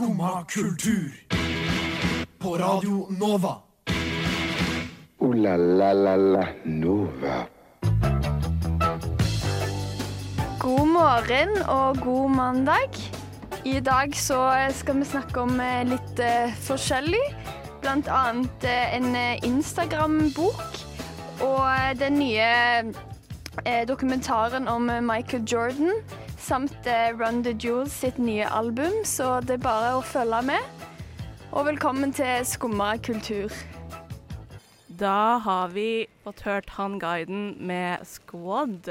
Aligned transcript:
Skumma 0.00 0.44
kultur. 0.48 1.12
På 2.38 2.56
Radio 2.56 3.06
Nova. 3.10 3.56
O-la-la-la-la 5.18 6.46
Nova. 6.64 7.44
God 10.58 10.86
morgen 10.86 11.52
og 11.68 12.00
god 12.04 12.30
mandag. 12.30 12.96
I 13.64 13.80
dag 13.80 14.16
så 14.16 14.70
skal 14.72 14.98
vi 14.98 15.04
snakke 15.04 15.40
om 15.40 15.60
eh, 15.60 15.84
litt 15.84 16.24
eh, 16.24 16.56
forskjellig. 16.64 17.26
Blant 17.82 18.08
annet 18.08 18.64
eh, 18.64 18.96
en 18.96 19.12
Instagram-bok 19.44 20.80
og 21.44 22.00
den 22.00 22.16
nye 22.22 23.84
dokumentaren 23.84 24.68
om 24.68 24.88
Michael 25.04 25.44
Jordan 25.44 25.92
samt 26.40 26.86
eh, 26.86 27.10
Run 27.16 27.42
the 27.42 27.52
Jewels 27.52 27.92
sitt 27.92 28.18
nye 28.18 28.46
album, 28.48 28.92
så 29.04 29.40
det 29.44 29.58
er 29.58 29.62
bare 29.64 29.92
å 29.98 30.02
følge 30.04 30.40
med. 30.48 30.86
Og 31.52 31.66
velkommen 31.68 32.14
til 32.16 32.44
Skumma 32.48 32.94
kultur. 33.02 33.52
Da 35.00 35.40
har 35.44 35.72
vi 35.74 36.06
fått 36.24 36.42
hørt 36.46 36.72
han 36.76 36.98
guiden 37.02 37.54
med 37.60 38.04
Squad. 38.08 38.88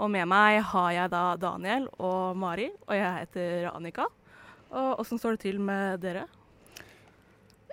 Og 0.00 0.10
med 0.12 0.28
meg 0.30 0.60
har 0.72 0.90
jeg 0.96 1.12
da 1.12 1.24
Daniel 1.40 1.88
og 1.98 2.38
Mari, 2.40 2.70
og 2.88 2.96
jeg 2.96 3.14
heter 3.18 3.70
Annika. 3.74 4.08
Og 4.70 5.02
åssen 5.02 5.20
står 5.20 5.36
det 5.36 5.44
til 5.44 5.60
med 5.60 6.00
dere? 6.04 6.26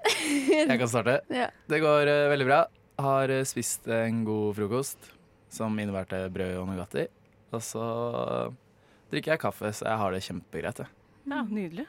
Jeg 0.47 0.79
kan 0.79 0.87
starte. 0.89 1.19
Ja. 1.33 1.49
Det 1.67 1.81
går 1.83 2.07
uh, 2.07 2.29
veldig 2.31 2.45
bra. 2.47 2.59
Har 3.01 3.31
uh, 3.33 3.43
spist 3.45 3.89
en 3.91 4.23
god 4.25 4.55
frokost 4.57 5.09
som 5.53 5.75
innebærte 5.77 6.21
brød 6.33 6.61
og 6.61 6.69
Nugatti. 6.71 7.03
Og 7.51 7.63
så 7.65 7.83
drikker 9.11 9.35
jeg 9.35 9.39
kaffe, 9.43 9.73
så 9.73 9.85
jeg 9.87 9.97
har 10.01 10.11
det 10.15 10.23
kjempegreit. 10.25 10.77
jeg. 10.83 10.87
Ja, 11.27 11.41
Nydelig. 11.43 11.83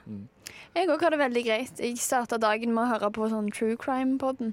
Jeg 0.74 0.88
òg 0.90 1.02
har 1.04 1.14
det 1.14 1.18
veldig 1.20 1.42
greit. 1.46 1.78
Jeg 1.78 1.98
starta 2.02 2.38
dagen 2.42 2.72
med 2.74 2.82
å 2.82 2.88
høre 2.90 3.10
på 3.14 3.28
sånn 3.30 3.46
True 3.54 3.76
Crime-podden. 3.78 4.50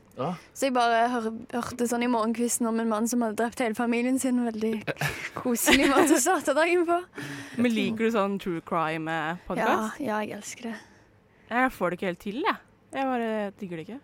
Så 0.54 0.68
jeg 0.68 0.76
bare 0.76 1.08
hør, 1.10 1.32
hørte 1.56 1.88
sånn 1.90 2.04
i 2.06 2.10
morgenkvisten 2.12 2.68
om 2.70 2.80
en 2.84 2.92
mann 2.92 3.08
som 3.10 3.24
hadde 3.26 3.40
drept 3.40 3.64
hele 3.64 3.74
familien 3.78 4.20
sin. 4.22 4.44
Veldig 4.46 4.84
koselig 5.40 5.90
måte 5.90 6.20
å 6.20 6.22
starte 6.22 6.54
dagen 6.58 6.86
på. 6.86 7.00
Men 7.58 7.74
liker 7.74 8.06
du 8.06 8.14
sånn 8.14 8.38
true 8.42 8.62
crime-podkast? 8.62 9.98
ja, 10.06 10.20
jeg 10.22 10.38
elsker 10.38 10.70
det. 10.70 10.76
Jeg 11.50 11.72
får 11.74 11.90
det 11.90 11.98
ikke 12.00 12.12
helt 12.12 12.24
til, 12.28 12.42
jeg. 12.46 12.62
Jeg 12.96 13.10
bare 13.10 13.32
digger 13.60 13.82
det 13.82 13.88
ikke. 13.88 14.00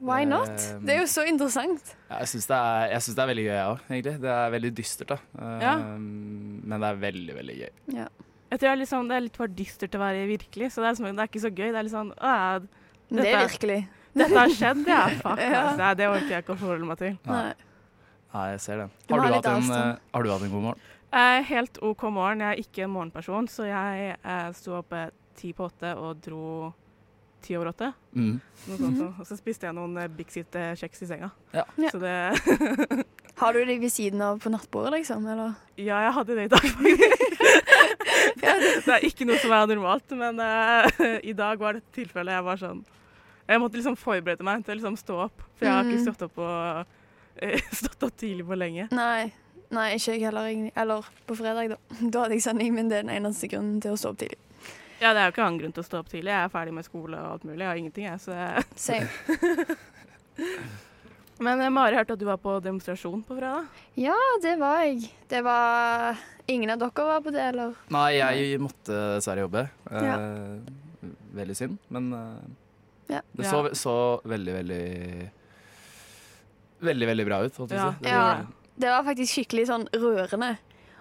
Why 0.00 0.24
not? 0.24 0.48
Det 0.84 0.94
er 0.94 1.00
jo 1.02 1.06
så 1.10 1.24
interessant. 1.26 1.94
Ja, 2.10 2.18
Jeg 2.22 2.28
syns 2.30 2.46
det, 2.46 2.56
er- 2.56 3.00
synes 3.00 3.16
det 3.16 3.22
er 3.24 3.30
veldig 3.32 3.44
gøy, 3.44 3.54
jeg 3.54 3.66
òg, 3.72 3.80
egentlig. 3.90 4.20
Det 4.22 4.30
er 4.30 4.50
veldig 4.54 4.70
dystert, 4.78 5.08
da. 5.08 5.18
Eh, 5.38 5.60
Ja. 5.64 5.74
Men 5.96 6.80
det 6.80 6.88
er 6.90 7.00
veldig, 7.02 7.34
veldig 7.40 7.56
gøy. 7.58 7.70
Ja. 7.98 8.06
Jeg 8.50 8.60
tror 8.60 8.68
det 8.68 8.70
er, 8.72 8.76
litt 8.76 8.88
sånn- 8.88 9.08
det 9.08 9.16
er 9.16 9.20
litt 9.20 9.36
for 9.36 9.48
dystert 9.48 9.90
til 9.90 10.00
å 10.00 10.04
være 10.04 10.26
virkelig, 10.30 10.70
så 10.72 10.80
det 10.80 10.86
er, 10.86 10.92
liksom, 10.94 11.16
det 11.16 11.22
er 11.24 11.28
ikke 11.32 11.42
så 11.42 11.50
gøy. 11.50 11.68
Det 11.72 11.76
er 11.76 11.82
litt 11.82 11.92
sånn 11.92 12.12
«Åh, 12.20 12.68
Men 13.10 13.22
Det 13.22 13.34
er 13.34 13.48
virkelig. 13.48 13.88
Dette 14.14 14.38
har 14.38 14.48
skjedd, 14.48 14.86
ja. 14.86 15.08
Fuck. 15.22 15.38
Ja. 15.38 15.74
altså. 15.74 15.96
Det 15.96 16.06
orker 16.08 16.28
jeg 16.30 16.44
ikke 16.44 16.54
å 16.54 16.58
forholde 16.58 16.86
meg 16.86 16.98
til. 16.98 17.18
Nei. 17.26 17.52
Nei. 18.32 18.50
Jeg 18.52 18.60
ser 18.60 18.76
det. 18.78 18.90
Du 19.08 19.14
Har 19.14 19.20
du, 19.20 19.26
ha 19.28 19.34
hatt 19.34 19.46
en, 19.46 19.70
eh, 19.70 19.96
har 20.14 20.22
du 20.22 20.30
hatt 20.30 20.42
en 20.42 20.50
god 20.50 20.62
morgen? 20.62 20.80
Eh, 21.12 21.42
helt 21.42 21.78
OK 21.82 22.02
morgen. 22.10 22.40
Jeg 22.40 22.48
er 22.58 22.62
ikke 22.62 22.84
en 22.84 22.90
morgenperson, 22.90 23.46
så 23.48 23.66
jeg 23.66 24.16
eh, 24.24 24.52
sto 24.52 24.78
opp 24.78 24.92
eh, 24.92 25.10
ti 25.36 25.52
på 25.52 25.66
åtte 25.68 25.96
og 25.98 26.20
dro 26.22 26.72
ti 27.44 27.54
over 27.58 27.70
åtte. 27.72 27.90
Mm. 28.16 28.38
Noe 28.68 28.78
sånt, 28.80 28.98
så. 29.00 29.08
Og 29.20 29.28
så 29.28 29.36
spiste 29.38 29.68
jeg 29.68 29.76
noen 29.76 29.94
big 30.16 30.16
Bixit-kjeks 30.24 31.04
i 31.04 31.08
senga. 31.10 31.28
Ja. 31.54 31.64
Så 31.92 32.00
det 32.02 32.14
Har 33.40 33.52
du 33.52 33.64
det 33.66 33.80
ved 33.82 33.90
siden 33.90 34.20
av 34.22 34.38
på 34.38 34.50
nattbordet, 34.54 34.92
liksom? 35.00 35.24
Eller? 35.26 35.56
Ja, 35.76 35.98
jeg 36.06 36.12
hadde 36.14 36.36
det 36.38 36.44
i 36.46 36.50
dag, 36.52 36.66
faktisk. 36.70 37.24
det 38.86 38.94
er 38.94 39.06
ikke 39.08 39.26
noe 39.26 39.38
som 39.42 39.54
er 39.56 39.70
normalt, 39.72 40.14
men 40.18 40.38
uh, 40.38 40.86
i 41.18 41.34
dag 41.36 41.58
var 41.60 41.74
det 41.74 41.82
et 41.82 41.96
tilfelle 41.98 42.30
jeg 42.34 42.44
var 42.46 42.60
sånn 42.60 42.84
Jeg 43.48 43.60
måtte 43.60 43.76
liksom 43.80 43.96
forberede 43.98 44.46
meg 44.46 44.62
til 44.64 44.76
å 44.76 44.78
liksom 44.78 44.98
stå 45.00 45.16
opp, 45.26 45.42
for 45.58 45.66
jeg 45.66 45.74
har 45.74 45.84
ikke 45.88 45.98
Mhm. 45.98 46.04
stått 46.06 46.22
opp, 46.28 46.38
og, 46.38 46.86
uh, 47.42 47.72
stått 47.82 48.06
opp 48.06 48.16
tidlig 48.22 48.46
på 48.48 48.56
lenge. 48.58 48.86
Nei. 48.94 49.32
Nei, 49.74 49.88
ikke 49.96 50.14
jeg 50.14 50.22
heller. 50.28 50.70
Eller 50.78 51.06
på 51.26 51.34
fredag, 51.34 51.72
da. 51.74 51.78
Da 52.06 52.20
hadde 52.24 52.36
jeg 52.36 52.44
sending, 52.44 52.74
men 52.76 52.88
det 52.92 53.00
er 53.00 53.06
den 53.08 53.16
eneste 53.16 53.48
grunnen 53.50 53.80
til 53.82 53.96
å 53.96 53.98
stå 53.98 54.12
opp 54.14 54.20
tidlig. 54.22 54.38
Ja, 55.04 55.10
det 55.12 55.20
er 55.20 55.26
jo 55.28 55.34
ikke 55.34 55.42
annen 55.44 55.58
grunn 55.60 55.74
til 55.76 55.82
å 55.82 55.86
stå 55.86 55.98
opp 56.00 56.08
tidlig. 56.08 56.30
Jeg 56.32 56.46
er 56.48 56.52
ferdig 56.52 56.72
med 56.72 56.86
skole 56.86 57.18
og 57.20 57.32
alt 57.34 57.42
mulig. 57.44 57.60
Jeg 57.60 57.68
har 57.68 57.80
ingenting, 57.82 58.06
jeg. 58.08 58.20
Så 58.24 58.32
Same. 58.80 59.76
Men 61.44 61.60
eh, 61.60 61.70
Mari 61.74 61.98
hørte 61.98 62.14
at 62.16 62.20
du 62.22 62.26
var 62.28 62.38
på 62.40 62.54
demonstrasjon 62.64 63.20
på 63.26 63.36
fredag. 63.36 63.66
Ja, 64.00 64.16
det 64.42 64.54
var 64.62 64.80
jeg. 64.86 65.10
Det 65.30 65.42
var 65.44 66.16
Ingen 66.46 66.68
av 66.74 66.80
dere 66.82 67.04
var 67.08 67.22
på 67.24 67.32
det, 67.32 67.40
eller? 67.40 67.72
Nei, 67.94 68.08
jeg 68.18 68.58
måtte 68.60 68.96
dessverre 69.16 69.46
jobbe. 69.46 69.62
Eh, 69.88 71.14
Veldig 71.34 71.56
synd, 71.56 71.78
men 71.92 72.10
eh, 72.16 73.14
Ja. 73.16 73.20
det 73.36 73.48
så, 73.48 73.62
så 73.76 73.94
veldig, 74.24 74.52
veldig 74.54 74.84
Veldig, 76.84 77.08
veldig 77.08 77.26
bra 77.28 77.38
ut, 77.44 77.56
holdt 77.60 77.72
jeg 77.72 77.80
på 77.80 77.88
å 77.88 77.96
si. 77.96 78.08
Ja. 78.12 78.22
det. 78.40 78.46
Det 78.84 78.90
var 78.92 79.04
faktisk 79.06 79.38
skikkelig 79.38 79.64
sånn 79.70 79.84
rørende. 79.94 80.50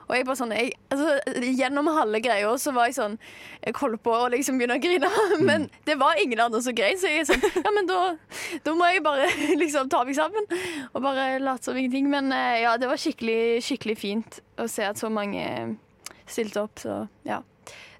Og 0.08 0.16
jeg 0.18 0.26
bare 0.28 0.40
sånn, 0.40 0.54
jeg, 0.56 0.74
altså, 0.94 1.16
Gjennom 1.44 1.90
halve 1.96 2.20
greia 2.24 2.52
så 2.60 2.74
var 2.76 2.90
jeg 2.90 2.98
sånn 2.98 3.16
Jeg 3.64 3.76
holdt 3.80 4.02
på 4.04 4.16
å 4.16 4.28
liksom 4.34 4.60
begynne 4.60 4.78
å 4.78 4.84
grine, 4.84 5.10
men 5.50 5.70
det 5.88 5.96
var 6.02 6.20
ingen 6.22 6.44
andre 6.44 6.62
som 6.66 6.76
grein. 6.78 7.00
Så 7.00 7.12
jeg 7.12 7.24
er 7.24 7.30
sånn 7.30 7.64
Ja, 7.64 7.74
men 7.76 7.90
da, 7.90 8.02
da 8.66 8.76
må 8.78 8.90
jeg 8.92 9.06
bare 9.06 9.30
liksom 9.64 9.92
ta 9.94 10.04
meg 10.08 10.18
sammen 10.18 10.50
og 10.94 11.00
bare 11.04 11.40
late 11.44 11.70
som 11.70 11.80
ingenting. 11.80 12.10
Men 12.12 12.32
eh, 12.36 12.64
ja, 12.66 12.76
det 12.80 12.90
var 12.92 13.00
skikkelig, 13.02 13.64
skikkelig 13.66 13.98
fint 14.00 14.40
å 14.60 14.68
se 14.72 14.86
at 14.88 15.00
så 15.00 15.10
mange 15.14 15.46
stilte 16.30 16.64
opp. 16.64 16.80
Så 16.84 17.04
ja. 17.28 17.42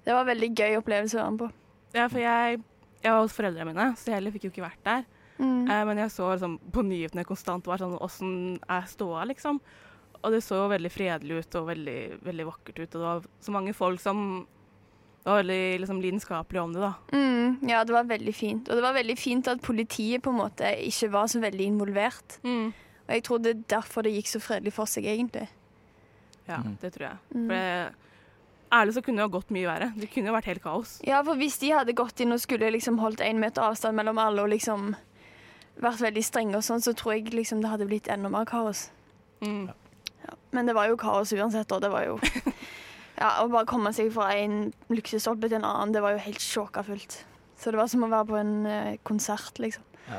Det 0.04 0.12
var 0.12 0.24
en 0.24 0.32
veldig 0.34 0.52
gøy 0.52 0.78
opplevelse 0.80 1.18
å 1.18 1.22
være 1.22 1.34
med 1.34 1.42
på. 1.44 1.50
Ja, 1.94 2.08
for 2.10 2.20
jeg, 2.20 2.60
jeg 3.00 3.14
var 3.14 3.22
hos 3.22 3.36
foreldrene 3.36 3.70
mine, 3.70 3.90
så 3.96 4.10
jeg 4.10 4.18
heller 4.18 4.34
fikk 4.34 4.48
jo 4.48 4.54
ikke 4.54 4.66
vært 4.66 4.82
der. 4.86 5.04
Mm. 5.38 5.64
Eh, 5.66 5.82
men 5.88 6.00
jeg 6.02 6.12
så 6.14 6.28
liksom, 6.34 6.58
på 6.74 6.84
nyhetene 6.86 7.26
konstant 7.26 7.66
var 7.66 7.82
sånn 7.82 7.96
åssen 8.02 8.34
er 8.70 8.86
ståa, 8.90 9.24
liksom. 9.30 9.60
Og 10.24 10.32
det 10.32 10.40
så 10.44 10.56
jo 10.56 10.68
veldig 10.72 10.90
fredelig 10.92 11.42
ut 11.42 11.56
og 11.60 11.66
veldig, 11.68 11.98
veldig 12.24 12.46
vakkert 12.48 12.78
ut. 12.80 12.86
Og 12.88 12.94
det 12.94 13.08
var 13.08 13.26
så 13.44 13.54
mange 13.54 13.74
folk 13.76 14.00
som 14.00 14.22
var 15.24 15.40
veldig 15.40 15.80
liksom, 15.80 16.00
lidenskapelige 16.04 16.62
om 16.62 16.72
det, 16.72 16.80
da. 16.84 16.92
Mm, 17.16 17.68
ja, 17.68 17.82
det 17.84 17.94
var 17.96 18.08
veldig 18.08 18.34
fint. 18.36 18.68
Og 18.68 18.76
det 18.76 18.84
var 18.84 18.96
veldig 18.96 19.16
fint 19.18 19.48
at 19.48 19.62
politiet 19.64 20.24
på 20.24 20.32
en 20.32 20.40
måte 20.40 20.70
ikke 20.84 21.10
var 21.12 21.28
så 21.32 21.40
veldig 21.44 21.68
involvert. 21.72 22.38
Og 22.44 23.12
jeg 23.12 23.24
tror 23.24 23.44
det 23.44 23.52
er 23.52 23.62
derfor 23.76 24.04
det 24.04 24.14
gikk 24.16 24.32
så 24.32 24.40
fredelig 24.40 24.72
for 24.76 24.88
seg, 24.88 25.08
egentlig. 25.08 25.46
Ja, 26.48 26.60
mm. 26.64 26.76
det 26.80 26.92
tror 26.96 27.06
jeg. 27.08 27.20
Mm. 27.34 27.46
For 27.46 27.54
det, 27.54 28.18
ærlig 28.80 28.96
så 28.96 29.04
kunne 29.04 29.20
det 29.20 29.26
ha 29.28 29.32
gått 29.36 29.54
mye 29.54 29.68
verre. 29.68 29.90
Det 29.96 30.10
kunne 30.12 30.30
jo 30.30 30.36
vært 30.36 30.50
helt 30.52 30.64
kaos. 30.64 30.98
Ja, 31.08 31.22
for 31.24 31.40
hvis 31.40 31.58
de 31.62 31.72
hadde 31.72 31.96
gått 31.96 32.20
inn 32.24 32.36
og 32.36 32.42
skulle 32.42 32.72
liksom 32.72 33.00
holdt 33.00 33.24
én 33.24 33.40
meter 33.40 33.64
avstand 33.64 33.96
mellom 34.00 34.20
alle 34.20 34.44
og 34.44 34.52
liksom 34.52 34.92
vært 35.80 36.04
veldig 36.04 36.24
strenge 36.24 36.58
og 36.58 36.64
sånn, 36.64 36.84
så 36.84 36.94
tror 36.96 37.16
jeg 37.16 37.32
liksom 37.34 37.64
det 37.64 37.72
hadde 37.72 37.88
blitt 37.90 38.10
enda 38.12 38.30
mer 38.32 38.48
kaos. 38.48 38.88
Mm. 39.44 39.72
Ja. 40.24 40.34
Men 40.56 40.68
det 40.68 40.74
var 40.76 40.88
jo 40.90 40.98
kaos 41.00 41.32
uansett, 41.36 41.72
og 41.72 41.84
det 41.84 41.92
var 41.92 42.08
jo 42.08 42.18
Ja, 43.14 43.44
å 43.44 43.46
bare 43.46 43.68
komme 43.70 43.92
seg 43.94 44.08
fra 44.10 44.32
en 44.34 44.72
luksusstolpe 44.90 45.46
til 45.46 45.60
en 45.60 45.68
annen, 45.68 45.92
det 45.94 46.02
var 46.02 46.16
jo 46.16 46.22
helt 46.24 46.42
sjåkafullt. 46.42 47.20
Så 47.54 47.70
det 47.70 47.78
var 47.78 47.86
som 47.90 48.02
å 48.02 48.10
være 48.10 48.26
på 48.26 48.38
en 48.40 48.54
eh, 48.66 48.96
konsert, 49.06 49.60
liksom. 49.62 49.84
Ja. 50.08 50.18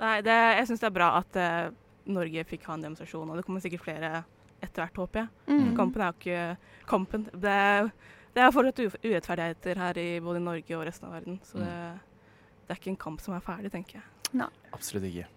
Nei, 0.00 0.18
det, 0.24 0.36
jeg 0.58 0.68
syns 0.68 0.84
det 0.84 0.88
er 0.90 0.96
bra 0.96 1.08
at 1.18 1.38
uh, 1.40 1.72
Norge 2.12 2.44
fikk 2.48 2.68
ha 2.68 2.76
en 2.76 2.84
demonstrasjon, 2.84 3.32
og 3.32 3.40
det 3.40 3.46
kommer 3.48 3.64
sikkert 3.64 3.84
flere 3.84 4.12
etter 4.60 4.84
hvert, 4.84 5.00
håper 5.00 5.22
jeg. 5.22 5.32
Mm. 5.48 5.72
Kampen 5.78 6.04
er 6.04 6.12
jo 6.12 6.20
ikke 6.20 6.86
Kampen 6.90 7.26
Det, 7.32 7.56
det 8.36 8.44
er 8.44 8.54
fortsatt 8.54 8.84
urettferdigheter 9.00 9.80
her 9.80 10.00
i 10.00 10.08
både 10.24 10.44
Norge 10.44 10.76
og 10.78 10.86
resten 10.88 11.08
av 11.08 11.16
verden, 11.16 11.40
så 11.48 11.64
det, 11.64 11.74
det 12.66 12.76
er 12.76 12.80
ikke 12.82 12.92
en 12.92 13.04
kamp 13.08 13.24
som 13.24 13.36
er 13.36 13.44
ferdig, 13.44 13.72
tenker 13.72 14.02
jeg. 14.02 14.08
Absolutt 14.76 15.08
ikke. 15.08 15.28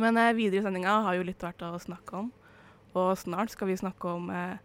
Men 0.00 0.16
eh, 0.18 0.32
videre 0.36 0.60
i 0.60 0.64
sendinga 0.64 1.00
har 1.06 1.14
jo 1.18 1.26
litt 1.26 1.42
vært 1.44 1.62
å 1.66 1.72
snakke 1.82 2.16
om, 2.24 2.30
og 2.94 3.12
snart 3.18 3.50
skal 3.54 3.68
vi 3.70 3.76
snakke 3.78 4.10
om 4.10 4.30
eh, 4.34 4.56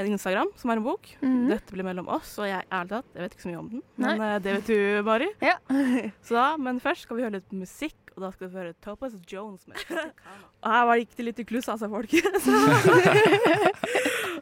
en 0.00 0.08
Instagram 0.08 0.48
som 0.56 0.70
er 0.72 0.78
en 0.80 0.86
bok. 0.86 1.08
Mhm. 1.20 1.48
Dette 1.52 1.74
blir 1.74 1.84
mellom 1.86 2.08
oss, 2.08 2.34
og 2.40 2.46
jeg 2.48 2.64
ærlig 2.72 2.88
talt, 2.94 3.10
jeg 3.14 3.22
vet 3.26 3.34
ikke 3.36 3.44
så 3.46 3.50
mye 3.52 3.60
om 3.62 3.68
den, 3.74 3.82
men 4.00 4.18
Nei. 4.22 4.28
eh, 4.34 4.38
det 4.44 4.54
vet 4.58 4.70
du, 4.72 5.02
Mari. 5.06 5.28
Ja. 5.50 5.56
Så 6.26 6.34
da, 6.38 6.46
men 6.56 6.80
først 6.82 7.04
skal 7.06 7.18
vi 7.18 7.26
høre 7.26 7.36
litt 7.38 7.52
musikk, 7.52 7.98
og 8.16 8.24
da 8.26 8.30
skal 8.34 8.48
vi 8.50 8.58
høre 8.60 8.74
Topaz 8.84 9.14
Jones 9.30 9.62
med 9.70 9.78
Og 10.62 10.68
her 10.68 10.84
var 10.88 10.98
det 11.00 11.06
ikke 11.06 11.24
litt 11.24 11.38
i 11.40 11.46
kluss, 11.48 11.68
altså, 11.72 11.88
folkens. 11.88 12.44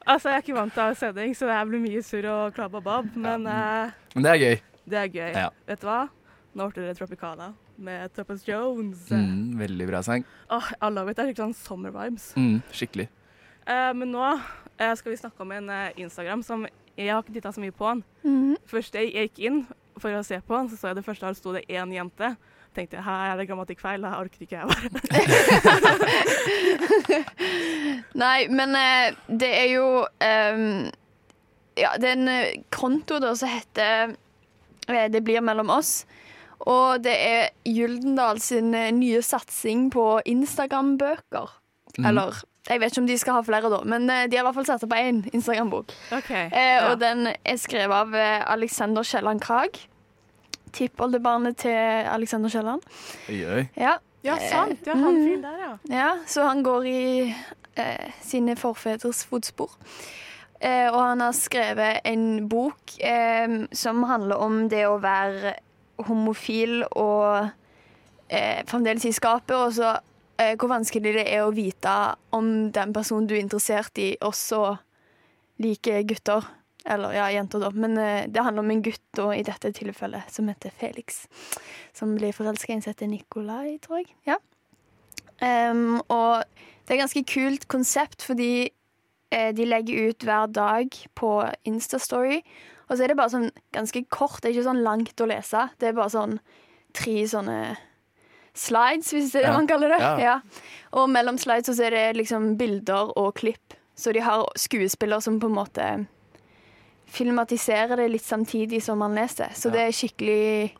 altså, 0.06 0.28
jeg 0.30 0.36
er 0.36 0.42
ikke 0.44 0.56
vant 0.56 0.74
til 0.74 0.96
sending, 0.98 1.34
så 1.38 1.46
det 1.48 1.56
her 1.58 1.68
blir 1.70 1.82
mye 1.84 2.02
surr 2.04 2.26
og 2.32 2.54
klabbabab, 2.56 3.10
men 3.16 3.46
eh, 3.46 3.92
Men 4.16 4.26
det 4.26 4.32
er 4.34 4.40
gøy. 4.44 4.56
det 4.90 4.98
er 5.04 5.12
gøy. 5.14 5.30
Ja. 5.36 5.48
Vet 5.68 5.80
du 5.84 5.86
hva? 5.90 6.00
Nå 6.58 6.66
ble 6.72 6.88
det 6.88 6.96
Tropicana 6.98 7.52
med 7.80 8.12
Tuppence 8.14 8.46
Jones. 8.48 9.06
Mm, 9.10 9.58
veldig 9.60 9.86
bra 9.88 10.02
sang. 10.06 10.24
Åh, 10.50 10.70
I 10.80 10.90
love 10.92 11.10
it. 11.10 11.16
Det 11.18 11.24
er 11.24 11.30
skikkelig 11.30 11.48
sånn 11.48 11.58
summer 11.58 11.94
vibes. 11.94 12.30
Mm, 12.36 12.60
skikkelig. 12.76 13.08
Eh, 13.66 13.90
men 13.96 14.12
nå 14.12 14.24
eh, 14.28 14.94
skal 14.98 15.12
vi 15.12 15.18
snakke 15.20 15.44
om 15.44 15.52
en 15.56 15.68
eh, 15.70 15.90
Instagram 16.04 16.44
som 16.46 16.66
Jeg 16.98 17.12
har 17.14 17.22
ikke 17.22 17.36
titta 17.38 17.52
så 17.54 17.62
mye 17.62 17.72
på 17.72 17.86
den. 17.88 18.00
Mm. 18.26 18.54
Først 18.68 18.96
jeg 18.98 19.12
gikk 19.14 19.38
inn 19.48 19.60
for 20.00 20.12
å 20.12 20.22
se 20.26 20.40
på 20.40 20.56
den, 20.56 20.68
så 20.70 20.76
så 20.76 20.90
jeg 20.90 21.00
det 21.00 21.06
første 21.06 21.26
her 21.28 21.36
sto 21.38 21.54
det 21.54 21.64
én 21.70 21.92
jente. 21.94 22.34
Tenkte 22.76 22.98
jeg, 22.98 23.04
her 23.06 23.32
er 23.32 23.40
det 23.40 23.48
grammatikkfeil, 23.48 24.04
her 24.06 24.20
orker 24.20 24.44
ikke 24.44 24.60
jeg 24.60 24.66
være. 24.70 24.88
Nei, 28.22 28.46
men 28.52 28.76
eh, 28.78 29.16
det 29.40 29.50
er 29.50 29.68
jo 29.72 29.86
um, 30.04 30.90
ja, 31.78 31.94
det 31.98 32.08
er 32.08 32.16
en 32.16 32.30
eh, 32.30 32.62
konto 32.72 33.18
da 33.22 33.32
som 33.38 33.50
heter 33.50 34.14
eh, 34.88 35.06
Det 35.12 35.22
blir 35.24 35.42
mellom 35.44 35.70
oss. 35.72 36.04
Og 36.68 37.00
det 37.04 37.14
er 37.16 37.48
Gyldendal 37.64 38.40
sin 38.44 38.74
eh, 38.76 38.90
nye 38.92 39.22
satsing 39.24 39.88
på 39.94 40.20
Instagram-bøker. 40.28 41.56
Mm. 41.96 42.06
Eller 42.10 42.42
jeg 42.68 42.80
vet 42.80 42.92
ikke 42.92 43.02
om 43.02 43.06
de 43.08 43.16
skal 43.18 43.38
ha 43.38 43.44
flere, 43.44 43.70
da, 43.72 43.80
men 43.88 44.04
eh, 44.12 44.26
de 44.30 44.36
har 44.36 44.44
i 44.44 44.46
hvert 44.46 44.58
fall 44.60 44.68
satt 44.68 44.84
opp 44.86 44.92
én 44.94 45.22
Instagram-bok. 45.32 45.94
OK. 46.18 46.30
Eh, 46.30 46.50
ja. 46.52 46.90
Og 46.90 47.00
den 47.00 47.30
er 47.32 47.56
skrevet 47.60 47.96
av 47.96 48.14
eh, 48.14 48.44
Alexander 48.52 49.06
Kielland 49.06 49.42
Krag. 49.42 49.80
Tippoldebarnet 50.76 51.56
til 51.64 51.74
Alexander 52.06 52.52
Kielland. 52.52 52.84
Ja. 53.26 53.96
ja, 54.22 54.36
sant. 54.52 54.84
Ja, 54.86 54.94
han 54.94 55.18
fyren 55.18 55.46
der, 55.48 55.58
ja. 55.64 55.72
Ja, 56.00 56.10
så 56.30 56.44
han 56.46 56.62
går 56.62 56.86
i 56.86 57.02
eh, 57.80 58.12
sine 58.22 58.54
forfedres 58.60 59.24
fotspor. 59.26 59.72
Eh, 60.60 60.86
og 60.92 61.00
han 61.00 61.24
har 61.24 61.34
skrevet 61.34 62.04
en 62.04 62.46
bok 62.52 62.94
eh, 63.00 63.64
som 63.72 64.04
handler 64.06 64.44
om 64.44 64.62
det 64.70 64.84
å 64.86 65.00
være 65.02 65.56
homofil 66.08 66.84
og 66.90 67.50
eh, 68.28 68.62
fremdeles 68.68 69.06
i 69.08 69.14
skapet, 69.16 69.56
og 69.56 69.74
så 69.76 69.96
eh, 70.40 70.54
hvor 70.56 70.72
vanskelig 70.72 71.16
det 71.18 71.26
er 71.26 71.44
å 71.44 71.54
vite 71.54 71.96
om 72.36 72.70
den 72.74 72.94
personen 72.96 73.28
du 73.28 73.36
er 73.36 73.44
interessert 73.44 74.00
i, 74.00 74.14
også 74.20 74.78
liker 75.60 76.02
gutter. 76.08 76.46
Eller 76.88 77.12
ja, 77.12 77.26
jenter, 77.34 77.60
da. 77.60 77.70
Men 77.76 77.98
eh, 78.00 78.28
det 78.28 78.42
handler 78.44 78.64
om 78.64 78.70
en 78.72 78.82
gutt 78.84 79.02
da, 79.16 79.30
i 79.36 79.44
dette 79.44 79.72
tilfellet 79.76 80.32
som 80.32 80.48
heter 80.48 80.72
Felix. 80.80 81.26
Som 81.96 82.16
blir 82.16 82.32
forelska 82.32 82.72
i 82.72 82.78
en 82.78 82.84
som 82.84 83.10
Nikolai, 83.10 83.76
tror 83.84 84.00
jeg. 84.00 84.14
Ja. 84.28 84.40
Um, 85.40 86.02
og 86.12 86.44
det 86.84 86.92
er 86.92 86.98
et 86.98 87.04
ganske 87.04 87.24
kult 87.28 87.68
konsept, 87.72 88.24
fordi 88.24 88.68
eh, 89.32 89.50
de 89.56 89.68
legger 89.68 90.10
ut 90.10 90.24
hver 90.24 90.50
dag 90.52 90.96
på 91.16 91.30
Instastory. 91.68 92.40
Og 92.90 92.96
så 92.98 93.04
er 93.04 93.12
det 93.12 93.16
bare 93.20 93.30
sånn 93.30 93.50
ganske 93.72 94.02
kort, 94.10 94.40
det 94.42 94.50
er 94.50 94.56
ikke 94.58 94.66
sånn 94.66 94.82
langt 94.82 95.22
å 95.22 95.28
lese. 95.30 95.68
Det 95.78 95.88
er 95.88 95.92
bare 95.94 96.10
sånn 96.10 96.40
tre 96.92 97.20
sånne 97.30 97.76
slides, 98.58 99.12
hvis 99.14 99.30
det 99.32 99.44
er 99.44 99.46
det 99.46 99.50
Ja. 99.52 99.56
man 99.56 99.66
kaller 99.70 99.88
det. 99.94 100.00
Ja. 100.00 100.16
Ja. 100.18 100.40
Og 100.98 101.08
mellom 101.08 101.38
slides 101.38 101.70
så 101.78 101.84
er 101.86 101.90
det 101.94 102.16
liksom 102.18 102.56
bilder 102.58 103.12
og 103.16 103.34
klipp. 103.38 103.74
Så 103.94 104.12
de 104.12 104.20
har 104.20 104.42
skuespillere 104.58 105.22
som 105.22 105.38
på 105.38 105.46
en 105.46 105.54
måte 105.54 106.06
filmatiserer 107.10 107.96
det 107.96 108.08
litt 108.10 108.24
samtidig 108.26 108.82
som 108.82 108.98
man 108.98 109.14
leser. 109.14 109.50
Så 109.54 109.70
det 109.72 109.80
er 109.86 109.94
skikkelig 109.94 110.72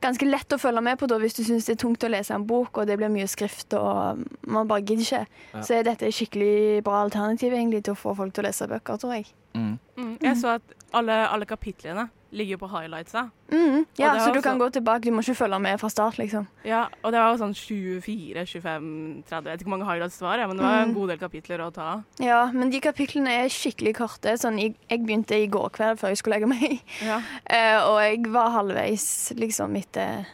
ganske 0.00 0.24
lett 0.28 0.48
å 0.56 0.58
følge 0.60 0.80
med 0.82 0.98
på 0.98 1.06
da, 1.10 1.18
hvis 1.20 1.36
du 1.36 1.42
syns 1.44 1.66
det 1.68 1.74
er 1.76 1.82
tungt 1.82 2.04
å 2.04 2.08
lese 2.10 2.32
en 2.34 2.46
bok, 2.48 2.78
og 2.80 2.86
det 2.88 2.96
blir 2.96 3.12
mye 3.12 3.28
skrift 3.28 3.74
og 3.76 4.22
man 4.48 4.68
bare 4.70 4.80
gidder 4.80 5.04
ikke. 5.04 5.26
Ja. 5.54 5.60
Så 5.60 5.76
er 5.76 5.82
dette 5.84 6.08
et 6.08 6.16
skikkelig 6.16 6.82
bra 6.86 7.02
alternativ 7.04 7.52
egentlig 7.52 7.84
til 7.84 7.92
å 7.94 8.00
få 8.00 8.14
folk 8.16 8.32
til 8.32 8.44
å 8.44 8.48
lese 8.48 8.68
bøker, 8.70 8.96
tror 9.02 9.12
jeg. 9.18 9.26
Mm. 9.54 9.78
Mm. 9.96 10.16
Jeg 10.22 10.36
så 10.36 10.54
at 10.60 10.62
alle, 10.94 11.12
alle 11.28 11.44
kapitlene 11.46 12.08
ligger 12.32 12.56
på 12.60 12.68
highlightsa. 12.70 13.24
Mm, 13.50 13.86
ja, 13.98 14.12
så 14.18 14.30
du 14.32 14.38
også- 14.38 14.42
kan 14.42 14.58
gå 14.58 14.68
tilbake, 14.70 15.02
du 15.02 15.10
må 15.10 15.20
ikke 15.20 15.34
følge 15.34 15.58
med 15.60 15.80
fra 15.80 15.88
start, 15.90 16.16
liksom. 16.18 16.46
Ja, 16.64 16.84
og 17.02 17.10
det 17.12 17.18
var 17.20 17.32
jo 17.36 17.42
sånn 17.44 17.54
24, 17.54 18.46
25, 18.46 19.24
30 19.28 19.44
Jeg 19.48 19.52
vet 19.52 19.60
ikke 19.60 19.68
hvor 19.68 19.76
mange 19.78 19.86
highlights 19.90 20.18
det 20.18 20.26
var, 20.28 20.46
men 20.46 20.56
det 20.56 20.64
var 20.64 20.82
en 20.82 20.88
Mm. 20.88 20.94
god 20.94 21.08
del 21.08 21.18
kapitler 21.18 21.58
å 21.58 21.72
ta 21.72 21.80
av. 21.82 22.02
Ja, 22.20 22.50
men 22.52 22.70
de 22.70 22.80
kapitlene 22.80 23.28
er 23.28 23.48
skikkelig 23.48 23.94
korte. 23.96 24.36
Sånn, 24.38 24.58
jeg, 24.60 24.76
jeg 24.88 25.00
begynte 25.04 25.34
i 25.42 25.48
går 25.48 25.70
kveld 25.70 25.98
før 25.98 26.08
jeg 26.08 26.18
skulle 26.18 26.38
legge 26.38 26.48
meg, 26.48 26.80
Ja. 27.02 27.16
uh, 27.50 27.88
og 27.90 28.00
jeg 28.00 28.26
var 28.32 28.50
halvveis 28.50 29.32
liksom 29.36 29.74
etter 29.76 30.26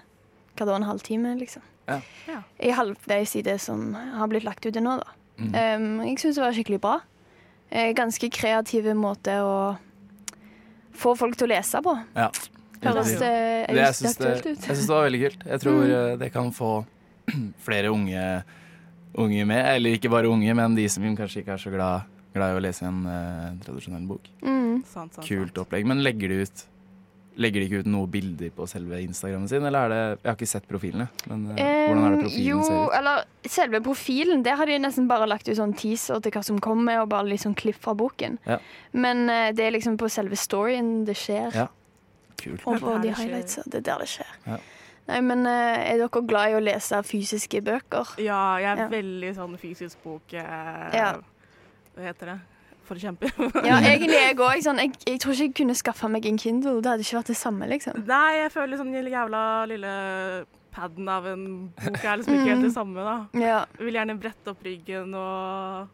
hva 0.57 0.67
da, 0.67 0.77
en 0.77 0.83
halvtime, 0.83 1.39
liksom. 1.39 1.63
Ja. 1.89 2.01
Ja. 2.29 2.43
Jeg 2.61 2.75
halvveis 2.75 3.37
i 3.37 3.43
det 3.43 3.61
som 3.61 3.95
har 3.95 4.27
blitt 4.29 4.45
lagt 4.45 4.67
ut 4.67 4.73
til 4.75 4.83
nå, 4.83 4.99
da. 4.99 5.11
Mm. 5.39 5.55
Um, 6.01 6.07
jeg 6.09 6.19
syns 6.19 6.35
det 6.35 6.45
var 6.45 6.53
skikkelig 6.53 6.81
bra. 6.81 7.01
Eh, 7.71 7.93
ganske 7.99 8.29
kreative 8.31 8.95
måte 8.95 9.35
å 9.43 9.77
få 10.97 11.17
folk 11.19 11.37
til 11.37 11.49
å 11.49 11.55
lese 11.57 11.81
på. 11.83 11.97
Ja. 12.17 12.31
Høres 12.83 13.09
Det- 13.09 13.19
det, 13.19 13.67
Det, 13.69 13.77
jeg 13.77 13.95
syns 13.95 14.17
det, 14.19 14.45
jeg 14.45 14.57
syns 14.77 14.87
det 14.87 14.95
var 14.95 15.05
veldig 15.11 15.23
kult. 15.25 15.47
Jeg 15.47 15.61
tror 15.61 15.83
Mm. 15.83 15.91
eh, 16.13 16.17
det 16.17 16.33
kan 16.33 16.53
få 16.53 16.87
flere 17.67 17.89
unge, 17.91 18.45
unge 19.17 19.47
med. 19.47 19.65
Eller 19.77 19.97
ikke 19.99 20.11
bare 20.11 20.29
unge, 20.29 20.55
men 20.55 20.75
de 20.75 20.87
som 20.89 21.03
kanskje 21.17 21.43
ikke 21.43 21.53
er 21.55 21.59
så 21.59 21.71
glad, 21.73 22.03
glad 22.35 22.55
i 22.55 22.59
å 22.59 22.63
lese 22.63 22.83
en 22.85 23.05
uh, 23.07 23.51
tradisjonell 23.65 24.07
bok. 24.07 24.21
Mm. 24.43 24.85
Sant, 24.87 25.15
sant, 25.15 25.27
Kult 25.27 25.55
opplegg. 25.59 25.87
Men 25.87 26.03
legger 26.05 26.29
de 26.29 26.43
ut 26.45 26.65
Legger 27.37 27.61
de 27.61 27.67
ikke 27.69 27.81
ut 27.85 27.89
noen 27.93 28.11
bilder 28.11 28.51
på 28.57 28.65
selve 28.71 28.99
Instagrammen 29.05 29.49
sin, 29.51 29.65
eller 29.69 29.85
er 29.85 29.93
det 29.93 29.99
Jeg 30.23 30.31
har 30.31 30.37
ikke 30.39 30.49
sett 30.49 30.69
profilene, 30.71 31.09
men 31.29 31.43
um, 31.51 31.59
hvordan 31.59 32.05
er 32.07 32.15
det 32.15 32.21
profilen 32.23 32.47
jo, 32.49 32.61
ser 32.65 32.79
ut? 32.87 32.95
eller 32.97 33.51
selve 33.57 33.81
profilen, 33.85 34.45
det 34.47 34.55
har 34.57 34.67
de 34.71 34.79
nesten 34.81 35.09
bare 35.11 35.29
lagt 35.29 35.49
ut 35.51 35.57
sånn 35.59 35.75
teaser 35.77 36.23
til 36.25 36.33
hva 36.33 36.43
som 36.49 36.61
kommer, 36.65 37.03
og 37.03 37.11
bare 37.13 37.29
litt 37.29 37.45
sånn 37.45 37.55
klipp 37.59 37.77
fra 37.85 37.93
boken. 37.95 38.39
Ja. 38.49 38.57
Men 38.97 39.27
uh, 39.29 39.51
det 39.53 39.67
er 39.67 39.77
liksom 39.77 39.99
på 40.01 40.09
selve 40.09 40.39
storyen 40.41 41.05
det 41.05 41.19
skjer. 41.21 41.53
Ja. 41.55 41.69
Kult. 42.41 42.65
Og 42.65 42.81
på 42.81 42.97
de 42.97 43.11
det 43.11 43.15
highlightsa. 43.21 43.63
Det 43.69 43.83
er 43.83 43.87
der 43.93 44.05
det 44.07 44.11
skjer. 44.17 44.33
Ja. 44.47 44.59
Nei, 45.07 45.21
men 45.23 45.47
er 45.47 46.01
dere 46.01 46.21
glad 46.27 46.51
i 46.51 46.57
å 46.59 46.65
lese 46.65 46.99
fysiske 47.07 47.61
bøker? 47.63 48.17
Ja, 48.19 48.57
jeg 48.59 48.73
er 48.73 48.81
Ja. 48.83 48.89
veldig 48.91 49.29
sånn 49.37 49.55
fysisk 49.61 50.03
bok 50.03 50.33
eh, 50.35 50.97
Ja. 50.97 51.13
Hva 51.95 52.03
heter 52.09 52.33
det? 52.33 52.39
Forkjemper. 52.87 53.33
Ja, 53.67 53.81
egentlig 53.91 54.17
jeg 54.21 54.37
òg. 54.39 54.61
Sånn, 54.65 54.79
jeg, 54.83 54.93
jeg 55.07 55.21
tror 55.23 55.35
ikke 55.35 55.45
jeg 55.49 55.55
kunne 55.61 55.77
skaffa 55.79 56.09
meg 56.13 56.27
en 56.31 56.39
Kindle. 56.41 56.77
Det 56.83 56.93
hadde 56.93 57.07
ikke 57.07 57.19
vært 57.21 57.33
det 57.33 57.39
samme, 57.41 57.69
liksom. 57.71 58.05
Nei, 58.09 58.31
jeg 58.45 58.53
føler 58.55 58.81
sånn 58.81 58.93
den 58.95 59.11
jævla 59.13 59.43
lille 59.71 59.93
paden 60.77 61.09
av 61.09 61.25
en 61.31 61.45
bok 61.73 62.03
er 62.05 62.19
liksom 62.21 62.35
ikke 62.37 62.51
helt 62.53 62.67
det 62.67 62.73
samme, 62.75 63.05
da. 63.07 63.15
Ja. 63.41 63.61
Jeg 63.79 63.87
vil 63.89 63.97
gjerne 63.97 64.17
brette 64.21 64.53
opp 64.53 64.65
ryggen 64.67 65.15
og 65.17 65.87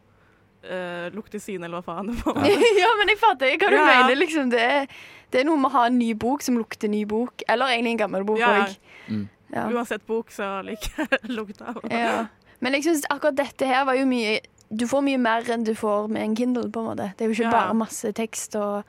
uh, 0.66 1.06
lukte 1.14 1.38
sine, 1.42 1.68
eller 1.68 1.78
hva 1.80 1.86
faen 1.86 2.10
det 2.10 2.18
var. 2.26 2.40
ja, 2.46 2.90
men 2.98 3.12
jeg 3.14 3.20
fatter 3.22 3.54
hva 3.60 3.70
du 3.70 3.76
Ja. 3.78 3.84
mener. 3.92 4.18
Liksom. 4.18 4.50
Det, 4.50 4.60
er- 4.60 4.88
det 5.32 5.40
er 5.40 5.46
noe 5.48 5.56
med 5.62 5.70
å 5.70 5.76
ha 5.78 5.86
en 5.88 5.96
ny 6.02 6.10
bok 6.18 6.42
som 6.44 6.58
lukter 6.60 6.90
ny 6.92 7.04
bok. 7.08 7.44
Eller 7.48 7.76
egentlig 7.76 7.94
en 7.96 8.02
gammel 8.04 8.26
bok 8.28 8.42
Ja. 8.42 8.66
Mm. 9.08 9.28
Ja. 9.52 9.66
Uansett 9.68 10.02
bok, 10.08 10.30
så 10.32 10.46
liker 10.64 11.02
jeg 11.06 11.28
lukta. 11.38 11.74
Ja. 11.92 12.26
Men 12.62 12.76
jeg 12.76 12.84
synes 12.86 13.02
akkurat 13.10 13.34
dette 13.36 13.66
her 13.68 13.82
var 13.88 13.96
jo 13.98 14.04
mye 14.08 14.38
Du 14.72 14.86
får 14.88 15.02
mye 15.04 15.20
mer 15.20 15.48
enn 15.52 15.64
du 15.69 15.74
får 15.76 16.08
med 16.08 16.22
en 16.24 16.36
Kindle, 16.36 16.70
på 16.72 16.80
en 16.80 16.86
måte. 16.90 17.10
Det 17.16 17.24
er 17.26 17.28
jo 17.28 17.36
ikke 17.36 17.50
Ja. 17.50 17.56
bare 17.58 17.74
masse 17.76 18.12
tekst, 18.16 18.56
og 18.56 18.84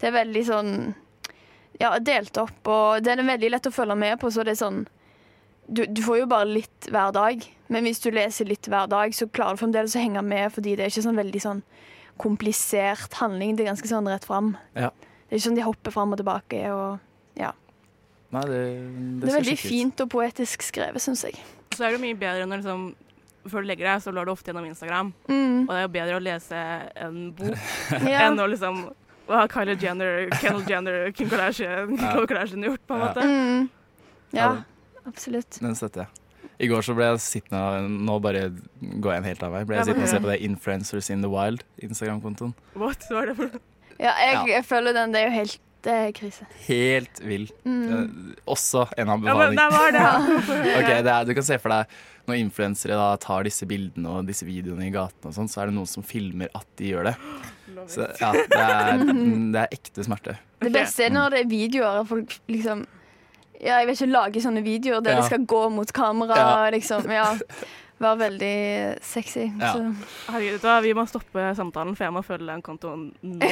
det 0.00 0.08
er 0.08 0.24
veldig 0.24 0.44
sånn 0.46 0.94
Ja, 1.78 1.98
delt 1.98 2.38
opp, 2.40 2.66
og 2.72 3.02
det 3.04 3.12
er 3.12 3.22
veldig 3.22 3.50
lett 3.50 3.66
å 3.68 3.72
følge 3.74 3.96
med 4.00 4.18
på, 4.18 4.30
så 4.32 4.42
det 4.44 4.54
er 4.56 4.64
sånn 4.64 4.86
du, 5.68 5.84
du 5.84 6.00
får 6.00 6.20
jo 6.20 6.26
bare 6.30 6.46
litt 6.46 6.86
hver 6.88 7.12
dag, 7.12 7.42
men 7.68 7.84
hvis 7.84 8.00
du 8.00 8.10
leser 8.10 8.46
litt 8.46 8.68
hver 8.70 8.86
dag, 8.88 9.10
så 9.12 9.26
klarer 9.28 9.56
du 9.56 9.64
fremdeles 9.64 9.96
å 9.96 10.00
henge 10.00 10.22
med, 10.24 10.52
fordi 10.54 10.76
det 10.76 10.84
er 10.86 10.92
ikke 10.92 11.02
sånn 11.08 11.18
veldig 11.18 11.42
sånn 11.42 11.62
komplisert 12.22 13.12
handling. 13.20 13.56
Det 13.56 13.64
er 13.66 13.72
ganske 13.74 13.90
sånn 13.90 14.08
rett 14.08 14.24
fram. 14.24 14.54
Ja. 14.76 14.90
Det 15.26 15.34
er 15.34 15.40
ikke 15.40 15.48
sånn 15.48 15.58
de 15.58 15.66
hopper 15.66 15.94
fram 15.94 16.14
og 16.14 16.20
tilbake. 16.22 16.62
Og 16.72 17.00
Ja. 17.36 17.52
Nei, 18.32 18.42
det, 18.42 18.60
det, 18.60 19.20
det, 19.20 19.28
er 19.28 19.36
veldig 19.40 19.56
skikkelig 19.56 19.58
ut. 19.58 19.70
fint 19.70 20.00
og 20.00 20.08
poetisk 20.10 20.62
skrevet, 20.66 21.02
syns 21.02 21.24
jeg. 21.26 21.36
Så 21.76 21.84
er 21.84 21.92
det 21.94 22.00
mye 22.00 22.16
bedre 22.18 22.46
når 22.48 22.62
liksom 22.62 22.86
før 23.50 23.64
du 23.64 23.68
legger 23.70 23.88
deg, 23.92 24.02
så 24.04 24.12
lar 24.14 24.24
du 24.28 24.32
ofte 24.32 24.50
gjennom 24.52 24.66
Instagram. 24.68 25.12
Mm. 25.28 25.64
Og 25.66 25.72
det 25.72 25.78
er 25.80 25.86
jo 25.86 25.92
bedre 25.96 26.18
å 26.18 26.22
lese 26.24 26.62
en 27.06 27.18
bok 27.38 27.56
Ja. 28.12 28.26
enn 28.28 28.38
å 28.42 28.46
liksom 28.50 28.82
hva 29.26 29.40
har 29.42 29.48
Kylie 29.50 29.74
Jenner, 29.82 30.28
Kendall 30.38 30.68
Jenner, 30.70 31.10
Kim 31.12 31.28
Kardashian, 31.32 31.96
Ja. 31.98 32.12
Kardashian 32.30 32.62
gjort, 32.68 32.82
på 32.86 32.94
en 32.94 33.00
Ja. 33.00 33.08
måte. 33.08 33.24
Mm. 33.26 33.68
Ja, 34.36 34.50
absolutt. 35.06 35.58
Den 35.62 35.74
støtter 35.74 36.04
jeg. 36.06 36.22
I 36.58 36.68
går 36.70 36.80
så 36.86 36.94
ble 36.96 37.04
jeg 37.10 37.18
sittende 37.20 37.88
Nå 38.06 38.14
bare 38.24 38.46
går 39.02 39.12
jeg 39.12 39.18
en 39.20 39.26
helt 39.28 39.42
annen 39.42 39.56
vei. 39.58 39.64
Ble 39.68 39.76
jeg 39.76 39.88
sittende 39.90 40.06
og 40.06 40.12
se 40.14 40.20
på 40.24 40.30
det 40.30 40.38
Influencers 40.46 41.10
in 41.12 41.20
the 41.26 41.28
Wild, 41.28 41.64
Instagram-kontoen. 41.84 42.54
What? 42.80 43.02
Hva 43.10 43.22
er 43.24 43.32
det 43.32 43.36
for 43.36 43.50
Ja, 44.00 44.12
jeg, 44.22 44.46
jeg 44.54 44.64
føler 44.64 44.94
den. 44.96 45.12
Det 45.12 45.20
er 45.20 45.26
jo 45.30 45.34
helt 45.40 45.58
det 45.86 45.92
er 45.94 46.08
krise. 46.16 46.46
Helt 46.66 47.20
vill. 47.22 47.44
Mm. 47.62 47.82
Eh, 47.86 48.06
Også 48.50 48.86
en 48.98 49.06
Ja, 49.06 49.16
men 49.16 49.54
der 49.54 49.70
var 49.70 49.92
det! 49.94 50.06
Ok, 50.80 50.88
det 51.04 51.12
er, 51.12 51.24
Du 51.28 51.34
kan 51.36 51.44
se 51.46 51.58
for 51.62 51.70
deg 51.70 51.86
når 52.26 52.40
influensere 52.42 52.96
da 52.98 53.10
tar 53.22 53.44
disse 53.46 53.66
bildene 53.70 54.08
og 54.18 54.26
disse 54.26 54.46
videoene 54.48 54.88
i 54.88 54.92
gatene, 54.94 55.30
og 55.30 55.34
sånn, 55.36 55.48
så 55.50 55.62
er 55.62 55.70
det 55.70 55.76
noen 55.78 55.86
som 55.90 56.02
filmer 56.06 56.48
at 56.58 56.66
de 56.80 56.90
gjør 56.92 57.10
det. 57.10 57.14
Så 57.92 58.06
ja, 58.20 58.32
det 58.32 58.60
er, 58.62 59.02
det 59.54 59.60
er 59.62 59.72
ekte 59.76 60.04
smerte. 60.06 60.36
Det 60.64 60.72
beste 60.74 61.04
er 61.06 61.12
når 61.14 61.30
det 61.36 61.40
er 61.44 61.50
videoer 61.50 62.00
og 62.02 62.08
folk 62.08 62.38
liksom 62.50 62.86
Ja, 63.56 63.78
jeg 63.80 63.86
vet 63.88 63.96
ikke, 64.00 64.10
lage 64.12 64.40
sånne 64.44 64.60
videoer 64.64 65.00
der 65.04 65.14
Ja. 65.16 65.20
de 65.22 65.26
skal 65.30 65.44
gå 65.48 65.62
mot 65.72 65.92
kamera 65.96 66.36
Ja. 66.36 66.70
liksom 66.74 67.06
Ja. 67.10 67.30
Være 67.98 68.18
veldig 68.18 68.56
sexy. 69.00 69.46
Ja. 69.60 69.72
Så. 69.72 69.78
Herregud, 70.28 70.52
vet 70.52 70.62
du 70.62 70.68
hva, 70.68 70.80
vi 70.84 70.92
må 70.96 71.06
stoppe 71.08 71.46
samtalen, 71.56 71.96
for 71.96 72.04
jeg 72.04 72.12
må 72.12 72.22
følge 72.26 72.50
den 72.50 72.62
kontoen 72.64 73.06
nå. 73.24 73.50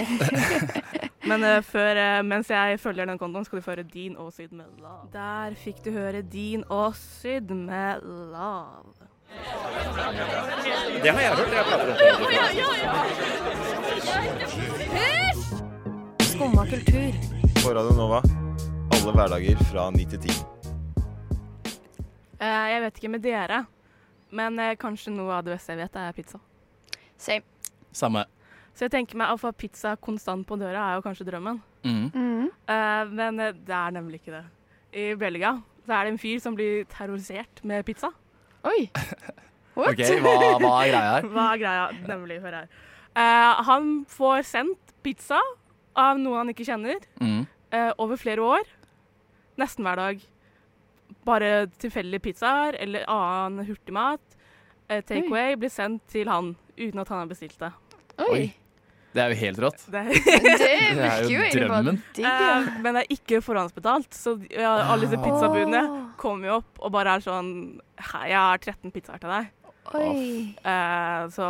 Men 1.31 1.47
uh, 1.49 1.63
før, 1.65 1.97
uh, 1.97 2.21
mens 2.27 2.51
jeg 2.53 2.77
følger 2.83 3.09
den 3.09 3.19
kontoen, 3.19 3.45
skal 3.49 3.59
du 3.59 3.65
få 3.65 3.73
høre 3.73 3.87
din 3.89 4.17
og 4.21 4.33
Syd 4.37 4.53
med 4.53 4.69
Love. 4.83 5.09
Der 5.15 5.57
fikk 5.57 5.81
du 5.87 5.91
høre 5.97 6.21
din 6.21 6.65
og 6.69 6.93
Syd 7.01 7.55
med 7.57 8.05
Love. 8.05 9.09
Det 11.03 11.11
har 11.11 11.21
jeg 11.21 11.31
hørt. 11.35 11.53
Jeg 11.57 11.65
prater 11.65 11.87
om 11.89 11.95
Skumma 16.21 16.67
kultur. 16.69 17.13
På 17.63 17.69
Radio 17.73 17.97
Nova. 17.97 18.21
Alle 18.93 19.13
hverdager 19.17 19.57
fra 19.71 19.91
9 19.91 20.05
til 20.05 20.19
10. 20.19 20.31
Uh, 22.43 22.67
jeg 22.73 22.83
vet 22.85 23.01
ikke 23.01 23.09
med 23.09 23.25
dere, 23.25 23.65
men 24.35 24.59
eh, 24.63 24.75
kanskje 24.81 25.13
noe 25.15 25.37
av 25.39 25.45
det 25.47 25.55
beste 25.55 25.73
jeg 25.75 25.81
vet, 25.85 25.97
er 26.03 26.17
pizza. 26.17 26.41
Same. 27.17 27.45
Samme. 27.95 28.25
Så 28.75 28.89
jeg 28.89 28.91
tenker 28.97 29.19
meg 29.21 29.31
å 29.31 29.39
få 29.39 29.53
pizza 29.55 29.93
konstant 30.03 30.43
på 30.49 30.57
døra 30.59 30.89
er 30.91 30.97
jo 30.99 31.05
kanskje 31.07 31.27
drømmen. 31.29 31.61
Mm. 31.87 32.09
Mm. 32.11 32.49
Eh, 32.75 33.13
men 33.15 33.39
eh, 33.45 33.53
det 33.55 33.77
er 33.79 33.95
nemlig 33.95 34.19
ikke 34.23 34.35
det. 34.35 34.45
I 34.95 35.05
Belgia 35.19 35.53
så 35.87 35.95
er 35.95 36.07
det 36.09 36.15
en 36.15 36.19
fyr 36.23 36.41
som 36.43 36.57
blir 36.59 36.83
terrorisert 36.91 37.63
med 37.67 37.85
pizza. 37.87 38.11
Oi. 38.67 38.89
What? 39.77 39.93
OK, 39.95 40.03
hva, 40.23 40.33
hva 40.63 40.73
er 40.85 40.91
greia 40.91 41.07
her? 41.13 41.25
Hva 41.35 41.45
er 41.53 41.61
greia? 41.63 41.87
Nemlig, 42.07 42.41
hør 42.45 42.59
her. 42.61 42.69
Eh, 43.15 43.63
han 43.71 43.89
får 44.11 44.45
sendt 44.51 44.93
pizza 45.07 45.39
av 45.99 46.19
noen 46.19 46.41
han 46.45 46.53
ikke 46.55 46.67
kjenner, 46.67 47.03
Mm. 47.23 47.43
eh, 47.75 47.91
over 48.03 48.19
flere 48.19 48.43
år. 48.43 48.71
Nesten 49.61 49.87
hver 49.87 49.99
dag. 50.01 50.23
Bare 51.25 51.67
tilfeldige 51.81 52.21
pizzaer 52.29 52.77
eller 52.81 53.07
annen 53.11 53.65
hurtigmat. 53.69 54.21
Eh, 54.89 55.01
Takeaway 55.01 55.57
blir 55.57 55.73
sendt 55.73 56.05
til 56.13 56.29
han 56.29 56.53
uten 56.77 57.01
at 57.01 57.09
han 57.09 57.23
har 57.25 57.31
bestilt 57.31 57.57
det. 57.63 57.73
Oi. 58.29 58.45
Det 59.15 59.23
er 59.23 59.31
jo 59.31 59.37
helt 59.39 59.59
rått. 59.63 59.83
det 59.95 60.01
Det 60.11 60.71
er 60.75 60.97
virker 60.99 61.31
jo 61.31 61.67
drømmen. 61.69 62.01
eh, 62.19 62.71
men 62.83 62.97
det 62.99 63.05
er 63.05 63.13
ikke 63.15 63.39
forhåndsbetalt, 63.47 64.11
så 64.15 64.35
ja, 64.51 64.73
alle 64.91 65.07
disse 65.07 65.21
pizzabudene 65.23 65.83
kommer 66.19 66.51
jo 66.51 66.57
opp 66.59 66.81
og 66.83 66.91
bare 66.97 67.15
er 67.15 67.23
sånn 67.23 67.53
«Hei, 68.11 68.25
Jeg 68.33 68.41
har 68.41 68.59
13 68.59 68.91
pizzaer 68.91 69.23
til 69.23 69.31
deg, 69.31 69.53
Oi. 69.95 70.55
eh, 70.65 71.25
så 71.35 71.47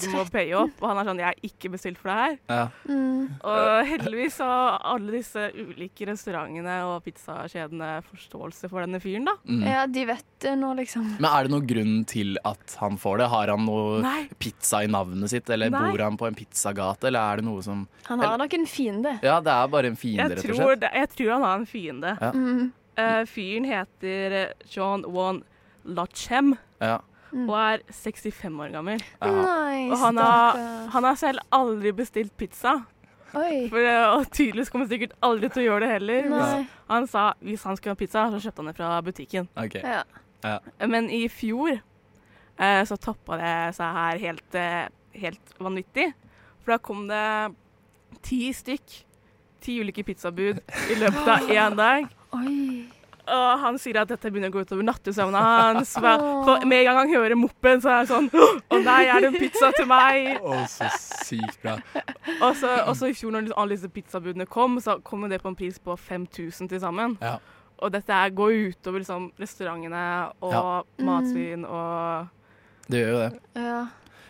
du 0.00 0.06
må 0.14 0.24
paye 0.32 0.54
opp. 0.58 0.78
Og 0.80 0.88
han 0.90 0.98
er 1.02 1.08
sånn 1.10 1.20
Jeg 1.20 1.28
er 1.34 1.48
ikke 1.48 1.70
bestilt 1.74 1.98
for 2.00 2.10
det 2.10 2.16
her. 2.16 2.36
Ja. 2.48 2.64
Mm. 2.88 3.28
Og 3.44 3.86
heldigvis 3.90 4.38
har 4.42 4.78
alle 4.94 5.12
disse 5.18 5.44
ulike 5.54 6.06
restaurantene 6.08 6.76
og 6.88 7.04
pizzakjedene 7.04 7.90
forståelse 8.08 8.70
for 8.72 8.84
denne 8.84 9.00
fyren, 9.02 9.28
da. 9.28 9.36
Mm. 9.48 9.62
Ja, 9.68 9.84
de 9.86 10.04
vet 10.08 10.24
det 10.44 10.54
nå, 10.60 10.72
liksom. 10.80 11.06
Men 11.18 11.28
er 11.30 11.46
det 11.46 11.54
noen 11.54 11.66
grunn 11.68 11.94
til 12.10 12.36
at 12.44 12.76
han 12.80 12.98
får 13.00 13.18
det? 13.22 13.28
Har 13.34 13.52
han 13.54 13.64
noe 13.68 14.00
Nei. 14.04 14.28
pizza 14.38 14.82
i 14.84 14.90
navnet 14.90 15.30
sitt, 15.32 15.48
eller 15.50 15.70
Nei. 15.72 15.84
bor 15.90 16.04
han 16.04 16.16
på 16.20 16.28
en 16.28 16.34
pizzagate, 16.38 17.08
eller 17.10 17.20
er 17.34 17.42
det 17.42 17.48
noe 17.48 17.62
som 17.64 17.86
Han 18.08 18.20
har 18.20 18.38
nok 18.40 18.54
en 18.58 18.66
fiende. 18.66 19.18
Ja, 19.24 19.38
det 19.44 19.52
er 19.54 19.68
bare 19.72 19.92
en 19.92 19.96
fiende, 20.00 20.28
Jeg 20.28 20.38
rett 20.38 20.44
og 20.44 20.50
tror, 20.56 20.64
slett. 20.74 20.80
det, 20.80 20.90
jeg 20.94 21.08
tror 21.16 21.32
han 21.36 21.42
har 21.48 21.58
en 21.62 21.66
fiende. 21.66 22.16
Ja. 22.20 22.32
Mm. 22.32 22.72
Uh, 22.94 23.24
fyren 23.26 23.64
heter 23.66 24.52
John 24.70 25.02
Wan 25.10 25.42
Lachem 25.84 26.52
Ja. 26.80 27.00
Mm. 27.34 27.48
og 27.50 27.54
er 27.58 27.80
65 27.90 28.60
år 28.62 28.68
gammel. 28.70 29.00
Nice, 29.02 29.90
Og 29.90 29.98
han 29.98 30.18
har, 30.22 30.58
han 30.94 31.06
har 31.08 31.16
selv 31.18 31.40
aldri 31.50 31.90
bestilt 31.92 32.30
pizza. 32.38 32.76
Oi. 33.34 33.64
For, 33.72 33.82
eh, 33.82 34.04
og 34.14 34.28
tydeligvis 34.30 34.70
kommer 34.70 34.86
han 34.86 34.92
sikkert 34.92 35.16
aldri 35.26 35.50
til 35.50 35.64
å 35.64 35.66
gjøre 35.66 35.80
det 35.82 35.94
heller. 35.96 36.28
Nei. 36.30 36.60
Han 36.92 37.08
sa 37.10 37.24
hvis 37.42 37.64
han 37.66 37.76
skulle 37.76 37.96
ha 37.96 37.98
pizza, 37.98 38.28
så 38.30 38.38
kjøpte 38.38 38.62
han 38.62 38.70
det 38.70 38.76
fra 38.78 38.92
butikken. 39.02 39.48
OK. 39.58 39.74
Ja. 39.82 40.58
Men 40.86 41.10
i 41.10 41.24
fjor 41.32 41.72
eh, 41.74 42.82
så 42.86 42.98
toppa 43.00 43.40
det 43.40 43.54
seg 43.80 43.98
her 43.98 44.22
helt, 44.28 44.54
eh, 44.60 44.86
helt 45.24 45.54
vanvittig. 45.58 46.12
For 46.62 46.76
da 46.76 46.78
kom 46.78 47.08
det 47.10 47.24
ti 48.22 48.52
stykk, 48.54 48.98
ti 49.64 49.80
ulike 49.82 50.04
pizzabud 50.06 50.60
i 50.62 51.00
løpet 51.02 51.32
av 51.34 51.50
én 51.58 51.80
dag. 51.80 52.06
Oi. 52.38 52.84
Og 53.26 53.58
han 53.62 53.78
sier 53.80 53.96
at 54.02 54.08
dette 54.10 54.28
begynner 54.30 54.50
å 54.50 54.52
gå 54.52 54.62
utover 54.66 54.84
nattesøvna 54.84 55.40
hans. 55.40 55.94
For 56.44 56.64
med 56.68 56.82
en 56.82 56.84
gang 56.90 56.98
han 56.98 57.12
hører 57.14 57.34
moppen, 57.40 57.80
så 57.80 57.88
er 57.88 58.02
han 58.02 58.10
sånn 58.10 58.28
Å 58.34 58.80
nei, 58.84 58.98
er 59.08 59.20
det 59.24 59.30
en 59.32 59.38
pizza 59.40 59.70
til 59.76 59.86
meg? 59.88 60.36
Å, 60.44 60.58
så 60.68 60.90
sykt 61.24 61.56
bra. 61.62 61.78
Og 62.44 62.52
så 62.60 62.74
og 62.84 62.92
så 63.00 63.08
i 63.08 63.16
fjor, 63.16 63.32
når 63.32 63.54
alle 63.56 63.78
disse 63.78 63.88
pizzabudene 63.88 64.44
kom, 64.50 64.76
så 64.84 64.98
kom 65.06 65.24
det 65.30 65.40
på 65.40 65.48
en 65.48 65.56
pris 65.56 65.78
på 65.80 65.96
5000 65.96 66.68
til 66.74 66.80
sammen. 66.84 67.16
Ja. 67.24 67.38
Og 67.80 67.90
dette 67.96 68.20
går 68.36 68.52
utover 68.74 69.00
liksom, 69.02 69.30
restaurantene 69.40 70.04
og 70.44 70.52
Ja. 70.54 70.82
matsvin 71.04 71.64
og 71.64 72.28
Det 72.90 73.00
gjør 73.00 73.10
jo 73.14 73.18
det. 73.24 73.40
Ja. 73.64 73.80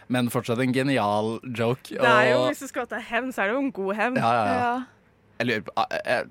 Men 0.08 0.28
fortsatt 0.30 0.60
en 0.62 0.72
genial 0.72 1.40
joke. 1.58 1.90
Det 1.90 2.00
er 2.06 2.30
jo, 2.30 2.38
og- 2.44 2.48
Hvis 2.52 2.60
du 2.62 2.66
skal 2.70 2.86
ta 2.86 2.98
hevn, 3.02 3.32
så 3.34 3.42
er 3.42 3.46
det 3.50 3.54
jo 3.56 3.60
en 3.66 3.72
god 3.72 3.94
hevn. 3.98 4.16
ja, 4.22 4.32
ja, 4.32 4.44
ja. 4.46 4.58
ja. 4.62 4.82
Jeg 5.40 5.46
lurer 5.48 5.62
på 5.66 5.72
jeg, 5.90 6.00
jeg, 6.06 6.26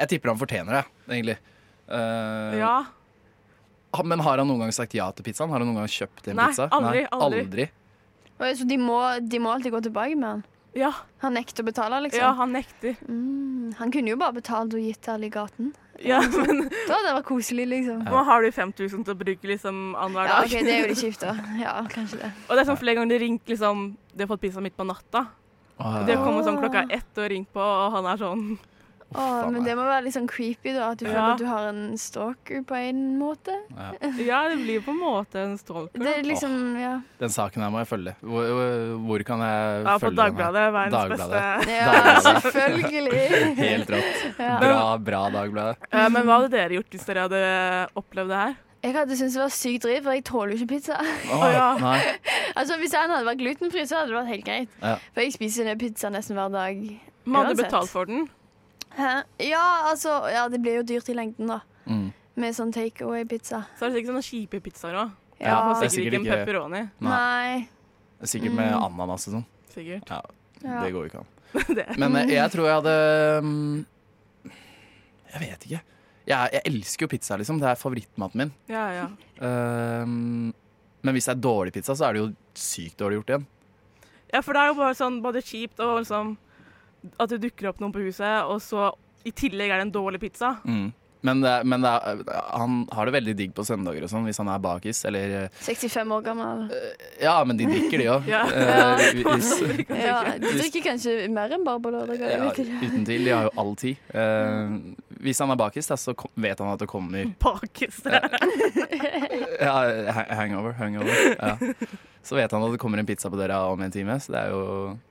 jeg 0.00 0.08
tipper 0.08 0.30
han 0.32 0.38
fortjener 0.40 0.72
det, 0.78 0.84
egentlig. 1.10 1.36
Eh, 1.88 2.58
Ja. 2.58 2.84
Men 4.04 4.18
har 4.26 4.38
han 4.38 4.48
noen 4.48 4.58
gang 4.64 4.72
sagt 4.74 4.94
ja 4.94 5.10
til 5.14 5.22
pizzaen? 5.22 5.50
Har 5.50 5.60
han 5.62 5.68
noen 5.68 5.76
gang 5.84 5.86
kjøpt 5.92 6.26
en 6.32 6.36
Nei, 6.36 6.48
pizza? 6.50 6.66
aldri, 6.74 7.04
aldri. 7.14 7.40
aldri. 7.44 7.66
Oi, 8.40 8.50
Så 8.58 8.66
de 8.66 8.76
må, 8.76 8.98
de 9.22 9.38
må 9.38 9.52
alltid 9.54 9.70
gå 9.72 9.80
tilbake 9.86 10.16
med 10.18 10.28
han? 10.28 10.44
Ja, 10.74 10.90
Han 11.22 11.34
nekter 11.34 11.62
å 11.62 11.66
betale, 11.68 12.00
liksom? 12.02 12.18
ja, 12.18 12.32
han 12.34 12.50
nekter. 12.52 12.96
Mm. 13.06 13.74
Han 13.78 13.92
kunne 13.94 14.10
jo 14.10 14.16
bare 14.18 14.34
betalt 14.34 14.74
og 14.74 14.80
gitt 14.82 15.06
alle 15.08 15.26
i 15.26 15.30
gaten. 15.30 15.68
Ja, 16.02 16.18
men 16.42 16.64
Da 16.66 16.96
hadde 16.96 17.06
det 17.06 17.14
vært 17.20 17.28
koselig, 17.28 17.68
liksom. 17.70 18.02
nå 18.10 18.24
har 18.26 18.42
du 18.42 18.50
5000 18.50 19.04
til 19.06 19.14
å 19.14 19.18
bruke 19.20 19.46
liksom 19.46 19.94
annenhver 19.94 20.26
Ja, 20.26 20.40
okay, 20.42 20.58
OK, 20.58 20.66
det 20.66 20.74
er 20.74 20.80
jo 20.82 20.88
litt 20.90 20.98
kjipt, 21.04 21.20
da. 21.22 21.36
Ja, 21.62 21.76
kanskje 21.94 22.18
det. 22.24 22.32
Og 22.48 22.56
det 22.56 22.64
er 22.64 22.70
sånn 22.72 22.80
flere 22.82 22.98
ganger 22.98 23.14
de 23.14 23.18
ringer 23.22 23.54
liksom 23.54 23.84
De 24.10 24.24
har 24.26 24.32
fått 24.34 24.42
pizza 24.42 24.60
midt 24.60 24.74
på 24.76 24.82
natta. 24.90 25.28
Åh, 25.78 26.00
De 26.06 26.16
har 26.16 26.24
kommet 26.26 26.44
sånn 26.50 26.58
klokka 26.58 26.82
ett 26.90 27.22
og 27.22 27.30
ringt 27.30 27.52
på, 27.54 27.62
og 27.62 27.94
han 27.94 28.10
er 28.10 28.18
sånn 28.18 28.58
Å, 29.14 29.24
faen 29.44 29.52
men 29.54 29.64
det 29.66 29.74
må 29.78 29.84
være 29.86 30.04
litt 30.08 30.14
sånn 30.16 30.26
creepy, 30.28 30.72
da. 30.74 30.90
At 30.94 30.98
du 30.98 31.04
føler 31.06 31.18
Ja. 31.20 31.26
at 31.34 31.38
du 31.38 31.46
har 31.46 31.68
en 31.70 31.82
stalker 31.98 32.64
på 32.66 32.74
en 32.78 33.02
måte. 33.20 33.54
Ja, 34.18 34.40
det 34.50 34.56
blir 34.64 34.80
på 34.82 34.90
en 34.90 34.98
måte 35.00 35.38
en 35.44 35.54
stalker. 35.60 36.02
Det 36.02 36.16
er 36.18 36.26
liksom, 36.26 36.56
ja. 36.80 36.96
Den 37.20 37.30
saken 37.30 37.62
her 37.62 37.70
må 37.70 37.78
jeg 37.84 37.90
følge. 37.92 38.16
Hvor, 38.20 38.50
hvor, 39.06 39.24
kan 39.30 39.44
jeg 39.46 39.84
Ja, 39.86 39.94
på 39.98 40.06
følge 40.08 40.16
den 40.16 40.18
her? 40.18 40.34
Dagbladet. 40.34 40.66
Verdens 40.74 40.98
Dagbladet. 40.98 41.30
beste. 41.30 41.78
Ja, 41.78 41.86
Dagbladet. 41.94 42.42
selvfølgelig. 42.42 43.56
Helt 43.64 43.94
rått. 43.96 44.20
Ja. 44.38 44.58
Bra, 44.66 44.82
bra 44.98 45.22
Dagbladet. 45.38 45.88
Men 45.94 46.22
hva 46.28 46.40
hadde 46.42 46.52
dere 46.58 46.78
gjort 46.80 46.90
hvis 46.98 47.06
dere 47.08 47.26
hadde 47.28 47.42
opplevd 48.02 48.34
det 48.34 48.42
her? 48.44 48.54
Jeg 48.84 48.92
hadde 48.92 49.16
syntes 49.16 49.32
det 49.38 49.40
var 49.40 49.52
sykt 49.56 49.84
dritt, 49.86 50.02
for 50.04 50.12
jeg 50.12 50.24
tåler 50.28 50.50
jo 50.52 50.58
ikke 50.60 50.74
pizza. 50.74 50.98
Oh, 51.32 51.46
ja. 51.48 51.70
Altså, 52.58 52.76
Hvis 52.78 52.92
jeg 52.92 53.00
hadde 53.08 53.24
vært 53.26 53.40
glutenfri, 53.40 53.82
så 53.88 53.96
hadde 54.02 54.12
det 54.12 54.18
vært 54.18 54.28
helt 54.34 54.44
greit. 54.44 54.74
Ja. 54.82 54.92
For 55.14 55.24
jeg 55.24 55.32
spiser 55.34 55.70
pizza 55.80 56.10
nesten 56.12 56.36
hver 56.36 56.52
dag. 56.52 56.82
Man 57.24 57.46
hadde 57.46 57.54
Uansett. 57.56 57.64
betalt 57.70 57.88
for 57.90 58.04
den. 58.10 58.26
Ja, 58.96 59.64
altså 59.90 60.16
Ja, 60.32 60.48
det 60.48 60.60
blir 60.62 60.76
jo 60.80 60.82
dyrt 60.86 61.08
i 61.10 61.14
lengden, 61.16 61.48
da. 61.50 61.60
Mm. 61.86 62.12
Med 62.36 62.54
sånn 62.56 62.72
takeaway-pizza. 62.74 63.64
Så 63.78 63.84
er 63.86 63.90
det 63.92 63.98
sikkert 64.00 64.12
sånne 64.12 64.26
kjipe 64.26 64.60
pizzaer 64.64 64.96
òg. 65.04 65.10
Ja. 65.40 65.46
Ja, 65.46 65.56
er 65.70 65.74
sikkert 65.74 65.92
sikkert 65.94 66.14
ikke 66.14 66.20
en 66.20 66.44
pepperoni. 66.46 66.82
Nei. 67.00 67.68
Sikkert 68.24 68.54
med 68.56 68.70
Mm. 68.72 68.84
ananas 68.86 69.28
og 69.28 69.34
sånn. 69.34 69.44
Sikkert. 69.74 70.10
Ja. 70.10 70.80
Det 70.82 70.92
går 70.94 71.00
jo 71.04 71.10
ikke 71.10 71.22
an. 71.22 71.30
Men 72.00 72.16
eh, 72.16 72.32
jeg 72.34 72.50
tror 72.50 72.66
jeg 72.66 72.74
hadde 72.80 72.94
mm, 73.44 73.86
Jeg 75.34 75.40
vet 75.42 75.66
ikke. 75.68 75.80
Jeg, 76.26 76.52
jeg 76.54 76.62
elsker 76.70 77.04
jo 77.04 77.10
pizza, 77.12 77.36
liksom. 77.36 77.58
Det 77.60 77.68
er 77.68 77.76
favorittmaten 77.78 78.40
min. 78.40 78.52
Ja, 78.70 78.84
ja. 78.96 79.08
Um, 79.44 80.54
men 81.04 81.12
hvis 81.18 81.26
det 81.28 81.34
er 81.34 81.42
dårlig 81.44 81.74
pizza, 81.74 81.92
så 81.92 82.06
er 82.08 82.14
det 82.16 82.22
jo 82.22 82.28
sykt 82.56 82.96
dårlig 83.02 83.18
gjort 83.20 83.32
igjen. 83.34 83.46
ja, 84.32 84.40
for 84.40 84.56
det 84.56 84.62
er 84.62 84.70
jo 84.70 84.76
bare 84.78 84.94
sånn 84.96 85.18
både 85.22 85.42
kjipt 85.44 85.78
og 85.84 85.98
liksom 86.00 86.36
At 87.20 87.32
det 87.34 87.42
dukker 87.44 87.70
opp 87.72 87.80
noen 87.82 87.92
på 87.94 88.04
huset, 88.06 88.44
og 88.48 88.60
så 88.64 88.90
i 89.24 89.32
tillegg 89.32 89.70
er 89.72 89.80
det 89.80 89.88
en 89.88 89.94
dårlig 89.94 90.20
pizza. 90.20 90.56
Mm. 90.68 90.92
Men, 91.24 91.38
det, 91.40 91.52
men 91.64 91.80
det 91.80 91.88
er, 91.88 92.18
han 92.52 92.82
har 92.92 93.08
det 93.08 93.14
veldig 93.14 93.32
digg 93.38 93.52
på 93.56 93.64
søndager 93.64 94.04
og 94.04 94.10
sånn, 94.12 94.26
hvis 94.28 94.36
han 94.42 94.50
er 94.52 94.58
bakis, 94.60 94.98
eller 95.08 95.36
eh, 95.38 95.60
65 95.64 96.10
år 96.12 96.24
gammel. 96.26 96.66
Ja, 97.22 97.38
men 97.48 97.56
de 97.56 97.64
drikker, 97.70 98.02
de 98.02 98.08
òg. 98.12 98.26
Ja. 98.34 98.42
uh, 98.44 99.00
Ja, 100.04 100.18
De 100.36 100.50
drikker 100.58 100.84
kanskje 100.84 101.14
mer 101.32 101.54
enn 101.56 101.64
bare 101.64 101.80
på 101.80 101.94
lørdager. 101.94 102.28
ja, 102.28 102.42
vet 102.44 102.60
uten 102.60 103.06
tvil. 103.08 103.24
De 103.24 103.32
har 103.32 103.48
jo 103.48 103.54
all 103.62 103.72
tid. 103.80 104.04
Uh, 104.12 104.76
hvis 105.24 105.40
han 105.40 105.54
er 105.54 105.60
bakis, 105.64 105.88
da, 105.88 105.96
så 105.96 106.12
vet 106.36 106.60
han 106.60 106.74
at 106.74 106.84
det 106.84 106.90
kommer 106.92 107.32
Bakis. 107.40 108.02
ja, 108.04 109.76
hangover. 110.42 110.76
hangover 110.76 111.38
ja. 111.40 111.56
Så 112.24 112.34
vet 112.38 112.50
han 112.56 112.62
at 112.64 112.72
det 112.72 112.78
kommer 112.80 112.98
en 112.98 113.06
pizza 113.06 113.28
på 113.28 113.36
døra 113.36 113.58
om 113.68 113.82
en 113.84 113.90
time, 113.92 114.14
så 114.18 114.32
det 114.32 114.40
er 114.40 114.48
jo 114.54 114.60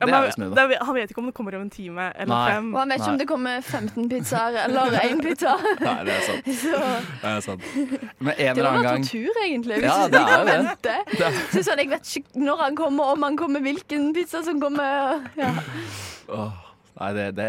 Ja, 0.02 0.06
Det 0.08 0.14
er 0.14 0.24
jo 0.26 0.32
smooth. 0.34 0.56
da. 0.56 0.64
han 0.86 0.96
vet 0.96 1.12
ikke 1.14 1.22
om 1.22 1.26
det 1.30 1.34
kommer 1.38 1.56
om 1.56 1.62
en 1.62 1.70
time 1.70 2.08
eller 2.16 2.34
Nei. 2.34 2.52
fem. 2.52 2.74
Og 2.74 2.80
han 2.80 2.90
vet 2.90 2.98
ikke 2.98 3.06
Nei. 3.06 3.14
om 3.14 3.20
det 3.20 3.28
kommer 3.28 3.62
15 3.62 4.10
pizzaer 4.10 4.58
eller 4.64 4.98
én 5.10 5.22
pizza. 5.22 5.54
Nei, 5.80 6.04
det 6.10 6.16
er 6.18 6.26
sant. 6.28 6.50
Så 6.64 6.82
Det 7.22 7.30
er 7.36 7.40
sant. 7.46 7.62
Men 8.20 8.34
en 8.34 8.38
det 8.38 8.50
eller 8.58 8.70
annen 8.72 8.84
gang 8.90 9.04
tortur, 9.06 9.42
egentlig. 9.46 9.76
Hvis 9.78 9.90
Ja, 9.92 10.08
du 10.08 10.18
det 10.18 10.22
er 10.24 10.40
jo 10.40 10.46
det. 10.50 10.58
vente. 10.58 10.98
Det 11.18 11.32
Så 11.54 11.64
sånn, 11.70 11.78
Jeg 11.86 11.90
vet 11.94 12.14
ikke 12.18 12.44
når 12.50 12.58
han 12.66 12.76
kommer, 12.76 13.04
om 13.14 13.24
han 13.30 13.38
kommer, 13.38 13.60
hvilken 13.62 14.10
pizza 14.14 14.42
som 14.44 14.60
kommer. 14.60 15.22
Ja, 15.38 15.54
Åh, 16.34 16.52
Nei, 16.94 17.08
det, 17.18 17.24
det, 17.36 17.46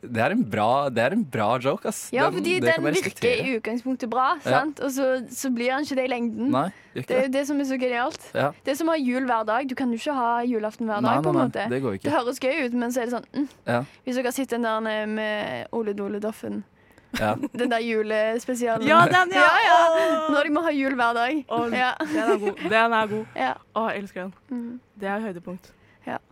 det, 0.00 0.20
er 0.24 0.32
en 0.32 0.42
bra, 0.48 0.88
det 0.88 1.02
er 1.04 1.12
en 1.12 1.24
bra 1.28 1.48
joke, 1.60 1.84
ass. 1.90 2.06
ja 2.16 2.30
fordi 2.32 2.54
den, 2.64 2.80
den 2.80 2.94
virker 2.96 3.26
i 3.44 3.56
utgangspunktet 3.58 4.08
bra, 4.08 4.38
Ja. 4.40 4.62
sant? 4.62 4.80
og 4.80 4.90
så, 4.94 5.08
så 5.28 5.50
blir 5.52 5.74
han 5.74 5.84
ikke 5.84 5.98
det 5.98 6.06
i 6.06 6.12
lengden. 6.14 6.48
Nei, 6.54 6.70
Det 6.94 7.10
er 7.12 7.26
jo 7.26 7.32
det 7.34 7.42
som 7.50 7.60
er 7.60 7.68
så 7.68 7.76
genialt. 7.80 8.22
Ja. 8.32 8.46
Det 8.64 8.72
er 8.72 8.78
som 8.80 8.88
å 8.88 8.94
ha 8.96 9.00
jul 9.02 9.26
hver 9.28 9.44
dag. 9.44 9.68
Du 9.68 9.74
kan 9.76 9.92
jo 9.92 9.98
ikke 10.00 10.14
ha 10.16 10.30
julaften 10.48 10.88
hver 10.88 11.04
dag. 11.04 11.10
nei, 11.10 11.18
på 11.26 11.28
en 11.34 11.36
nei, 11.36 11.44
måte. 11.50 11.66
det 11.74 11.82
går 11.84 11.98
Det 12.06 12.14
høres 12.14 12.40
gøy 12.40 12.64
ut, 12.64 12.72
men 12.80 12.94
så 12.94 13.02
er 13.04 13.10
det 13.10 13.14
sånn 13.18 13.28
mm. 13.36 13.46
Ja. 13.68 13.82
Hvis 14.06 14.16
dere 14.16 14.30
har 14.30 14.36
sett 14.38 14.56
den 14.56 14.64
der 14.64 15.06
med 15.12 15.68
Ole 15.76 15.92
Dole 15.92 16.20
Doffen, 16.24 16.64
Ja. 17.20 17.34
den 17.60 17.70
der 17.70 17.84
julespesialen 17.84 18.88
Ja, 18.88 19.04
den, 19.12 19.30
ja! 19.36 19.44
Ja, 19.44 19.60
ja. 19.68 20.18
Når 20.32 20.48
de 20.48 20.56
må 20.56 20.64
ha 20.64 20.72
jul 20.72 20.96
hver 20.96 21.14
dag. 21.20 21.44
Og, 21.52 21.72
Ja. 21.76 21.92
Den 22.00 22.30
er 22.32 22.38
god. 22.48 22.64
Den 22.70 22.92
er 23.02 23.06
god. 23.12 23.26
Ja. 23.36 23.52
Å, 23.76 23.88
jeg 23.92 24.02
elsker 24.06 24.22
den. 24.24 24.34
Mm. 24.50 24.80
Det 25.00 25.08
er 25.12 25.20
høydepunkt. 25.28 25.72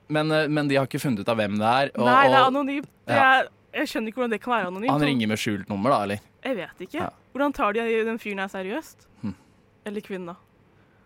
Men, 0.09 0.31
eh, 0.33 0.47
men 0.49 0.71
de 0.71 0.79
har 0.79 0.89
ikke 0.89 1.03
funnet 1.03 1.25
ut 1.25 1.33
av 1.33 1.39
hvem 1.41 1.59
det 1.61 1.71
er. 1.71 1.93
Og, 1.97 2.07
Nei, 2.07 2.23
det 2.29 2.39
er 2.39 2.47
anonymt. 2.49 2.89
Ja. 3.09 3.19
Jeg, 3.19 3.51
jeg 3.81 3.91
skjønner 3.91 4.13
ikke 4.13 4.23
hvordan 4.23 4.37
det 4.37 4.41
kan 4.45 4.55
være 4.55 4.71
anonymt. 4.71 4.93
han 4.93 5.07
ringer 5.09 5.31
med 5.33 5.41
skjult 5.41 5.73
nummer, 5.73 5.95
da, 5.95 6.03
eller? 6.07 6.31
Jeg 6.45 6.59
vet 6.61 6.87
ikke. 6.87 7.01
Ja. 7.01 7.11
Hvordan 7.35 7.57
tar 7.57 7.75
de 7.77 7.85
den 8.07 8.21
fyren 8.23 8.45
her 8.45 8.53
seriøst? 8.53 9.07
Hm. 9.25 9.35
Eller 9.89 10.05
kvinnen, 10.05 10.33
da. 10.33 10.39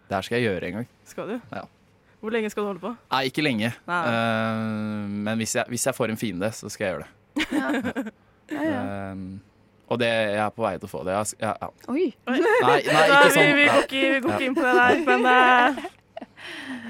Det 0.09 0.17
her 0.17 0.27
skal 0.27 0.41
jeg 0.41 0.49
gjøre 0.49 0.71
en 0.71 0.79
gang. 0.81 0.89
Skal 1.09 1.29
du? 1.29 1.37
Ja. 1.53 1.65
Hvor 2.21 2.35
lenge 2.35 2.51
skal 2.51 2.65
du 2.65 2.67
holde 2.73 2.83
på? 2.83 2.95
Nei, 3.13 3.25
ikke 3.31 3.45
lenge. 3.45 3.71
Nei. 3.87 3.99
Uh, 4.11 5.11
men 5.29 5.39
hvis 5.39 5.55
jeg, 5.55 5.65
hvis 5.71 5.87
jeg 5.87 5.95
får 5.95 6.15
en 6.15 6.19
fiende, 6.19 6.51
så 6.53 6.71
skal 6.73 6.85
jeg 6.85 6.95
gjøre 6.95 7.05
det. 7.05 7.13
Ja, 7.53 7.69
ja. 8.65 8.81
Eh, 9.13 9.21
og 9.89 10.01
det, 10.01 10.09
jeg 10.09 10.41
er 10.43 10.51
på 10.53 10.65
vei 10.65 10.73
til 10.81 10.89
å 10.89 10.91
få 10.91 11.05
det. 11.07 11.15
Jeg, 11.15 11.39
ja, 11.45 11.53
ja. 11.63 11.69
Oi. 11.93 12.09
Nei, 12.27 12.41
nei, 12.43 12.79
ikke 12.89 13.31
sånn. 13.37 13.39
vi, 13.39 13.53
vi, 13.61 13.69
går 13.69 13.87
ikke, 13.87 14.03
vi 14.03 14.21
går 14.25 14.35
ikke 14.35 14.49
inn 14.49 14.59
på 14.59 14.65
det 14.67 14.75
der, 14.81 14.99
men 15.07 15.29
uh, 15.29 15.87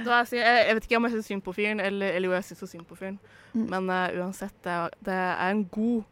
jeg, 0.04 0.38
jeg, 0.38 0.66
jeg 0.68 0.74
vet 0.78 0.86
ikke 0.88 0.96
om 1.00 1.06
jeg 1.08 1.12
syns 1.16 1.26
synd 1.32 1.42
på 1.46 1.52
fyren, 1.56 1.80
eller, 1.80 2.14
eller 2.16 2.28
jo 2.30 2.34
jeg 2.36 2.44
syns 2.50 2.70
synd 2.70 2.86
på 2.88 2.96
fyren. 2.98 3.18
Mm. 3.54 3.66
Men 3.72 3.90
uh, 3.90 4.06
uansett, 4.22 4.54
det 4.64 4.76
det 5.06 5.14
er 5.18 5.50
en 5.50 5.64
god, 5.72 6.02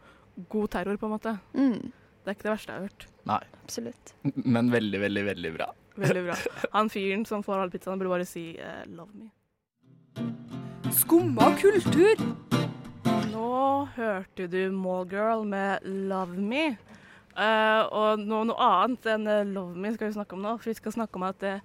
god 0.52 0.68
terror, 0.74 0.96
på 0.96 1.06
en 1.06 1.14
måte. 1.16 1.38
Mm, 1.54 1.92
Det 2.24 2.32
er 2.32 2.36
ikke 2.36 2.48
det 2.48 2.54
verste 2.56 2.72
jeg 2.72 2.80
har 2.80 2.88
hørt. 2.88 3.06
Nei. 3.26 3.42
absolutt. 3.64 4.14
Men 4.34 4.70
veldig, 4.72 5.00
veldig, 5.00 5.24
veldig 5.26 5.52
bra. 5.56 5.68
Veldig 5.96 6.24
bra. 6.28 6.36
Han 6.76 6.90
fyren 6.90 7.24
som 7.26 7.42
får 7.46 7.62
all 7.62 7.70
pizzaen, 7.70 7.98
burde 7.98 8.10
bare 8.12 8.26
si 8.28 8.56
uh, 8.58 8.82
'love 8.86 9.10
me'. 9.14 9.30
Skumma 10.92 11.52
kultur. 11.60 12.20
Nå 13.32 13.48
hørte 13.96 14.46
du 14.48 14.70
Mallgirl 14.72 15.44
med 15.46 15.78
'Love 15.84 16.36
Me'. 16.36 16.76
Uh, 17.36 17.84
og 17.92 18.18
noe, 18.22 18.44
noe 18.48 18.56
annet 18.82 19.06
enn 19.12 19.26
'Love 19.52 19.76
Me' 19.76 19.92
skal 19.94 20.08
vi 20.08 20.16
snakke 20.16 20.36
om 20.36 20.42
nå. 20.44 20.56
For 20.58 20.70
vi 20.70 20.78
skal 20.78 20.92
snakke 20.94 21.16
om 21.20 21.26
at 21.28 21.42
eh, 21.44 21.60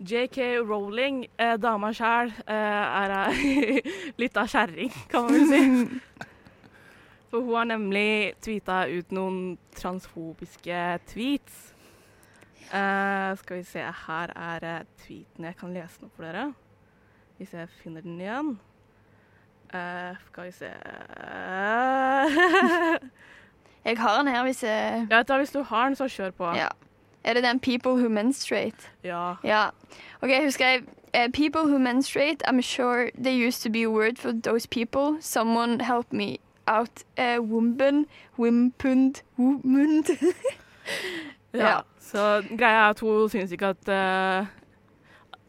JK 0.00 0.38
Rowling, 0.64 1.26
eh, 1.38 1.56
dama 1.60 1.92
sjæl, 1.92 2.32
er 2.46 3.16
ei 3.18 3.82
litt 4.20 4.36
av 4.40 4.48
kjerring, 4.48 4.92
kan 5.10 5.26
man 5.26 5.36
vel 5.36 5.50
si. 5.50 6.00
For 7.30 7.44
hun 7.46 7.54
har 7.54 7.68
nemlig 7.70 8.34
tweeta 8.42 8.88
ut 8.90 9.12
noen 9.14 9.58
transfobiske 9.76 10.78
tweets. 11.12 11.68
Eh, 12.70 13.36
skal 13.38 13.56
vi 13.56 13.62
se, 13.66 13.84
her 14.06 14.32
er 14.34 14.66
eh, 14.66 14.82
tweeten. 15.04 15.44
Jeg 15.44 15.56
kan 15.56 15.72
lese 15.74 16.00
den 16.00 16.10
for 16.16 16.26
dere. 16.26 16.52
Hvis 17.38 17.54
jeg 17.54 17.68
finner 17.82 18.00
den 18.00 18.20
igjen. 18.20 18.58
Eh, 19.74 20.16
skal 20.26 20.44
vi 20.44 20.50
se 20.50 20.70
Jeg 23.84 23.98
har 23.98 24.16
den 24.18 24.28
her 24.28 24.42
hvis 24.42 24.62
jeg 24.62 25.06
Ja, 25.10 25.22
da, 25.22 25.36
hvis 25.38 25.52
du 25.52 25.62
har 25.62 25.84
den, 25.86 25.96
så 25.96 26.08
kjør 26.08 26.30
på. 26.30 26.44
Ja. 26.58 26.68
Er 27.24 27.34
det 27.34 27.42
den 27.42 27.60
'People 27.60 27.92
Who 27.92 28.08
Menstruate'? 28.08 28.88
Ja. 29.04 29.34
Ja. 29.44 29.70
OK, 30.22 30.30
hun 30.42 30.50
skrev 30.50 30.80
eh, 31.14 31.28
People 31.32 31.62
who 31.62 31.78
menstruate, 31.78 32.42
I'm 32.46 32.62
sure 32.62 33.10
they 33.24 33.46
used 33.46 33.62
to 33.62 33.70
be 33.70 33.82
a 33.82 33.90
word 33.90 34.18
for 34.18 34.32
those 34.32 34.66
people. 34.66 35.20
Someone 35.20 35.84
help 35.84 36.12
me 36.12 36.38
out. 36.66 37.04
Uh, 37.18 37.40
womben, 37.40 38.06
wimpund, 38.38 39.22
womund. 39.38 40.08
ja. 41.52 41.68
Ja. 41.68 41.80
Så 42.00 42.42
greia 42.58 42.86
er 42.86 42.90
at 42.90 43.00
hun 43.00 43.28
syns 43.30 43.52
ikke 43.52 43.74
at 43.74 43.88
uh, 43.88 44.46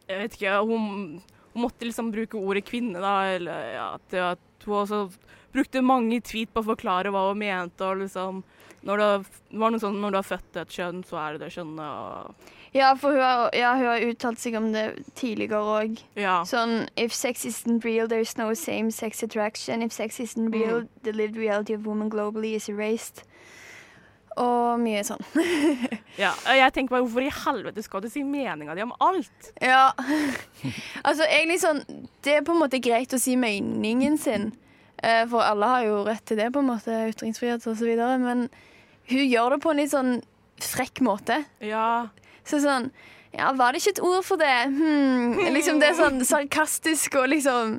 Jeg 0.09 0.19
vet 0.19 0.35
ikke, 0.37 0.57
hun, 0.59 1.21
hun 1.53 1.61
måtte 1.61 1.85
liksom 1.85 2.11
bruke 2.11 2.37
ordet 2.37 2.65
kvinne, 2.65 2.99
da. 2.99 3.35
Eller 3.35 3.59
ja, 3.75 3.93
at, 3.95 4.13
at 4.13 4.65
hun 4.65 4.75
også 4.75 5.09
brukte 5.53 5.81
mange 5.81 6.19
tweet 6.21 6.51
på 6.53 6.63
å 6.63 6.69
forklare 6.73 7.11
hva 7.11 7.29
hun 7.29 7.39
mente, 7.39 7.85
og 7.85 8.03
liksom 8.03 8.43
når 8.87 9.03
noe 9.51 9.79
sånn 9.81 10.01
når 10.01 10.13
du 10.13 10.17
har 10.21 10.27
født 10.27 10.57
et 10.61 10.73
kjønn, 10.73 11.03
så 11.05 11.19
er 11.21 11.35
det 11.37 11.45
det 11.45 11.53
kjønnet, 11.55 12.49
ja, 12.71 12.93
for 12.95 13.11
hun 13.11 13.19
har, 13.19 13.49
ja, 13.53 13.73
hun 13.75 13.85
har 13.85 14.03
uttalt 14.07 14.39
seg 14.39 14.55
om 14.55 14.69
det 14.71 14.85
tidligere 15.19 15.59
òg. 15.59 15.97
Ja. 16.15 16.37
Sånn 16.47 16.85
If 16.95 17.11
sex 17.11 17.43
isn't 17.45 17.83
real, 17.83 18.07
there's 18.07 18.37
no 18.39 18.53
same 18.55 18.93
sex 18.95 19.23
attraction. 19.23 19.83
If 19.83 19.91
sex 19.91 20.21
isn't 20.23 20.55
real, 20.55 20.87
the 21.03 21.11
lived 21.11 21.35
reality 21.35 21.75
of 21.75 21.85
women 21.85 22.09
globally 22.09 22.55
is 22.55 22.69
erased. 22.71 23.25
Og 24.39 24.79
mye 24.79 25.03
sånn. 25.03 25.19
ja. 26.23 26.31
Jeg 26.47 26.71
tenker 26.71 26.95
bare, 26.95 27.03
hvorfor 27.03 27.27
i 27.27 27.33
helvete 27.41 27.83
skal 27.83 28.05
du 28.05 28.07
si 28.13 28.23
meninga 28.23 28.77
di 28.77 28.87
om 28.87 28.95
alt? 29.03 29.51
Ja. 29.59 29.91
altså, 31.07 31.27
egentlig 31.27 31.59
sånn 31.65 31.83
Det 32.23 32.37
er 32.37 32.47
på 32.47 32.55
en 32.55 32.63
måte 32.63 32.79
greit 32.79 33.11
å 33.11 33.19
si 33.19 33.35
meningen 33.35 34.15
sin, 34.15 34.53
eh, 35.03 35.25
for 35.27 35.43
alle 35.43 35.75
har 35.75 35.87
jo 35.89 36.03
rett 36.07 36.23
til 36.23 36.39
det, 36.39 36.53
på 36.55 36.63
en 36.63 36.71
måte, 36.71 37.03
ytringsfrihet 37.11 37.67
og 37.67 37.75
så 37.75 37.91
videre, 37.91 38.15
men 38.23 38.47
hun 39.09 39.23
gjør 39.25 39.55
det 39.55 39.61
på 39.63 39.71
en 39.71 39.81
litt 39.81 39.93
sånn 39.93 40.11
frekk 40.61 41.01
måte. 41.05 41.41
Ja. 41.63 42.09
Så 42.45 42.61
sånn 42.63 42.91
Ja, 43.31 43.53
var 43.55 43.71
det 43.71 43.79
ikke 43.81 43.95
et 43.95 44.03
ord 44.03 44.25
for 44.27 44.41
det? 44.41 44.53
Hmm. 44.67 45.37
Liksom 45.55 45.79
det 45.81 45.91
er 45.91 45.99
sånn 45.99 46.23
sarkastisk 46.33 47.15
og 47.21 47.29
liksom 47.31 47.77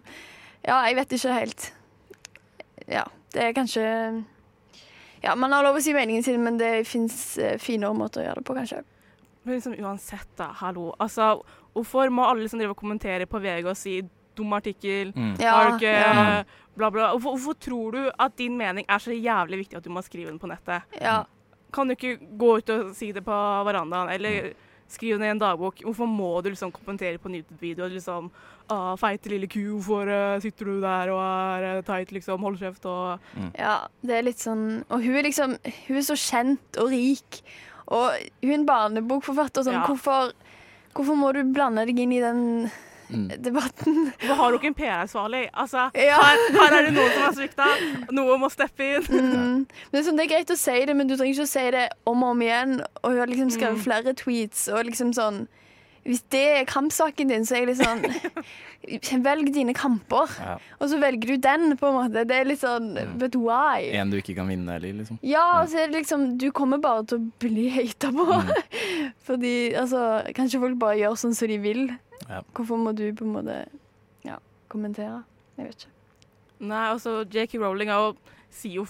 Ja, 0.64 0.81
jeg 0.88 0.96
vet 1.01 1.16
ikke 1.18 1.37
helt. 1.37 1.66
Ja, 2.88 3.05
det 3.35 3.49
er 3.49 3.57
kanskje 3.57 3.85
Ja, 5.23 5.35
man 5.38 5.53
har 5.55 5.62
lov 5.66 5.79
å 5.79 5.83
si 5.85 5.94
meningen 5.94 6.25
sin, 6.27 6.42
men 6.42 6.59
det 6.59 6.87
fins 6.88 7.37
finere 7.62 7.94
måter 7.94 8.23
å 8.23 8.27
gjøre 8.27 8.40
det 8.40 8.49
på, 8.49 8.57
kanskje. 8.59 8.81
Men 9.42 9.55
liksom 9.55 9.77
uansett, 9.79 10.31
da. 10.38 10.49
Hallo. 10.59 10.88
Altså, 11.03 11.37
hvorfor 11.77 12.11
må 12.11 12.25
alle 12.27 12.42
liksom 12.42 12.59
drive 12.59 12.75
og 12.75 12.81
kommentere 12.81 13.29
på 13.31 13.38
VG 13.42 13.68
og 13.70 13.79
si 13.79 14.01
dum 14.37 14.53
artikkel? 14.57 15.12
Mm. 15.16 15.35
Ja, 15.40 15.55
har 15.57 15.71
du 15.71 15.77
ikke 15.77 15.92
ja. 15.92 16.42
bla, 16.75 16.90
bla. 16.90 17.11
Hvorfor, 17.12 17.37
hvorfor 17.37 17.59
tror 17.61 17.97
du 17.97 18.11
at 18.11 18.37
din 18.38 18.57
mening 18.57 18.88
er 18.88 18.99
så 18.99 19.12
jævlig 19.12 19.64
viktig 19.64 19.77
at 19.81 19.85
du 19.85 19.90
må 19.90 20.03
skrive 20.03 20.31
den 20.31 20.42
på 20.42 20.51
nettet? 20.51 20.88
ja. 21.01 21.23
Kan 21.73 21.88
du 21.88 21.95
ikke 21.97 22.18
gå 22.37 22.59
ut 22.61 22.68
og 22.68 22.90
si 22.92 23.14
det 23.16 23.23
på 23.25 23.37
verandaen, 23.64 24.11
eller 24.12 24.51
skrive 24.92 25.16
den 25.16 25.25
i 25.25 25.31
en 25.33 25.40
dagbok? 25.40 25.81
Hvorfor 25.87 26.05
må 26.05 26.35
du 26.45 26.51
liksom 26.51 26.73
kommentere 26.75 27.16
på 27.16 27.31
en 27.31 27.38
YouTube-video 27.38 27.88
liksom 27.88 28.31
ah, 28.68 28.92
'Feite 29.01 29.33
lille 29.33 29.49
ku, 29.49 29.61
hvorfor 29.79 30.11
uh, 30.12 30.40
sitter 30.40 30.68
du 30.68 30.81
der 30.83 31.12
og 31.14 31.23
er 31.23 31.79
uh, 31.79 31.83
teit, 31.87 32.12
liksom? 32.12 32.45
Hold 32.45 32.61
kjeft', 32.61 32.85
og 32.85 33.18
Ja, 33.57 33.87
det 34.03 34.18
er 34.18 34.27
litt 34.27 34.40
sånn 34.42 34.85
Og 34.90 35.01
hun 35.01 35.16
er 35.16 35.25
liksom 35.25 35.57
Hun 35.88 35.97
er 35.97 36.07
så 36.07 36.18
kjent 36.18 36.81
og 36.83 36.92
rik. 36.92 37.42
Og 37.88 38.21
hun 38.42 38.53
er 38.53 38.59
en 38.59 38.68
barnebokforfatter. 38.68 39.64
Sånn, 39.64 39.81
Ja. 39.81 39.87
hvorfor, 39.87 40.33
hvorfor 40.95 41.16
må 41.16 41.33
du 41.33 41.42
blande 41.53 41.87
deg 41.87 41.99
inn 41.99 42.12
i 42.12 42.21
den 42.21 42.71
Mm. 43.11 43.29
debatten? 43.43 44.12
Hvorfor 44.21 44.35
har 44.37 44.51
du 44.53 44.59
ikke 44.59 44.71
en 44.71 44.75
PR-ansvarlig? 44.75 45.43
Altså, 45.55 45.91
Ja. 45.95 46.17
her, 46.23 46.37
her 46.59 46.77
er 46.79 46.83
det 46.87 46.95
noen 46.95 47.11
som 47.12 47.23
har 47.23 47.33
svikta. 47.33 47.67
Noen 48.12 48.41
må 48.41 48.51
steppe 48.51 48.81
inn. 48.81 49.03
Mm. 49.03 49.67
Men 49.67 49.67
det 49.93 50.01
er, 50.01 50.07
sånn, 50.11 50.17
det 50.17 50.25
er 50.31 50.35
greit 50.37 50.51
å 50.55 50.57
si 50.57 50.85
det, 50.87 50.97
men 50.97 51.07
du 51.07 51.17
trenger 51.17 51.35
ikke 51.35 51.49
å 51.49 51.53
si 51.57 51.71
det 51.71 51.88
om 52.07 52.23
og 52.23 52.31
om 52.37 52.41
igjen. 52.47 52.79
Og 53.03 53.11
hun 53.11 53.19
har 53.19 53.27
liksom 53.27 53.51
skrevet 53.51 53.77
Mm. 53.81 53.85
flere 53.85 54.15
tweets, 54.15 54.69
og 54.73 54.85
liksom 54.87 55.12
sånn 55.12 55.47
Hvis 56.05 56.25
det 56.31 56.41
er 56.59 56.65
kampsaken 56.67 57.29
din, 57.29 57.45
så 57.47 57.55
er 57.55 57.61
jeg 57.65 57.69
litt 57.69 57.79
sånn 57.79 59.23
Velg 59.23 59.53
dine 59.55 59.73
kamper, 59.73 60.27
Ja. 60.41 60.57
og 60.81 60.88
så 60.91 60.99
velger 60.99 61.27
du 61.29 61.37
den, 61.37 61.77
på 61.79 61.87
en 61.87 61.95
måte. 61.95 62.27
Det 62.27 62.41
er 62.41 62.45
litt 62.45 62.59
sånn 62.59 62.97
Mm. 62.99 63.19
But 63.21 63.37
why? 63.37 63.91
En 63.95 64.11
du 64.11 64.17
ikke 64.21 64.35
kan 64.35 64.49
vinne 64.49 64.67
heller, 64.73 64.93
liksom. 64.99 65.21
Ja, 65.23 65.61
og 65.62 65.69
så 65.69 65.79
er 65.85 65.87
det 65.93 66.03
liksom 66.05 66.38
Du 66.38 66.51
kommer 66.51 66.81
bare 66.83 67.05
til 67.07 67.19
å 67.21 67.31
bli 67.38 67.69
hata 67.71 68.11
på. 68.11 68.27
Mm. 68.27 68.51
Fordi 69.27 69.75
altså 69.79 70.25
Kanskje 70.35 70.59
folk 70.61 70.77
bare 70.81 70.97
gjør 70.99 71.15
sånn 71.23 71.35
som 71.37 71.47
de 71.49 71.59
vil. 71.59 71.85
Ja. 72.28 72.42
Hvorfor 72.54 72.76
må 72.80 72.92
du 72.96 73.06
på 73.18 73.24
en 73.26 73.32
måte 73.37 73.58
ja, 74.24 74.38
kommentere? 74.72 75.22
Jeg 75.58 75.66
vet 75.66 75.76
ikke. 75.87 75.94
Nei, 76.62 76.85
altså, 76.92 77.24
J.K. 77.26 77.58
Rowling 77.58 77.90
er 77.90 77.98
jo, 77.98 78.12
sier 78.50 78.76
jo 78.82 78.87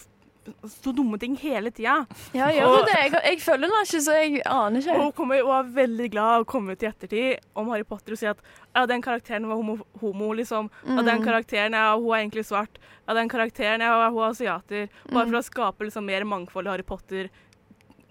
så 0.67 0.91
dumme 0.91 1.21
ting 1.23 1.37
hele 1.39 1.71
tida. 1.71 2.01
Ja, 2.35 2.49
gjør 2.51 2.73
hun 2.73 2.87
det? 2.89 2.97
Jeg, 2.99 3.13
jeg 3.31 3.37
følger 3.45 3.71
henne 3.71 3.83
ikke, 3.87 4.01
så 4.03 4.17
jeg 4.19 4.41
aner 4.51 4.81
Og 4.81 4.83
ikke. 4.83 4.97
hun 4.99 5.13
kommer, 5.15 5.43
og 5.47 5.53
er 5.55 5.69
veldig 5.77 6.09
glad 6.11 6.43
å 6.43 6.47
komme 6.51 6.75
ut 6.75 6.83
i 6.83 6.89
ettertid 6.91 7.45
om 7.55 7.71
Harry 7.71 7.85
Potter 7.87 8.17
og 8.17 8.19
si 8.19 8.27
at 8.27 8.41
ja, 8.75 8.83
den 8.91 9.05
karakteren 9.07 9.47
var 9.47 9.61
homo, 9.61 9.77
homo 10.03 10.33
liksom. 10.35 10.67
Ja, 10.83 10.97
den 11.07 11.23
Mm. 11.23 11.25
karakteren 11.29 11.73
ja, 11.79 11.95
hun 11.95 12.11
er 12.11 12.25
egentlig 12.25 12.45
svart. 12.49 12.81
Ja, 13.07 13.15
den 13.15 13.31
karakteren 13.31 13.81
ja, 13.87 13.95
hun 14.11 14.19
er 14.19 14.31
asiater. 14.33 14.89
Bare 15.13 15.27
Mm. 15.27 15.31
for 15.31 15.39
å 15.39 15.45
skape 15.47 15.87
liksom 15.87 16.05
mer 16.11 16.25
mangfold 16.25 16.67
i 16.67 16.71
Harry 16.75 16.83
Potter 16.91 17.31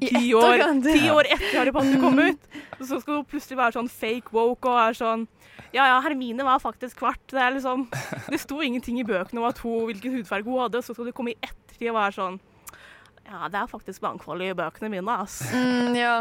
ti 0.02 0.34
år, 0.38 0.62
ti 0.86 1.10
år 1.14 1.28
etter 1.30 1.58
Harry 1.60 1.72
Potter 1.76 2.00
kom 2.02 2.20
ut. 2.20 2.48
Så 2.82 2.98
skal 3.04 3.20
hun 3.20 3.26
plutselig 3.30 3.58
være 3.60 3.76
sånn 3.78 3.90
fake 3.92 4.34
woke 4.34 4.70
og 4.72 4.80
er 4.82 4.98
sånn 4.98 5.28
Ja, 5.76 5.86
ja, 5.86 5.98
Hermine 6.04 6.44
var 6.48 6.60
faktisk 6.64 6.98
kvart. 7.04 7.22
Det 7.30 7.40
er 7.40 7.54
liksom 7.56 7.84
Det 8.32 8.40
sto 8.42 8.58
ingenting 8.66 8.98
i 9.00 9.06
bøkene 9.08 9.40
om 9.44 9.50
at 9.50 9.60
hun, 9.64 9.86
hvilken 9.92 10.16
hudfarge 10.18 10.48
hun 10.50 10.64
hadde, 10.66 10.82
så 10.84 10.96
skal 10.96 11.08
du 11.08 11.14
komme 11.16 11.36
i 11.36 11.38
ettertid 11.46 11.92
og 11.92 12.00
være 12.00 12.16
sånn 12.18 12.40
Ja, 13.30 13.46
det 13.54 13.62
er 13.62 13.70
faktisk 13.72 14.02
mangfold 14.04 14.42
i 14.44 14.50
bøkene 14.58 14.90
mine, 14.92 15.20
ass. 15.24 15.38
Mm, 15.54 15.94
ja. 15.96 16.16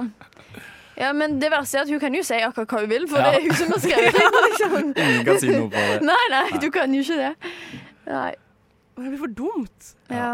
ja, 1.01 1.09
men 1.16 1.40
det 1.40 1.49
verste 1.51 1.81
er 1.81 1.88
at 1.88 1.90
hun 1.90 2.03
kan 2.05 2.14
jo 2.14 2.23
si 2.27 2.38
akkurat 2.45 2.71
hva 2.77 2.85
hun 2.85 2.93
vil, 2.93 3.09
for 3.11 3.19
Ja. 3.25 3.33
det 3.33 3.40
er 3.40 3.49
hun 3.49 3.59
som 3.59 3.73
har 3.75 3.83
skrevet 3.83 4.21
det. 4.21 4.29
Liksom. 4.47 4.79
Ingen 4.93 5.27
kan 5.27 5.40
si 5.43 5.51
noe 5.57 5.73
på 5.73 5.88
det. 5.88 5.99
Nei, 6.07 6.23
nei, 6.37 6.45
du 6.62 6.69
kan 6.75 6.95
jo 6.95 7.03
ikke 7.03 7.19
det. 7.25 7.33
Nei. 8.12 8.31
Det 9.01 9.09
blir 9.09 9.21
for 9.25 9.33
dumt. 9.40 9.93
Ja. 10.12 10.31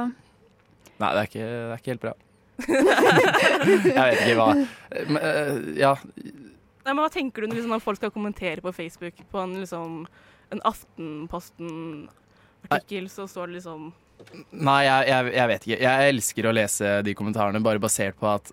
Nei, 0.99 1.11
det 1.15 1.21
er 1.23 1.29
ikke, 1.31 1.47
det 1.47 1.67
er 1.71 1.81
ikke 1.81 1.93
helt 1.95 2.05
bra. 2.09 2.13
Jeg 2.65 3.97
vet 3.97 4.21
ikke 4.23 4.37
hva 4.39 4.47
Men, 4.55 5.17
eh, 5.21 5.55
Ja, 5.83 5.93
Nei, 6.87 6.93
men 6.95 7.03
Hva 7.03 7.11
tenker 7.13 7.39
du 7.43 7.47
liksom, 7.51 7.73
når 7.75 7.83
folk 7.85 7.99
skal 8.01 8.15
kommentere 8.15 8.61
på 8.65 8.73
Facebook 8.75 9.15
på 9.33 9.37
en, 9.43 9.53
liksom, 9.61 9.91
en 10.55 10.61
Aftenposten-artikkel, 10.71 13.05
så 13.11 13.23
står 13.29 13.45
det 13.51 13.55
liksom 13.61 13.81
Nei, 14.57 14.83
jeg, 14.87 15.01
jeg, 15.11 15.21
jeg 15.37 15.47
vet 15.51 15.63
ikke. 15.67 15.81
Jeg 15.85 15.97
elsker 16.15 16.47
å 16.49 16.57
lese 16.57 16.87
de 17.05 17.13
kommentarene 17.19 17.61
bare 17.65 17.83
basert 17.83 18.17
på 18.17 18.27
at 18.31 18.47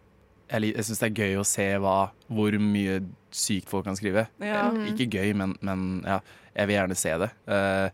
jeg, 0.52 0.60
jeg 0.74 0.84
syns 0.90 1.00
det 1.00 1.08
er 1.08 1.20
gøy 1.24 1.34
å 1.40 1.46
se 1.48 1.68
hva, 1.82 1.98
hvor 2.28 2.52
mye 2.62 2.96
sykt 3.34 3.70
folk 3.72 3.86
kan 3.88 3.96
skrive. 3.98 4.28
Ja. 4.44 4.68
Ikke 4.92 5.08
gøy, 5.10 5.32
men, 5.40 5.56
men 5.66 5.80
ja, 6.06 6.20
jeg 6.54 6.68
vil 6.70 6.76
gjerne 6.78 6.96
se 7.00 7.14
det. 7.24 7.30
Eh, 7.48 7.88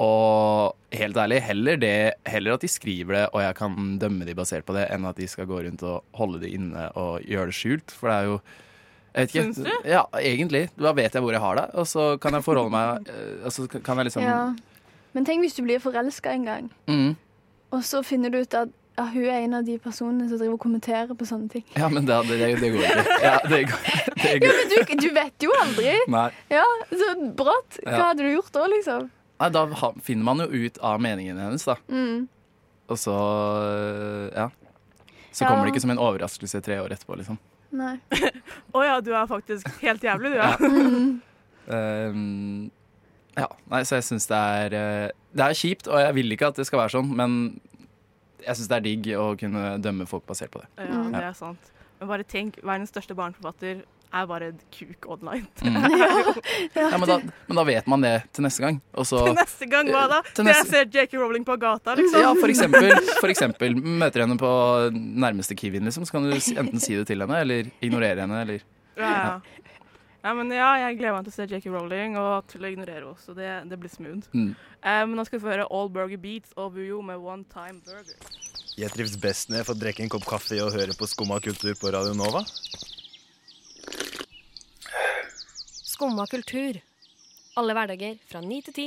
og 0.00 0.76
helt 0.96 1.18
ærlig, 1.20 1.42
heller, 1.44 1.76
det, 1.76 1.92
heller 2.26 2.54
at 2.56 2.62
de 2.64 2.68
skriver 2.72 3.14
det 3.18 3.24
og 3.34 3.42
jeg 3.44 3.54
kan 3.58 3.76
dømme 4.00 4.24
de 4.24 4.34
basert 4.38 4.64
på 4.64 4.72
det, 4.76 4.86
enn 4.94 5.04
at 5.10 5.18
de 5.20 5.28
skal 5.28 5.46
gå 5.50 5.58
rundt 5.66 5.84
og 5.84 6.02
holde 6.16 6.40
det 6.40 6.50
inne 6.56 6.86
og 6.98 7.20
gjøre 7.28 7.50
det 7.52 7.56
skjult. 7.58 7.92
For 7.92 8.08
det 8.08 8.16
er 8.16 8.28
jo 8.30 8.40
Jeg 9.10 9.20
vet 9.26 9.34
ikke. 9.34 9.42
Syns 9.50 9.60
du? 9.66 9.70
Ja, 9.90 10.02
egentlig. 10.22 10.64
Da 10.78 10.92
vet 10.96 11.14
jeg 11.14 11.22
hvor 11.22 11.34
jeg 11.34 11.42
har 11.42 11.56
det, 11.58 11.66
og 11.74 11.86
så 11.90 12.16
kan 12.22 12.32
jeg 12.38 12.44
forholde 12.46 12.70
meg 12.72 13.08
eh, 13.12 13.44
Og 13.44 13.52
så 13.52 13.66
kan 13.68 13.98
jeg 14.00 14.08
liksom 14.10 14.22
Ja. 14.24 14.40
Men 15.12 15.24
tenk 15.26 15.42
hvis 15.42 15.56
du 15.58 15.64
blir 15.66 15.80
forelska 15.82 16.30
en 16.32 16.44
gang, 16.46 16.66
mm, 16.86 17.16
og 17.74 17.80
så 17.84 17.98
finner 18.06 18.30
du 18.30 18.36
ut 18.44 18.54
at 18.54 18.68
ja, 18.98 19.04
hun 19.10 19.24
er 19.24 19.40
en 19.44 19.54
av 19.58 19.64
de 19.66 19.74
personene 19.82 20.28
som 20.28 20.38
driver 20.38 20.54
og 20.54 20.60
kommenterer 20.62 21.10
på 21.18 21.26
sånne 21.26 21.48
ting. 21.50 21.64
Ja, 21.74 21.88
men 21.90 22.04
det, 22.06 22.14
det, 22.28 22.38
det 22.60 22.68
går 22.74 22.84
ikke. 22.84 23.16
Ja, 23.24 23.32
det 23.50 23.60
går, 23.70 23.86
det 24.20 24.30
Ja, 24.30 24.38
går. 24.44 24.58
men 24.60 24.70
du, 24.70 24.94
du 25.02 25.08
vet 25.16 25.46
jo 25.46 25.54
aldri. 25.60 25.94
Nei. 26.14 26.26
Ja, 26.52 26.62
Så 26.92 27.08
brått. 27.38 27.78
Hva 27.86 28.10
hadde 28.10 28.22
du 28.26 28.30
gjort 28.36 28.52
da, 28.54 28.66
liksom? 28.70 29.08
Nei, 29.40 29.48
da 29.54 29.62
finner 30.04 30.24
man 30.26 30.42
jo 30.44 30.48
ut 30.66 30.78
av 30.84 31.00
meningen 31.00 31.38
hennes, 31.40 31.64
da. 31.64 31.76
Mm. 31.88 32.26
Og 32.90 32.98
så 33.00 33.14
ja. 34.34 34.50
Så 35.32 35.44
Ja. 35.44 35.48
kommer 35.48 35.64
det 35.64 35.72
ikke 35.74 35.80
som 35.86 35.90
en 35.94 35.98
overraskelse 36.02 36.60
tre 36.66 36.80
år 36.82 36.90
etterpå, 36.92 37.16
liksom. 37.20 37.38
Nei. 37.72 37.94
Å 38.74 38.82
ja, 38.84 38.96
du 39.00 39.12
er 39.14 39.26
faktisk 39.30 39.68
helt 39.80 40.02
jævlig, 40.02 40.32
du. 40.34 40.36
Ja. 40.40 40.52
Mm. 41.70 41.74
Ehm, 41.76 42.70
ja. 43.36 43.46
Nei, 43.70 43.82
så 43.86 43.98
jeg 44.00 44.06
syns 44.08 44.24
det 44.26 44.38
er 44.38 44.72
eh, 44.74 45.10
Det 45.36 45.44
er 45.44 45.54
kjipt, 45.54 45.86
og 45.86 46.00
jeg 46.02 46.14
vil 46.16 46.32
ikke 46.34 46.48
at 46.50 46.56
det 46.58 46.64
skal 46.66 46.80
være 46.80 46.94
sånn, 46.96 47.12
men 47.14 47.36
jeg 48.42 48.56
syns 48.58 48.70
det 48.72 48.76
er 48.80 48.84
digg 48.88 49.06
å 49.20 49.26
kunne 49.38 49.76
dømme 49.84 50.06
folk 50.10 50.24
basert 50.26 50.50
på 50.50 50.62
det. 50.64 50.68
ja, 50.82 51.02
det 51.12 51.20
er 51.28 51.36
sant. 51.38 51.70
Men 52.00 52.08
bare 52.10 52.24
tenk, 52.26 52.58
verdens 52.64 52.90
største 52.90 53.14
barneforfatter 53.14 53.84
er 54.12 54.26
bare 54.26 54.48
et 54.50 54.62
kuk 54.74 55.06
online. 55.14 55.46
Mm. 55.62 55.76
Ja, 56.74 56.98
men, 56.98 57.06
da, 57.08 57.16
men 57.46 57.58
da 57.58 57.64
vet 57.66 57.86
man 57.90 58.02
det 58.04 58.12
til 58.34 58.44
neste 58.46 58.62
gang. 58.64 58.80
Og 58.98 59.06
så 59.08 59.20
Til 59.26 59.36
neste 59.38 59.66
gang, 59.70 59.88
hva 59.92 60.04
da? 60.10 60.20
Til 60.34 60.46
neste... 60.46 60.66
jeg 60.66 60.90
ser 60.90 60.90
J.K. 61.04 61.18
Rowling 61.20 61.44
på 61.46 61.56
gata, 61.60 61.94
liksom. 61.98 62.20
Ja, 62.22 62.30
for 62.38 62.50
eksempel, 62.52 62.90
for 63.20 63.30
eksempel 63.32 63.76
møter 63.78 64.24
henne 64.24 64.36
på 64.40 64.50
nærmeste 64.94 65.56
Kiwien, 65.58 65.86
liksom, 65.88 66.06
så 66.08 66.16
kan 66.16 66.26
du 66.28 66.34
enten 66.34 66.82
si 66.82 66.96
det 66.98 67.06
til 67.10 67.22
henne, 67.24 67.40
eller 67.44 67.70
ignorere 67.84 68.24
henne, 68.26 68.42
eller 68.44 68.62
Ja, 69.00 69.10
ja. 69.10 69.64
ja, 70.24 70.34
men 70.36 70.50
ja, 70.54 70.70
jeg 70.86 70.98
gleder 71.00 71.16
meg 71.18 71.28
til 71.28 71.34
å 71.34 71.38
se 71.38 71.48
J.K. 71.50 71.70
Rowling 71.74 72.18
og 72.20 72.46
til 72.50 72.66
å 72.66 72.70
ignorere 72.72 73.00
henne 73.02 73.14
også. 73.14 73.34
Det, 73.38 73.50
det 73.70 73.78
blir 73.82 73.92
smooth. 73.94 74.26
mm. 74.34 74.50
Eh, 74.80 75.02
men 75.04 75.12
nå 75.18 75.26
skal 75.28 75.38
vi 75.38 75.44
få 75.44 75.52
høre 75.52 75.66
All 75.76 75.90
Burger 75.92 76.20
Beats 76.22 76.54
og 76.56 76.74
Vujo 76.78 77.02
med 77.04 77.20
One 77.20 77.44
Time 77.52 77.82
Burger. 77.84 78.16
Jeg 78.80 78.92
trives 78.94 79.16
best 79.20 79.50
når 79.50 79.60
jeg 79.62 79.68
får 79.68 79.80
drikke 79.82 80.04
en 80.06 80.12
kopp 80.12 80.24
kaffe 80.30 80.56
og 80.64 80.72
høre 80.72 80.94
på 80.96 81.08
Skumma 81.10 81.36
kultur 81.44 81.74
på 81.76 81.92
Radio 81.92 82.14
Nova. 82.16 82.40
Skumma 86.00 86.24
kultur. 86.32 86.78
Alle 87.60 87.74
hverdager 87.76 88.14
fra 88.24 88.40
ni 88.40 88.62
til 88.64 88.72
ti 88.72 88.84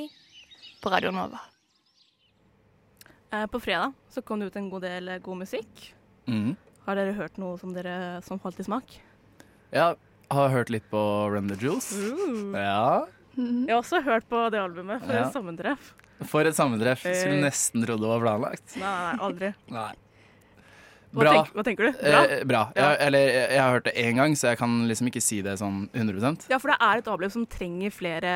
På 0.81 0.89
Radio 0.89 1.11
Nova. 1.13 1.37
Eh, 3.29 3.43
på 3.53 3.59
fredag 3.61 3.93
så 4.09 4.23
kom 4.25 4.41
det 4.41 4.47
ut 4.49 4.55
en 4.57 4.71
god 4.71 4.81
del 4.81 5.11
eh, 5.13 5.19
god 5.21 5.37
musikk. 5.43 5.83
Mm. 6.25 6.55
Har 6.87 6.97
dere 6.97 7.13
hørt 7.13 7.37
noe 7.37 7.59
som 7.61 7.69
dere 7.75 7.93
som 8.25 8.41
falt 8.41 8.57
i 8.57 8.65
smak? 8.65 8.95
Ja, 9.75 9.91
har 10.33 10.49
hørt 10.55 10.73
litt 10.73 10.89
på 10.89 11.03
Run 11.29 11.51
the 11.53 11.59
Jewels. 11.61 11.91
Ja. 12.57 13.05
Mm. 13.37 13.67
Jeg 13.67 13.75
har 13.75 13.83
også 13.83 14.01
hørt 14.09 14.25
på 14.33 14.41
det 14.49 14.63
albumet, 14.63 15.05
for 15.05 15.13
Ja. 15.13 15.27
et 15.27 15.33
sammentreff. 15.37 15.93
For 16.33 16.41
et 16.49 16.57
sammentreff. 16.57 17.05
Skulle 17.05 17.37
Eh. 17.37 17.45
nesten 17.45 17.85
trodd 17.85 18.01
det 18.01 18.09
var 18.09 18.25
planlagt. 18.25 18.75
Nei, 18.81 19.17
aldri. 19.21 19.53
Nei. 19.69 19.91
Hva, 21.13 21.21
Bra. 21.21 21.31
tenk, 21.35 21.51
hva 21.53 21.63
tenker 21.67 21.85
du? 21.85 21.97
Bra? 22.01 22.21
Eh, 22.25 22.39
bra. 22.49 22.61
Ja. 22.75 22.87
Jeg, 22.89 22.97
eller 23.07 23.19
jeg, 23.29 23.49
jeg 23.53 23.61
har 23.61 23.75
hørt 23.75 23.85
det 23.85 23.93
én 24.01 24.15
gang, 24.17 24.33
så 24.39 24.47
jeg 24.49 24.57
kan 24.57 24.71
liksom 24.89 25.09
ikke 25.11 25.21
si 25.21 25.41
det 25.45 25.53
sånn 25.61 25.83
100% 25.93 26.47
Ja, 26.49 26.57
for 26.57 26.73
det 26.73 26.77
er 26.81 27.03
et 27.03 27.11
avløp 27.13 27.31
som 27.35 27.45
trenger 27.45 27.93
flere 27.93 28.33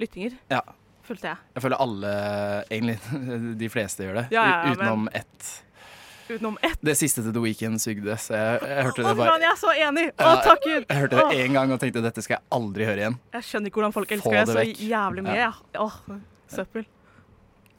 lyttinger, 0.00 0.36
Ja. 0.52 0.60
følte 1.08 1.30
jeg. 1.32 1.40
Jeg 1.56 1.64
føler 1.64 1.80
alle, 1.80 2.12
egentlig 2.70 2.98
de 3.64 3.68
fleste 3.72 4.04
gjør 4.04 4.20
det. 4.20 4.26
Ja, 4.36 4.44
ja, 4.44 4.74
Utenom 4.74 5.06
men- 5.08 5.16
ett. 5.22 5.50
Utenom 6.30 6.58
ett. 6.62 6.76
Det 6.84 6.92
siste 7.00 7.24
til 7.24 7.32
The 7.34 7.40
Weeknd 7.42 7.80
sugde, 7.82 8.14
så 8.22 8.36
jeg, 8.36 8.60
jeg 8.70 8.84
hørte 8.86 9.02
det 9.02 9.16
bare 9.18 9.32
Å, 9.32 9.40
jeg 9.42 9.50
er 9.50 9.58
så 9.64 9.72
enig! 9.88 10.04
Å, 10.14 10.28
takk 10.44 10.60
Gud! 10.62 10.84
Jeg 10.84 11.00
hørte 11.00 11.16
det 11.24 11.40
én 11.42 11.56
gang 11.56 11.72
og 11.74 11.80
tenkte 11.82 12.04
dette 12.04 12.22
skal 12.22 12.36
jeg 12.36 12.44
aldri 12.60 12.86
høre 12.86 13.02
igjen. 13.02 13.16
jeg 13.34 13.48
skjønner 13.48 13.72
ikke 13.72 13.80
hvordan 13.80 13.96
folk 13.96 14.12
elsker 14.14 14.36
det 14.36 14.44
det 14.52 14.68
så 14.76 14.86
jævlig 14.92 15.24
mye. 15.26 15.34
Ja. 15.40 15.50
Ja. 15.74 15.88
Åh, 15.88 15.96
søppel. 16.54 16.84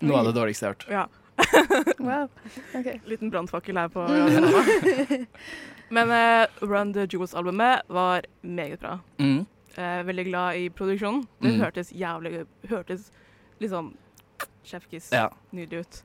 Noe 0.02 0.20
av 0.20 0.26
det 0.28 0.34
dårligste 0.42 0.66
jeg 0.66 0.74
har 0.74 0.76
hørt. 0.82 0.90
Ja. 0.92 1.06
Wow. 2.00 2.30
okay. 2.76 3.00
Liten 3.06 3.30
brannfakkel 3.30 3.78
her 3.78 3.88
på 3.90 4.04
radioen. 4.08 5.28
Men 5.90 6.12
uh, 6.12 6.48
Run 6.62 6.94
the 6.94 7.06
Jewels-albumet 7.08 7.82
var 7.88 8.22
meget 8.42 8.80
bra. 8.80 9.00
Mm. 9.20 9.46
Uh, 9.78 10.04
veldig 10.08 10.26
glad 10.26 10.56
i 10.56 10.70
produksjonen. 10.70 11.26
Det 11.40 11.52
Mm. 11.52 11.62
hørtes 11.62 11.92
jævlig 11.92 12.46
Hørtes 12.70 13.12
litt 13.60 13.74
Chef 14.64 14.88
Kiss 14.90 15.12
Ja. 15.12 15.30
nydelig 15.52 15.80
ut. 15.80 16.04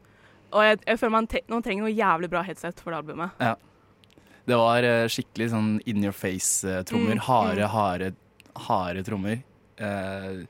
Og 0.53 0.63
jeg, 0.65 0.79
jeg 0.87 0.99
føler 0.99 1.11
man, 1.13 1.27
te 1.27 1.41
man 1.49 1.63
trenger 1.63 1.83
noe 1.87 1.93
jævlig 1.95 2.31
bra 2.31 2.43
headset 2.43 2.81
for 2.81 2.91
det 2.91 2.99
albumet. 2.99 3.31
Det 4.47 4.55
var 4.57 4.83
uh, 4.87 5.07
skikkelig 5.11 5.51
sånn 5.51 5.81
in 5.87 6.05
your 6.05 6.13
face-trommer. 6.15 7.17
Mm, 7.19 7.25
Harde, 7.27 7.63
mm. 7.63 7.71
harde, 7.75 8.13
harde 8.69 9.03
trommer. 9.03 9.43
Eh, 9.77 10.47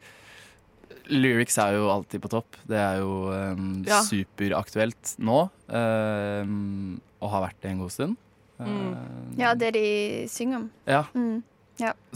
lyrics 1.13 1.59
er 1.63 1.77
jo 1.77 1.89
alltid 1.93 2.23
på 2.25 2.31
topp. 2.33 2.57
Det 2.69 2.79
er 2.79 3.01
jo 3.03 3.31
um, 3.33 3.83
Ja. 3.87 4.01
superaktuelt 4.07 5.17
nå. 5.19 5.49
Um, 5.69 7.01
og 7.23 7.31
har 7.33 7.47
vært 7.49 7.61
det 7.63 7.71
en 7.75 7.83
god 7.85 7.91
stund. 7.95 8.17
Mm. 8.59 9.37
Ja, 9.39 9.53
det 9.55 9.75
de 9.77 9.85
synger 10.33 10.57
om. 10.63 10.71
ja, 10.89 11.03
Mm. 11.15 11.43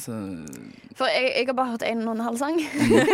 så, 0.00 0.14
For 0.96 1.04
jeg, 1.12 1.32
jeg 1.36 1.46
har 1.50 1.52
bare 1.54 1.70
hørt 1.74 1.82
en 1.84 2.06
og 2.08 2.14
en 2.16 2.20
halv 2.24 2.38
sang. 2.40 2.56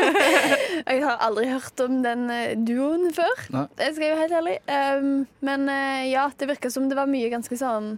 jeg 0.86 1.00
har 1.02 1.16
aldri 1.26 1.48
hørt 1.50 1.80
om 1.82 2.02
den 2.04 2.30
eh, 2.30 2.54
duoen 2.54 3.08
før. 3.16 3.34
Nei. 3.54 3.64
Det 3.78 3.88
skal 3.96 4.06
jeg 4.06 4.14
være 4.14 4.26
helt 4.28 4.36
ærlig. 4.40 4.56
Um, 4.70 5.26
men 5.42 5.68
eh, 5.68 6.04
ja, 6.12 6.28
det 6.38 6.48
virka 6.52 6.70
som 6.70 6.86
det 6.90 6.98
var 6.98 7.10
mye 7.10 7.30
ganske 7.32 7.58
sånn 7.58 7.96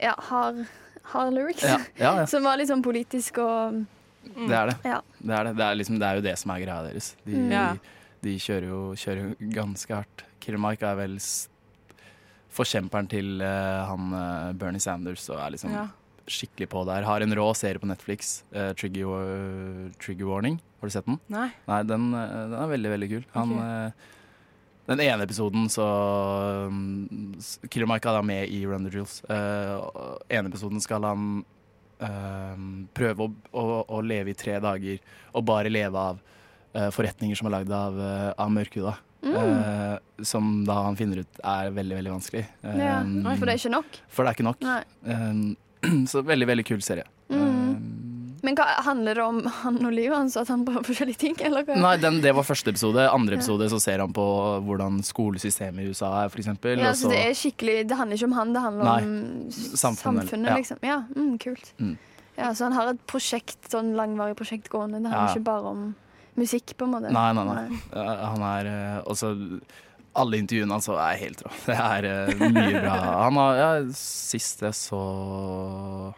ja, 0.00 0.14
hard, 0.30 0.64
hard 1.12 1.34
lyrics. 1.36 1.62
ja, 1.62 1.76
ja, 2.00 2.14
ja, 2.22 2.26
Som 2.32 2.44
var 2.48 2.56
litt 2.58 2.72
sånn 2.72 2.82
politisk 2.84 3.38
og 3.44 3.82
det 4.22 4.56
er 4.58 4.70
det. 4.70 4.76
Ja. 4.86 5.00
Det, 5.18 5.34
er 5.38 5.44
det. 5.48 5.54
Det, 5.58 5.64
er 5.66 5.78
liksom, 5.80 5.98
det 6.02 6.08
er 6.08 6.18
jo 6.20 6.24
det 6.28 6.36
som 6.40 6.50
er 6.54 6.62
greia 6.64 6.82
deres. 6.90 7.14
De, 7.26 7.32
Mm. 7.42 7.80
De 8.22 8.36
kjører, 8.38 8.68
jo, 8.70 8.80
kjører 8.94 9.24
jo 9.32 9.48
ganske 9.50 9.94
hardt. 9.96 10.22
Killer 10.38 10.60
Mike 10.62 10.86
er 10.86 10.94
vel 11.00 11.16
forkjemperen 12.52 13.08
til 13.10 13.40
uh, 13.40 13.88
han 13.88 14.12
eh, 14.14 14.52
Bernie 14.60 14.82
Sanders 14.82 15.24
og 15.32 15.38
er 15.40 15.54
liksom 15.54 15.72
Ja. 15.72 15.86
skikkelig 16.28 16.68
på 16.70 16.82
der. 16.86 17.02
Har 17.08 17.24
en 17.24 17.34
rå 17.34 17.48
serie 17.56 17.80
på 17.82 17.88
Netflix, 17.88 18.42
uh, 18.54 18.72
Trigger, 18.78 19.90
Trigger 19.98 20.28
Warning. 20.28 20.60
Har 20.80 20.86
du 20.90 20.94
sett 20.94 21.06
den? 21.08 21.18
Nei. 21.32 21.48
Nei, 21.66 21.80
den, 21.88 22.10
den 22.12 22.54
er 22.58 22.70
veldig, 22.76 22.90
veldig 22.94 23.08
kul. 23.14 23.24
Han, 23.34 23.54
okay. 23.56 23.90
den 24.92 25.00
ene 25.08 25.26
episoden 25.26 25.66
så 25.72 25.88
um, 26.68 27.32
s- 27.40 27.56
Killer 27.70 27.88
Mike 27.90 28.06
er 28.10 28.18
da 28.20 28.22
med 28.26 28.50
i 28.52 28.62
Run 28.66 28.84
the 28.86 28.92
Drills. 28.94 29.18
Uh, 29.30 30.18
ene 30.30 30.50
episoden 30.52 30.82
skal 30.84 31.06
han 31.08 31.26
eh, 32.08 32.66
prøve 32.96 33.26
å, 33.26 33.32
å, 33.52 33.64
å 33.98 34.02
leve 34.04 34.34
i 34.34 34.38
tre 34.38 34.58
dager 34.62 35.00
og 35.32 35.46
bare 35.48 35.72
leve 35.72 35.98
av 35.98 36.20
uh, 36.76 36.90
forretninger 36.92 37.38
som 37.38 37.48
er 37.48 37.56
lagd 37.58 37.72
av, 37.76 37.96
uh, 37.98 38.28
av 38.36 38.52
mørkhuda. 38.52 38.94
mm. 39.22 39.34
Uh, 39.38 40.24
som 40.26 40.64
da 40.66 40.80
han 40.86 40.96
finner 40.98 41.22
ut 41.22 41.42
er 41.44 41.70
veldig, 41.74 41.96
veldig 42.00 42.12
vanskelig. 42.14 42.44
ja. 42.62 42.98
For 43.38 43.46
det 43.46 43.54
er 43.54 43.60
ikke 43.60 43.74
nok. 43.74 43.98
for 44.08 44.22
det 44.22 44.30
er 44.30 44.38
ikke 44.38 44.48
nok. 44.48 44.64
Eh, 45.06 45.96
så 46.12 46.22
veldig, 46.26 46.48
veldig 46.52 46.66
kul 46.66 46.82
serie. 46.84 47.06
Mm. 47.32 47.74
Men 48.52 48.58
hva, 48.58 48.66
handler 48.84 49.16
det 49.16 49.22
om 49.24 49.38
han 49.62 49.78
og 49.88 49.92
livet 49.96 50.12
hans, 50.12 50.34
at 50.36 50.50
han 50.52 50.64
prøver 50.66 50.84
forskjellige 50.84 51.16
ting? 51.22 51.36
Eller 51.40 51.64
hva? 51.64 51.76
Nei, 51.80 51.94
den, 52.02 52.18
det 52.20 52.34
var 52.36 52.44
første 52.44 52.68
episode. 52.74 53.06
Andre 53.08 53.38
episode 53.38 53.68
så 53.72 53.78
ser 53.80 54.02
han 54.04 54.12
på 54.12 54.24
hvordan 54.66 54.98
skolesystemet 55.08 55.86
i 55.86 55.92
USA 55.94 56.10
er, 56.20 56.28
f.eks. 56.28 56.50
Ja, 56.52 56.90
og 56.90 56.98
så 56.98 57.06
så- 57.06 57.12
det 57.14 57.20
er 57.24 57.32
skikkelig 57.38 57.76
Det 57.88 57.96
handler 57.96 58.16
ikke 58.20 58.28
om 58.28 58.32
han, 58.36 58.52
det 58.52 58.62
handler 58.66 58.84
Nei. 58.84 59.02
om 59.02 59.50
Samfunnet, 59.50 60.28
samfunnet, 60.28 60.50
ja. 60.52 60.56
liksom. 60.60 60.82
Ja, 60.84 60.98
mm, 61.16 61.38
kult. 61.40 61.72
Mm. 61.80 61.94
Ja, 62.36 62.50
så 62.52 62.64
han 62.68 62.72
har 62.76 62.92
et 62.92 63.00
prosjekt, 63.08 63.56
sånn 63.72 63.94
langvarig 63.96 64.36
prosjekt 64.36 64.68
gående. 64.68 65.00
Det 65.00 65.08
handler 65.12 65.28
Ja. 65.28 65.34
ikke 65.34 65.44
bare 65.48 65.72
om 65.72 65.94
musikk, 66.36 66.76
på 66.76 66.84
en 66.84 66.92
måte. 66.92 67.12
Nei, 67.12 67.32
nei, 67.32 67.44
nei. 67.44 67.64
nei. 67.68 68.04
Han 68.24 68.42
er 68.50 68.66
eh, 68.66 69.00
også 69.08 69.32
Alle 70.14 70.36
intervjuene 70.36 70.72
hans 70.76 70.88
er 70.92 71.16
helt 71.16 71.40
rå. 71.40 71.50
Det 71.70 71.76
er 71.78 72.04
eh, 72.04 72.48
mye 72.52 72.80
bra. 72.84 72.96
Han 73.24 73.40
har 73.40 73.56
ja, 73.56 73.70
Sist 73.96 74.60
jeg 74.60 74.76
så 74.76 76.12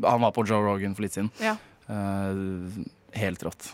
Han 0.00 0.20
var 0.24 0.32
på 0.32 0.46
Joe 0.48 0.62
Rogan 0.64 0.94
for 0.96 1.02
litt 1.04 1.12
siden. 1.12 1.28
Ja. 1.44 1.56
Eh, 1.90 2.84
helt 3.20 3.42
rått. 3.46 3.72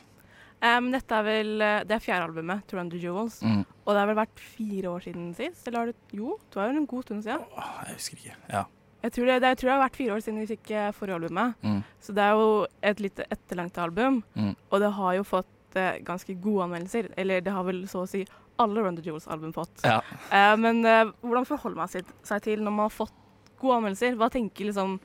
Um, 0.61 0.90
dette 0.92 1.16
er 1.16 1.25
vel 1.25 1.62
eh, 1.64 1.79
Det 1.88 1.94
er 1.96 2.03
fjerde 2.05 2.27
albumet, 2.27 2.66
To 2.68 2.77
Run 2.77 2.90
the 2.92 2.99
Jewels. 3.01 3.38
Mm. 3.40 3.62
Og 3.64 3.94
det 3.94 4.01
har 4.03 4.11
vel 4.11 4.18
vært 4.18 4.42
fire 4.44 4.90
år 4.92 5.07
siden 5.07 5.31
sist? 5.38 5.62
Eller 5.66 5.79
har 5.81 5.88
du 5.88 6.18
Jo, 6.18 6.35
det 6.51 6.61
var 6.61 6.68
jo 6.68 6.83
en 6.83 6.90
god 6.90 7.07
stund 7.07 7.25
siden. 7.25 7.46
Åh, 7.57 7.70
jeg 7.87 7.96
husker 7.96 8.20
ikke. 8.20 8.37
Ja. 8.53 8.66
Jeg 9.01 9.14
tror 9.16 9.31
det, 9.31 9.38
det, 9.40 9.53
jeg 9.55 9.59
tror 9.61 9.70
det 9.70 9.73
har 9.73 9.87
vært 9.87 9.96
fire 9.96 10.12
år 10.16 10.25
siden 10.27 10.42
vi 10.42 10.51
fikk 10.51 10.75
eh, 10.77 10.90
forrige 10.92 11.16
albumet. 11.16 11.64
Mm. 11.64 11.79
Så 12.05 12.16
det 12.16 12.27
er 12.27 12.37
jo 12.37 12.51
et 12.90 13.01
litt 13.01 13.23
etterlengta 13.25 13.87
album. 13.87 14.20
Mm. 14.37 14.53
Og 14.68 14.85
det 14.85 14.92
har 14.99 15.16
jo 15.16 15.25
fått 15.25 15.81
eh, 15.81 16.03
ganske 16.05 16.37
gode 16.44 16.66
anmeldelser. 16.66 17.09
Eller 17.20 17.40
det 17.46 17.55
har 17.57 17.64
vel 17.64 17.87
så 17.88 18.05
å 18.05 18.11
si 18.11 18.27
alle 18.61 18.85
Run 18.85 18.99
the 18.99 19.07
Jewels-album 19.07 19.55
fått. 19.57 19.73
Ja. 19.88 20.03
Eh, 20.29 20.53
men 20.61 20.85
eh, 20.85 21.07
hvordan 21.25 21.49
forholder 21.49 21.81
man 21.81 21.88
seg 21.88 22.44
til 22.44 22.61
når 22.61 22.77
man 22.77 22.90
har 22.90 22.92
fått 22.99 23.16
gode 23.62 23.81
anmeldelser? 23.81 24.20
Hva 24.20 24.29
tenker 24.33 24.68
liksom 24.68 24.99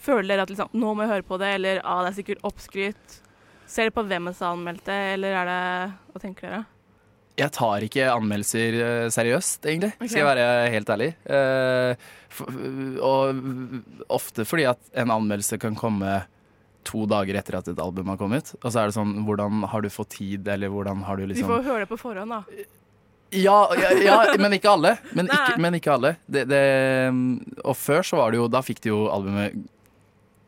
Føler 0.00 0.28
dere 0.32 0.44
at 0.46 0.52
liksom, 0.52 0.70
nå 0.72 0.92
må 0.94 1.04
jeg 1.04 1.12
høre 1.12 1.26
på 1.28 1.38
det, 1.40 1.54
eller 1.58 1.80
ah, 1.84 2.02
det 2.04 2.12
er 2.12 2.18
sikkert 2.20 2.46
oppskrytt? 2.46 3.18
Ser 3.66 3.88
dere 3.88 3.96
på 3.96 4.04
hvem 4.08 4.30
som 4.32 4.46
har 4.46 4.56
anmeldt 4.58 4.86
det, 4.88 5.00
eller 5.16 5.36
er 5.40 5.50
det 5.50 5.60
Hva 6.12 6.22
tenker 6.22 6.48
dere? 6.48 6.62
Jeg 7.34 7.50
tar 7.50 7.82
ikke 7.82 8.04
anmeldelser 8.12 8.76
eh, 8.78 9.06
seriøst, 9.10 9.64
egentlig, 9.66 9.90
okay. 9.96 10.06
skal 10.06 10.20
jeg 10.20 10.28
være 10.28 10.68
helt 10.70 10.92
ærlig. 10.94 11.08
Eh, 11.26 12.04
og 13.02 14.06
ofte 14.14 14.46
fordi 14.46 14.68
at 14.70 14.92
en 15.02 15.10
anmeldelse 15.10 15.58
kan 15.62 15.74
komme 15.78 16.20
to 16.86 17.08
dager 17.10 17.40
etter 17.40 17.58
at 17.58 17.72
et 17.72 17.82
album 17.82 18.12
har 18.12 18.20
kommet. 18.20 18.54
Og 18.60 18.68
så 18.68 18.84
er 18.84 18.90
det 18.90 18.96
sånn, 18.96 19.16
hvordan 19.26 19.66
har 19.72 19.82
du 19.82 19.90
fått 19.90 20.14
tid, 20.20 20.46
eller 20.54 20.70
hvordan 20.70 21.02
har 21.08 21.18
du 21.18 21.26
Vi 21.26 21.40
Du 21.40 21.48
får 21.48 21.66
høre 21.66 21.84
det 21.84 21.90
på 21.90 21.98
forhånd, 21.98 22.36
da. 22.36 22.44
Ja, 23.34 23.58
ja, 23.80 23.90
ja 24.04 24.16
men 24.38 24.52
ikke 24.56 24.70
alle. 24.72 24.94
Men 25.12 25.26
ikke, 25.30 25.58
men 25.60 25.74
ikke 25.80 25.92
alle. 25.96 26.14
Det, 26.30 26.44
det, 26.50 26.62
og 27.64 27.76
før 27.76 28.02
så 28.06 28.20
var 28.20 28.30
det 28.34 28.38
jo 28.42 28.48
Da 28.52 28.60
fikk 28.64 28.80
de 28.84 28.92
jo 28.92 29.04
albumet 29.12 29.56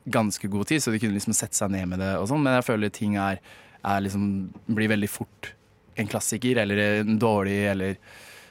ganske 0.07 0.47
god 0.49 0.69
tid, 0.71 0.83
så 0.85 0.93
de 0.95 1.01
kunne 1.03 1.17
liksom 1.19 1.35
sette 1.35 1.59
seg 1.59 1.73
ned 1.75 1.89
med 1.91 1.99
det 1.99 2.13
og 2.21 2.29
sånn, 2.31 2.45
men 2.45 2.55
jeg 2.61 2.67
føler 2.69 2.93
ting 2.95 3.17
er, 3.19 3.41
er 3.83 4.05
liksom 4.05 4.27
Blir 4.71 4.93
veldig 4.93 5.09
fort 5.11 5.53
en 5.99 6.07
klassiker, 6.13 6.59
eller 6.61 6.79
en 7.01 7.15
dårlig, 7.19 7.57
eller, 7.73 7.95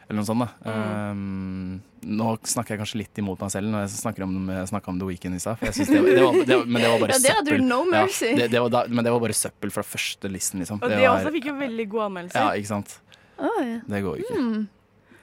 eller 0.09 0.17
noe 0.17 0.25
sånt, 0.25 0.41
da. 0.41 0.71
Um, 1.13 1.75
nå 2.05 2.31
snakker 2.41 2.73
jeg 2.73 2.79
kanskje 2.81 2.99
litt 3.03 3.21
imot 3.21 3.37
meg 3.41 3.51
selv 3.53 3.69
når 3.69 3.83
jeg 3.85 3.91
snakker 3.99 4.25
om, 4.25 4.33
jeg 4.49 4.71
snakket 4.71 4.89
om 4.91 4.97
The 5.03 5.09
Weeknd 5.11 5.37
i 5.37 5.41
stad, 5.43 5.61
men 5.61 6.09
det 6.09 6.89
var 6.89 6.99
bare 7.03 7.13
Ja, 7.13 7.19
det 7.21 7.35
hadde 7.37 7.53
søppel. 7.53 7.61
du 7.61 7.67
no 7.69 7.79
mercy. 7.85 8.31
Ja, 8.31 8.39
det, 8.41 8.47
det 8.55 8.63
var 8.65 8.73
da, 8.73 8.81
men 8.89 9.05
det 9.05 9.13
var 9.13 9.21
bare 9.27 9.37
søppel 9.37 9.71
fra 9.77 9.85
første 9.85 10.31
listen, 10.33 10.59
liksom. 10.63 10.81
Og 10.81 10.89
Det 10.89 10.97
det 10.97 11.05
var- 11.07 11.21
også 11.21 11.33
fikk 11.37 11.51
jo 11.51 11.55
veldig 11.61 11.85
gode 11.93 12.09
anmeldelser. 12.09 12.41
Ja, 12.49 12.57
ikke 12.57 12.71
sant. 12.73 12.97
Å, 13.37 13.51
ja. 13.63 13.81
Det 13.87 14.01
går 14.05 14.23
ikke. 14.23 14.39
Mm. 14.39 14.63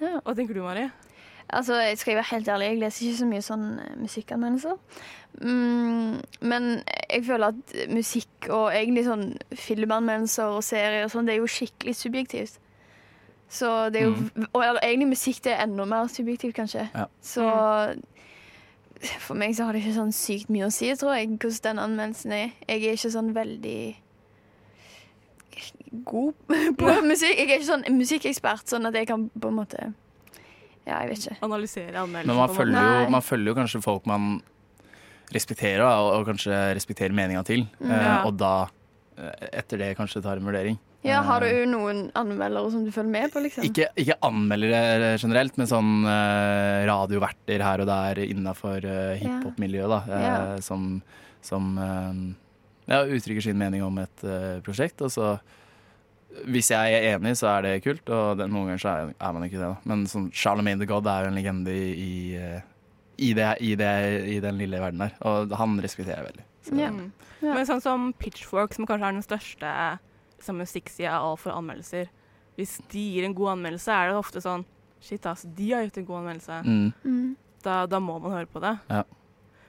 Hva 0.02 0.34
tenker 0.36 0.56
du, 0.58 0.62
Mari? 0.64 0.88
Altså, 1.52 1.76
jeg 1.84 1.98
skal 2.00 2.16
være 2.16 2.30
helt 2.30 2.48
ærlig, 2.48 2.66
jeg 2.66 2.78
leser 2.80 3.06
ikke 3.06 3.18
så 3.18 3.26
mye 3.28 3.44
sånn 3.44 3.64
eh, 3.82 3.96
musikkanmeldelser. 4.00 5.02
Mm, 5.42 6.20
men 6.48 6.68
jeg 7.10 7.24
føler 7.26 7.52
at 7.52 7.74
musikk 7.92 8.48
og 8.48 8.70
egentlig 8.72 9.04
sånn 9.04 9.26
filmanmeldelser 9.52 10.56
og 10.56 10.64
serier 10.64 11.04
og 11.06 11.12
sånn, 11.12 11.28
det 11.28 11.36
er 11.36 11.42
jo 11.42 11.50
skikkelig 11.50 11.96
subjektivt. 11.98 12.58
Så 13.52 13.68
det 13.92 14.00
er 14.00 14.06
jo 14.06 14.14
Og 14.54 14.62
eller, 14.64 14.80
egentlig 14.80 15.10
musikk 15.10 15.42
det 15.44 15.52
er 15.52 15.66
enda 15.66 15.84
mer 15.84 16.08
subjektivt, 16.08 16.54
kanskje. 16.56 16.86
Ja. 16.94 17.04
Så 17.20 17.44
for 19.20 19.36
meg 19.36 19.52
så 19.56 19.66
har 19.66 19.74
det 19.74 19.82
ikke 19.82 19.98
sånn 19.98 20.14
sykt 20.14 20.48
mye 20.52 20.70
å 20.70 20.72
si, 20.72 20.88
tror 20.96 21.18
jeg, 21.18 21.34
hvordan 21.36 21.60
den 21.66 21.82
anmeldelsen 21.82 22.32
er. 22.32 22.54
Jeg 22.68 22.86
er 22.86 22.96
ikke 22.96 23.12
sånn 23.12 23.32
veldig 23.36 23.80
god 26.04 26.34
på 26.80 26.94
musikk. 27.06 27.36
Jeg 27.38 27.48
er 27.48 27.58
ikke 27.58 27.68
sånn 27.68 27.84
musikkekspert, 27.96 28.64
sånn 28.70 28.88
at 28.90 28.94
jeg 29.00 29.08
kan 29.10 29.28
på 29.34 29.50
en 29.52 29.58
måte 29.58 29.82
Ja, 30.86 31.00
jeg 31.04 31.12
vet 31.12 31.18
ikke. 31.26 31.36
Analysere 31.46 31.94
anmeldelser? 32.00 32.26
Men 32.32 32.40
man 32.42 32.56
følger, 32.56 32.86
jo, 33.04 33.10
man 33.14 33.22
følger 33.22 33.52
jo 33.52 33.58
kanskje 33.60 33.82
folk 33.84 34.06
man 34.10 34.30
respekterer, 35.32 35.82
og, 35.86 36.08
og 36.20 36.26
kanskje 36.32 36.56
respekterer 36.76 37.14
meninga 37.16 37.44
til. 37.48 37.66
Eh, 37.80 37.92
Ja. 37.92 38.16
og 38.26 38.34
da, 38.40 38.54
eh, 39.16 39.46
etter 39.62 39.78
det, 39.80 39.92
kanskje 39.96 40.20
tar 40.24 40.36
en 40.40 40.44
vurdering. 40.48 40.78
Ja, 41.02 41.20
Har 41.26 41.42
Eh, 41.42 41.64
du 41.64 41.70
noen 41.72 42.10
anmeldere 42.14 42.70
som 42.70 42.84
du 42.84 42.90
følger 42.94 43.10
med 43.10 43.32
på, 43.32 43.40
liksom? 43.42 43.64
ikke, 43.66 43.88
ikke 43.98 44.18
anmeldere 44.22 45.16
generelt, 45.18 45.56
men 45.58 45.66
sånn 45.66 46.04
uh, 46.06 46.84
radioverter 46.86 47.62
her 47.64 47.80
og 47.82 47.88
der 47.88 48.20
innafor 48.22 48.84
uh, 48.84 49.14
hiphop-miljøet, 49.18 49.90
da. 49.90 49.98
Uh, 50.06 50.20
yeah. 50.20 50.60
Som, 50.62 51.02
som 51.42 51.72
eh, 51.78 52.20
ja, 52.90 53.02
uttrykker 53.04 53.44
sin 53.44 53.58
mening 53.60 53.84
om 53.86 53.98
et 54.02 54.24
eh, 54.24 54.60
prosjekt. 54.64 55.02
Og 55.04 55.12
så 55.14 55.36
hvis 56.48 56.70
jeg 56.72 56.94
er 56.96 57.08
enig, 57.12 57.34
så 57.38 57.50
er 57.50 57.66
det 57.66 57.72
kult, 57.84 58.08
og 58.08 58.38
det, 58.40 58.46
noen 58.50 58.70
ganger 58.70 58.82
så 58.82 58.92
er, 58.92 59.10
er 59.12 59.34
man 59.36 59.44
ikke 59.46 59.58
det. 59.60 59.68
da. 59.68 59.88
Men 59.88 60.06
sånn 60.08 60.30
Charlemagne 60.32 60.80
the 60.80 60.88
God 60.88 61.08
er 61.10 61.26
jo 61.26 61.32
en 61.32 61.36
legende 61.36 61.74
i, 61.74 61.90
i, 61.92 62.14
eh, 62.38 62.62
det, 63.36 63.50
i, 63.60 63.74
det, 63.78 63.92
i 64.32 64.38
den 64.42 64.60
lille 64.60 64.80
verden 64.80 65.04
der, 65.04 65.14
og 65.28 65.52
han 65.60 65.76
respekterer 65.84 66.22
jeg 66.22 66.30
veldig. 66.30 66.46
Så, 66.62 66.78
yeah. 66.78 66.94
Mm. 66.94 67.12
Ja. 67.42 67.56
Men 67.58 67.68
sånn 67.68 67.82
som 67.84 68.10
Pitchfork, 68.22 68.74
som 68.76 68.86
kanskje 68.88 69.08
er 69.08 69.16
den 69.18 69.26
største 69.26 69.70
liksom, 70.38 70.60
musikksida 70.62 71.16
av 71.20 71.40
for 71.42 71.54
anmeldelser. 71.54 72.10
Hvis 72.58 72.76
de 72.92 73.02
gir 73.16 73.26
en 73.26 73.34
god 73.36 73.56
anmeldelse, 73.56 73.92
er 73.94 74.12
det 74.12 74.20
ofte 74.20 74.44
sånn 74.44 74.66
Shit, 75.02 75.24
ass, 75.26 75.40
de 75.42 75.72
har 75.74 75.82
gitt 75.82 75.96
en 75.98 76.04
god 76.06 76.20
anmeldelse. 76.20 76.56
Mm, 76.62 76.92
Mm. 77.02 77.30
Da, 77.62 77.86
da 77.90 77.98
må 77.98 78.20
man 78.22 78.36
høre 78.36 78.46
på 78.46 78.60
det. 78.62 78.70
Ja. 78.86 79.00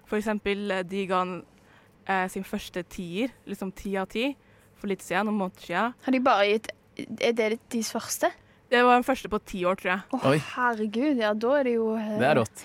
For 0.06 0.19
eksempel, 0.19 0.69
de 0.86 1.08
ga 1.10 1.23
en, 1.26 1.32
eh, 2.08 2.28
sin 2.30 2.44
første 2.44 2.84
tier, 2.89 3.32
liksom 3.48 3.72
ti 3.76 3.96
av 3.98 4.08
ti, 4.12 4.36
for 4.80 4.88
litt 4.92 5.02
siden, 5.06 5.26
noen 5.30 5.38
måneder 5.46 5.63
siden. 5.68 5.94
Har 6.06 6.12
de 6.12 6.20
bare 6.20 6.48
gitt 6.52 6.72
Er 7.24 7.34
det 7.34 7.60
deres 7.72 7.92
første? 7.92 8.30
Det 8.70 8.82
var 8.86 8.96
den 9.00 9.04
første 9.06 9.30
på 9.30 9.39
ti 9.46 9.63
år, 9.66 9.76
tror 9.80 9.92
jeg. 9.92 10.02
Å, 10.13 10.20
Oi. 10.32 10.38
herregud. 10.56 11.18
Ja, 11.22 11.34
da 11.34 11.52
er 11.60 11.63
det 11.63 11.74
jo 11.76 11.92
eh, 11.98 12.16
det 12.20 12.28
er 12.30 12.36
rått. 12.42 12.63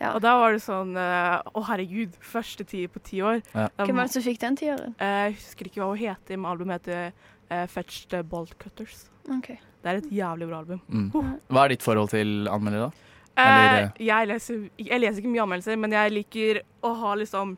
Ja. 0.00 0.10
Og 0.14 0.20
da 0.20 0.34
var 0.36 0.52
det 0.52 0.60
sånn 0.60 0.90
eh, 1.00 1.36
Å, 1.56 1.62
herregud, 1.70 2.16
første 2.20 2.64
tier 2.68 2.88
på 2.92 3.00
ti 3.04 3.22
år. 3.24 3.38
Ja. 3.54 3.68
Da 3.76 3.84
Hvem 3.86 3.94
må- 3.96 4.02
var 4.02 4.10
det 4.10 4.12
som 4.18 4.22
fikk 4.26 4.40
den 4.42 4.56
tieren? 4.60 4.94
Eh, 5.00 5.30
Jeg 5.30 5.38
husker 5.40 5.64
ikke 5.70 5.80
hva 5.80 5.88
hun 5.94 6.02
heter, 6.02 6.36
men 6.36 6.50
albumet 6.50 6.82
heter 6.84 7.12
eh, 7.50 7.66
Fetched 7.72 8.16
Bolt 8.28 8.56
Cutters. 8.60 9.06
OK. 9.32 9.48
Det 9.82 9.92
er 9.92 9.96
et 10.02 10.10
jævlig 10.12 10.48
bra 10.50 10.58
album. 10.64 10.80
Mm. 10.90 11.10
Hva 11.48 11.64
er 11.64 11.68
ditt 11.72 11.82
forhold 11.84 12.10
til 12.12 12.48
anmeldere, 12.50 12.88
da? 12.90 13.02
Eh, 13.36 13.90
jeg, 14.06 14.28
leser, 14.28 14.62
jeg 14.80 15.00
leser 15.00 15.20
ikke 15.22 15.32
mye 15.32 15.44
anmeldelser, 15.44 15.76
men 15.78 15.92
jeg 15.92 16.12
liker 16.16 16.60
å 16.84 16.92
ha 17.00 17.14
liksom 17.20 17.56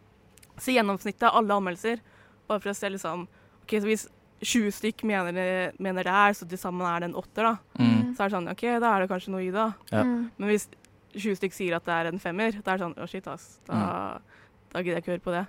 Se 0.62 0.74
gjennomsnittet 0.74 1.26
av 1.28 1.40
alle 1.40 1.58
anmeldelser. 1.58 2.00
Bare 2.48 2.62
for 2.62 2.72
å 2.72 2.76
se 2.76 2.90
liksom 2.92 3.26
OK, 3.62 3.74
så 3.76 3.86
hvis 3.88 4.06
20 4.40 4.74
stykk 4.76 5.02
mener 5.08 5.72
mener 5.82 6.06
det 6.06 6.14
er, 6.14 6.34
så 6.38 6.46
til 6.48 6.60
sammen 6.60 6.86
er 6.86 7.02
det 7.02 7.10
en 7.10 7.18
åtter, 7.18 7.48
da. 7.48 7.54
Mm. 7.80 8.12
Så 8.14 8.22
er 8.22 8.28
det 8.30 8.36
sånn 8.36 8.52
OK, 8.52 8.64
da 8.78 8.92
er 8.92 9.04
det 9.04 9.10
kanskje 9.10 9.34
noe 9.34 9.44
i 9.44 9.52
det. 9.54 9.68
Ja. 9.90 10.04
Mm. 10.06 10.28
Men 10.38 10.52
hvis 10.52 10.68
20 11.16 11.40
stykk 11.40 11.56
sier 11.56 11.78
at 11.78 11.86
det 11.88 11.96
er 11.96 12.10
en 12.10 12.22
femmer, 12.22 12.58
da 12.62 12.74
er 12.74 12.78
det 12.78 12.84
sånn 12.86 12.98
Å, 12.98 13.08
shit, 13.10 13.28
ass. 13.30 13.48
Da, 13.68 13.78
da 14.72 14.82
gidder 14.84 15.00
jeg 15.00 15.06
ikke 15.06 15.14
høre 15.16 15.26
på 15.26 15.34
det. 15.34 15.44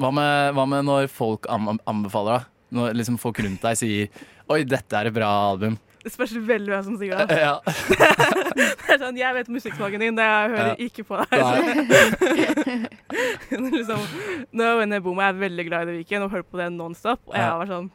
Hva 0.00 0.10
med, 0.14 0.52
hva 0.56 0.66
med 0.68 0.86
når 0.88 1.08
folk 1.12 1.46
anbefaler, 1.52 2.42
da? 2.42 2.48
Når 2.72 2.94
liksom 2.96 3.18
folk 3.20 3.38
rundt 3.44 3.60
deg 3.60 3.76
sier 3.76 4.22
'oi, 4.48 4.62
dette 4.64 4.96
er 4.96 5.10
et 5.10 5.14
bra 5.14 5.28
album'. 5.52 5.76
Det 6.02 6.10
spørs 6.12 6.32
veldig 6.34 6.72
hvem 6.72 6.84
som 6.86 6.96
sier 6.98 7.20
det. 7.26 7.36
Ja. 7.38 7.58
Det 8.82 8.94
er 8.94 8.98
sånn, 9.00 9.16
Jeg 9.16 9.34
vet 9.36 9.48
musikksmaken 9.54 10.02
din, 10.02 10.16
det 10.18 10.24
jeg 10.26 10.50
hører 10.52 10.72
Ja. 10.72 10.74
ikke 10.86 11.04
på 11.08 11.14
deg. 11.22 11.28
Liksom, 13.72 14.00
når 14.52 14.78
When 14.80 14.92
I 14.96 15.00
Boom 15.04 15.20
er 15.22 15.30
jeg 15.30 15.38
veldig 15.40 15.66
glad 15.68 15.82
i 15.82 15.90
The 15.90 15.96
Weekend 16.00 16.26
og 16.26 16.30
hører 16.34 16.48
på 16.48 16.58
det 16.60 16.68
nonstop, 16.74 17.20
og 17.26 17.36
jeg 17.36 17.44
har 17.46 17.60
vært 17.62 17.72
sånn 17.72 17.90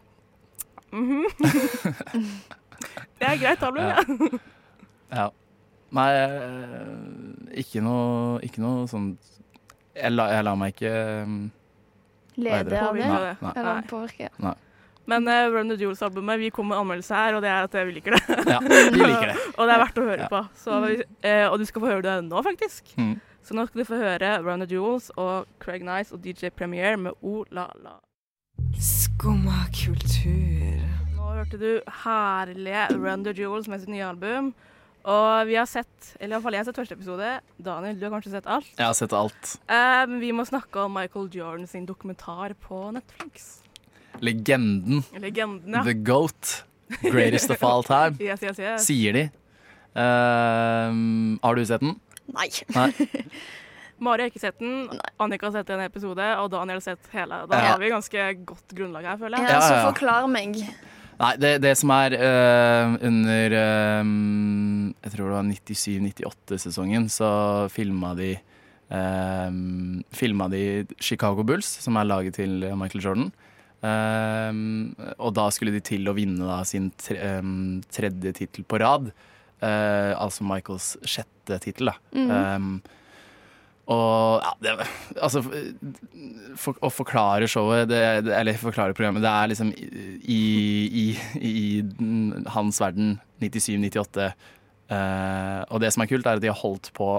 mhm. 0.96 1.26
Det 3.20 3.28
er 3.28 3.38
greit, 3.41 3.63
album, 3.65 3.84
Ja. 3.84 3.96
ja. 3.98 5.20
ja. 5.20 5.28
Nei, 5.98 6.08
eh, 6.20 7.60
ikke 7.63 7.80
noe, 7.82 8.39
ikke 8.43 8.60
noe 8.63 8.88
sånn 8.91 9.13
jeg, 9.98 10.12
la, 10.13 10.26
jeg 10.36 10.43
lar 10.46 10.58
meg 10.60 10.74
ikke 10.76 10.91
um, 11.24 11.38
hva 12.38 12.60
av 12.60 12.67
det? 12.70 12.82
Eller 13.08 13.38
Nei, 13.41 13.54
det. 13.56 14.30
nei. 14.43 14.56
Men 15.08 15.28
uh, 15.28 15.48
Run 15.54 15.70
the 15.72 15.78
Jewels-albumet, 15.80 16.39
vi 16.41 16.50
kom 16.52 16.67
med 16.67 16.78
anmeldelse 16.82 17.15
her, 17.15 17.38
og 17.38 17.46
det 17.46 17.50
er 17.54 17.63
at 17.70 17.78
vi 17.88 17.96
liker 17.96 18.17
det. 18.17 18.38
Ja, 18.52 18.58
vi 18.60 19.00
liker 19.00 19.32
det. 19.32 19.38
og 19.58 19.63
det 19.70 19.76
er 19.78 19.82
verdt 19.86 20.02
å 20.02 20.08
høre 20.10 20.26
Ja. 20.26 20.28
på. 20.34 20.41
Så, 20.60 20.82
uh, 20.84 21.46
og 21.52 21.58
du 21.62 21.65
skal 21.70 21.84
få 21.86 21.91
høre 21.93 22.04
det 22.04 22.17
nå, 22.28 22.41
faktisk. 22.43 22.91
Mm. 23.00 23.15
Så 23.48 23.56
nå 23.56 23.63
skal 23.70 23.80
du 23.80 23.88
få 23.88 24.02
høre 24.02 24.34
Run 24.43 24.60
the 24.65 24.67
Jewels 24.67 25.08
og 25.15 25.48
Craig 25.63 25.86
Nice 25.88 26.12
og 26.12 26.20
DJ 26.26 26.50
Premier 26.52 26.98
med 27.00 27.15
O 27.24 27.46
La 27.56 27.70
La. 27.80 27.96
Skumma 28.84 29.63
kultur. 29.72 30.82
Nå 31.15 31.30
hørte 31.38 31.60
du 31.62 31.70
herlige 32.04 32.88
Run 32.98 33.24
the 33.24 33.32
Jewels 33.38 33.70
med 33.72 33.80
sitt 33.82 33.89
nye 33.93 34.04
album. 34.10 34.52
Og 35.08 35.48
vi 35.48 35.56
har 35.56 35.67
sett, 35.72 36.10
eller 36.20 36.36
iallfall 36.36 36.58
jeg 36.58 36.65
har 36.65 36.67
sett 36.67 36.80
første 36.82 36.98
episode. 36.98 37.30
Daniel, 37.63 37.96
du 37.96 38.04
har 38.10 38.12
kanskje 38.17 38.34
sett 38.34 38.50
alt? 38.52 38.67
Jeg 38.76 38.84
har 38.89 38.98
sett 38.98 39.13
alt. 39.15 39.54
Eh, 39.72 40.04
vi 40.20 40.34
må 40.36 40.43
snakke 40.50 40.84
om 40.84 40.98
Michael 40.98 41.30
Jordan 41.32 41.63
sin 41.72 41.86
dokumentar 41.88 42.52
på 42.60 42.82
Netflix. 42.98 43.62
Legenden. 44.22 45.04
Legenden, 45.20 45.74
ja. 45.74 45.84
The 45.84 45.94
Goat. 45.94 46.64
Greatest 47.04 47.52
of 47.52 47.64
all 47.68 47.84
time, 47.84 48.16
Yes, 48.24 48.42
yes, 48.44 48.60
yes. 48.60 48.86
sier 48.88 49.14
de. 49.14 49.26
Uh, 49.98 51.38
har 51.44 51.56
du 51.58 51.66
sett 51.68 51.82
den? 51.84 51.96
Nei. 52.34 52.50
Nei. 52.76 52.92
Mari 54.04 54.22
har 54.28 54.30
ikke 54.30 54.40
sett 54.44 54.60
den. 54.62 54.86
Annika 55.20 55.48
har 55.50 55.56
sett 55.58 55.72
en 55.74 55.82
episode, 55.82 56.26
og 56.38 56.52
Daniel 56.54 56.78
har 56.78 56.86
sett 56.86 57.08
hele. 57.16 57.40
Da 57.50 57.58
Ja. 57.58 57.72
har 57.74 57.80
vi 57.82 57.90
ganske 57.90 58.28
godt 58.46 58.76
grunnlag 58.78 59.08
her, 59.10 59.18
føler 59.18 59.42
jeg. 59.42 59.50
Ja, 59.56 59.62
så 59.66 59.80
forklar 59.90 60.28
meg. 60.30 60.60
Nei, 61.18 61.32
det, 61.42 61.56
det 61.64 61.72
som 61.80 61.90
er 61.96 62.14
uh, 62.14 62.94
under 63.10 63.56
uh, 63.58 64.12
Jeg 65.02 65.14
tror 65.16 65.32
det 65.32 65.34
var 65.34 65.48
97-98-sesongen, 65.50 67.08
så 67.10 67.30
filma 67.74 68.12
de 68.20 68.36
uh, 68.94 69.50
Filma 70.14 70.46
de 70.54 70.62
Chicago 71.02 71.42
Bulls, 71.48 71.72
som 71.82 71.98
er 71.98 72.06
laget 72.06 72.38
til 72.38 72.60
Michael 72.78 73.02
Jordan. 73.04 73.32
Um, 73.78 74.96
og 75.22 75.36
da 75.38 75.48
skulle 75.54 75.76
de 75.76 75.84
til 75.86 76.10
å 76.10 76.16
vinne 76.18 76.48
da, 76.48 76.62
sin 76.66 76.90
tre, 76.98 77.38
um, 77.38 77.80
tredje 77.94 78.34
tittel 78.40 78.66
på 78.66 78.80
rad. 78.82 79.12
Uh, 79.62 80.13
altså 80.18 80.46
Michaels 80.48 80.96
sjette 81.06 81.60
tittel, 81.63 81.92
da. 81.92 81.98
Um, 82.58 82.80
og 83.88 84.44
ja, 84.44 84.50
det, 84.60 84.88
altså 85.24 85.40
for, 86.60 86.76
Å 86.84 86.90
forklare 86.92 87.48
showet, 87.48 87.86
det, 87.88 88.02
det, 88.28 88.34
eller 88.36 88.60
forklare 88.60 88.96
programmet, 88.98 89.24
det 89.24 89.32
er 89.32 89.52
liksom 89.54 89.72
i, 89.72 90.42
i, 90.92 91.06
i 91.40 91.56
hans 92.52 92.82
verden 92.84 93.16
97-98. 93.40 94.28
Uh, 94.92 95.63
og 95.72 95.80
det 95.84 95.94
som 95.96 96.04
er 96.04 96.12
kult, 96.12 96.28
er 96.28 96.40
at 96.40 96.44
de 96.44 96.52
har 96.52 96.60
holdt 96.60 96.92
på 96.98 97.13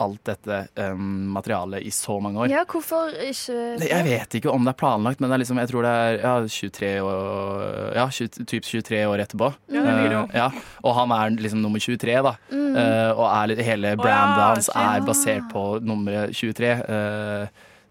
alt 0.00 0.20
dette 0.24 0.56
um, 0.80 1.28
materialet 1.34 1.82
i 1.86 1.90
så 1.94 2.16
mange 2.22 2.40
år. 2.42 2.48
Ja, 2.52 2.64
hvorfor 2.64 3.12
ikke 3.14 3.56
Det- 3.80 3.88
Jeg 3.90 4.04
vet 4.04 4.36
ikke 4.40 4.52
om 4.52 4.64
det 4.64 4.72
er 4.74 4.78
planlagt, 4.80 5.20
men 5.20 5.30
det 5.30 5.34
er 5.36 5.42
liksom, 5.44 5.58
jeg 5.62 5.68
tror 5.70 5.82
det 5.86 5.92
er 5.92 6.18
ja, 6.24 6.34
23 6.46 6.92
år, 7.04 7.94
ja, 7.96 8.06
20, 8.08 8.46
typ 8.46 8.62
23 8.64 9.02
år 9.06 9.18
etterpå. 9.26 9.50
Ja, 9.68 9.82
det 9.84 9.94
blir 9.98 10.08
det 10.08 10.16
jo. 10.18 10.24
Eh, 10.30 10.36
ja. 10.40 10.50
Og 10.84 10.94
han 10.96 11.12
er 11.12 11.36
liksom 11.40 11.60
nummer 11.62 11.78
23, 11.78 12.22
da. 12.22 12.34
Mm. 12.50 12.70
Uh, 12.70 13.10
og 13.18 13.26
er, 13.50 13.62
hele 13.66 13.96
brandet 13.98 14.38
ja, 14.40 14.48
hans 14.54 14.68
er 14.74 15.00
basert 15.06 15.50
på 15.52 15.64
nummeret 15.82 16.32
23. 16.34 16.72
Uh, 16.88 17.46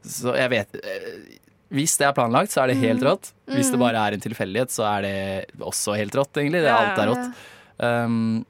så 0.06 0.34
jeg 0.40 0.50
vet 0.50 0.76
eh, 0.80 1.14
Hvis 1.70 1.98
det 2.00 2.08
er 2.08 2.14
planlagt, 2.18 2.50
så 2.50 2.64
er 2.64 2.68
det 2.72 2.78
helt 2.82 3.02
Mm. 3.04 3.08
rått. 3.12 3.32
Hvis 3.46 3.70
det 3.70 3.78
Mm. 3.78 3.84
bare 3.86 4.08
er 4.08 4.14
en 4.14 4.20
tilfeldighet, 4.24 4.72
så 4.74 4.88
er 4.98 5.02
det 5.04 5.46
også 5.62 5.94
helt 5.96 6.16
rått, 6.16 6.34
egentlig. 6.34 6.64
Det, 6.64 6.72
Ja, 6.72 6.78
alt 6.78 6.98
er 6.98 7.06
ja. 7.06 7.14
rått. 7.14 8.06
Um, 8.06 8.46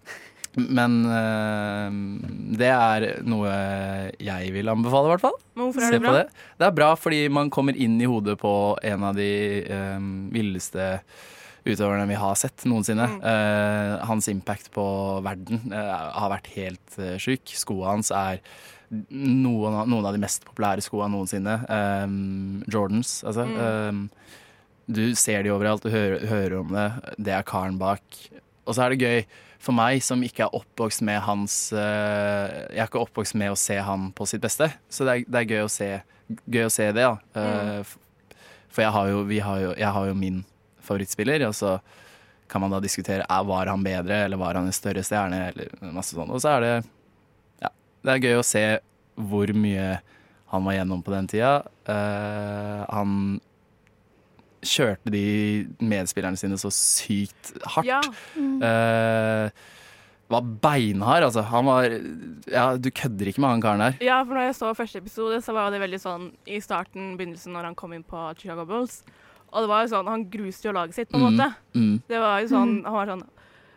men 0.57 0.95
um, 1.05 1.97
det 2.57 2.69
er 2.73 3.05
noe 3.27 3.51
jeg 4.17 4.53
vil 4.55 4.71
anbefale, 4.71 5.09
i 5.09 5.13
hvert 5.13 5.25
fall. 5.27 5.37
Men 5.53 5.67
hvorfor 5.67 5.85
er 5.85 5.93
det 5.93 6.01
bra? 6.03 6.13
det. 6.17 6.45
Det 6.59 6.67
er 6.67 6.77
bra 6.79 6.93
fordi 6.97 7.19
man 7.33 7.51
kommer 7.53 7.77
inn 7.77 7.99
i 8.01 8.09
hodet 8.09 8.37
på 8.41 8.53
en 8.89 9.05
av 9.11 9.19
de 9.19 9.29
um, 9.69 10.09
villeste 10.33 10.89
utøverne 11.67 12.07
vi 12.09 12.17
har 12.17 12.35
sett 12.39 12.65
noensinne. 12.69 13.05
Mm. 13.13 13.21
Uh, 13.21 13.93
hans 14.09 14.29
impact 14.31 14.71
på 14.75 14.85
verden 15.25 15.69
uh, 15.75 16.09
har 16.17 16.33
vært 16.33 16.51
helt 16.55 16.99
uh, 16.99 17.15
sjuk. 17.21 17.53
Skoene 17.59 17.93
hans 17.93 18.13
er 18.15 18.41
noen 18.89 19.83
av, 19.83 19.87
noen 19.89 20.07
av 20.09 20.15
de 20.15 20.21
mest 20.23 20.47
populære 20.47 20.81
skoene 20.81 21.13
noensinne. 21.13 21.59
Um, 21.69 22.61
Jordans, 22.71 23.19
altså. 23.27 23.45
Mm. 23.45 23.59
Um, 23.61 24.05
du 24.89 25.03
ser 25.13 25.43
de 25.45 25.51
overalt, 25.53 25.85
du 25.85 25.93
hører, 25.93 26.23
hører 26.25 26.61
om 26.63 26.71
det. 26.73 26.87
Det 27.21 27.35
er 27.37 27.45
karen 27.45 27.77
bak. 27.77 28.23
Og 28.69 28.75
så 28.77 28.85
er 28.85 28.93
det 28.93 29.01
gøy 29.01 29.23
for 29.59 29.75
meg 29.75 30.03
som 30.05 30.21
ikke 30.23 30.45
er 30.45 30.53
oppvokst 30.55 31.01
med 31.03 31.17
hans 31.25 31.55
eh, 31.73 32.53
Jeg 32.75 32.83
er 32.83 32.87
ikke 32.87 33.01
oppvokst 33.01 33.35
med 33.41 33.51
å 33.51 33.57
se 33.59 33.75
han 33.83 34.11
på 34.15 34.27
sitt 34.29 34.43
beste, 34.45 34.69
så 34.93 35.07
det 35.07 35.15
er, 35.17 35.25
det 35.27 35.41
er 35.41 35.49
gøy, 35.55 35.63
å 35.65 35.71
se, 35.73 35.89
gøy 36.45 36.67
å 36.67 36.71
se 36.71 36.85
det. 36.95 37.01
da. 37.03 37.15
Eh, 37.41 37.79
f- 37.81 37.97
For 38.69 38.85
jeg 38.85 38.93
har, 38.95 39.09
jo, 39.11 39.23
vi 39.27 39.39
har 39.43 39.59
jo, 39.65 39.73
jeg 39.81 39.91
har 39.97 40.07
jo 40.11 40.13
min 40.15 40.43
favorittspiller, 40.85 41.43
og 41.49 41.55
så 41.57 41.73
kan 42.49 42.61
man 42.63 42.71
da 42.73 42.79
diskutere 42.81 43.25
er, 43.29 43.43
var 43.45 43.67
han 43.69 43.83
bedre, 43.85 44.23
eller 44.25 44.39
var 44.41 44.55
han 44.57 44.69
en 44.69 44.73
større 44.73 45.03
stjerne, 45.05 45.41
eller 45.51 45.73
masse 45.93 46.15
sånn. 46.17 46.31
Og 46.33 46.39
så 46.41 46.55
er 46.55 46.63
det 46.65 46.71
Ja, 47.65 47.69
det 48.05 48.13
er 48.15 48.23
gøy 48.29 48.39
å 48.39 48.45
se 48.47 48.63
hvor 49.19 49.51
mye 49.53 49.99
han 50.53 50.63
var 50.65 50.77
gjennom 50.79 51.03
på 51.05 51.11
den 51.13 51.27
tida. 51.29 51.51
Uh, 51.85 52.85
han 52.89 53.11
kjørte 54.65 55.11
de 55.13 55.67
medspillerne 55.79 56.37
sine 56.39 56.57
så 56.59 56.71
sykt 56.73 57.53
hardt. 57.65 57.85
Ja. 57.87 58.01
Mm. 58.35 58.57
Uh, 58.63 59.49
var 60.29 60.45
beinhard, 60.61 61.23
altså. 61.25 61.41
Han 61.49 61.65
var 61.65 61.87
Ja, 62.53 62.65
du 62.77 62.91
kødder 62.93 63.31
ikke 63.31 63.41
med 63.41 63.49
han 63.55 63.61
karen 63.63 63.79
der. 63.81 63.95
ja, 64.05 64.19
for 64.23 64.35
når 64.37 64.45
jeg 64.49 64.55
så 64.59 64.73
første 64.77 65.01
episode, 65.01 65.39
så 65.41 65.53
var 65.57 65.71
det 65.73 65.81
veldig 65.81 65.99
sånn 66.03 66.27
i 66.45 66.59
starten, 66.61 67.15
begynnelsen, 67.17 67.53
når 67.55 67.71
han 67.71 67.75
kom 67.79 67.93
inn 67.97 68.03
på 68.05 68.27
Chicago 68.37 68.65
Bulls. 68.69 68.99
Og 69.49 69.63
det 69.65 69.69
var 69.71 69.81
jo 69.87 69.89
sånn, 69.95 70.05
han 70.11 70.27
gruste 70.29 70.69
jo 70.69 70.75
laget 70.77 70.93
sitt, 70.99 71.09
på 71.09 71.17
en 71.17 71.23
Mm. 71.25 71.33
måte. 71.33 71.55
Mm. 71.73 72.01
Det 72.07 72.19
var 72.21 72.39
jo 72.43 72.47
sånn, 72.51 72.83
Han 72.85 72.93
var 72.93 73.05
sånn 73.07 73.23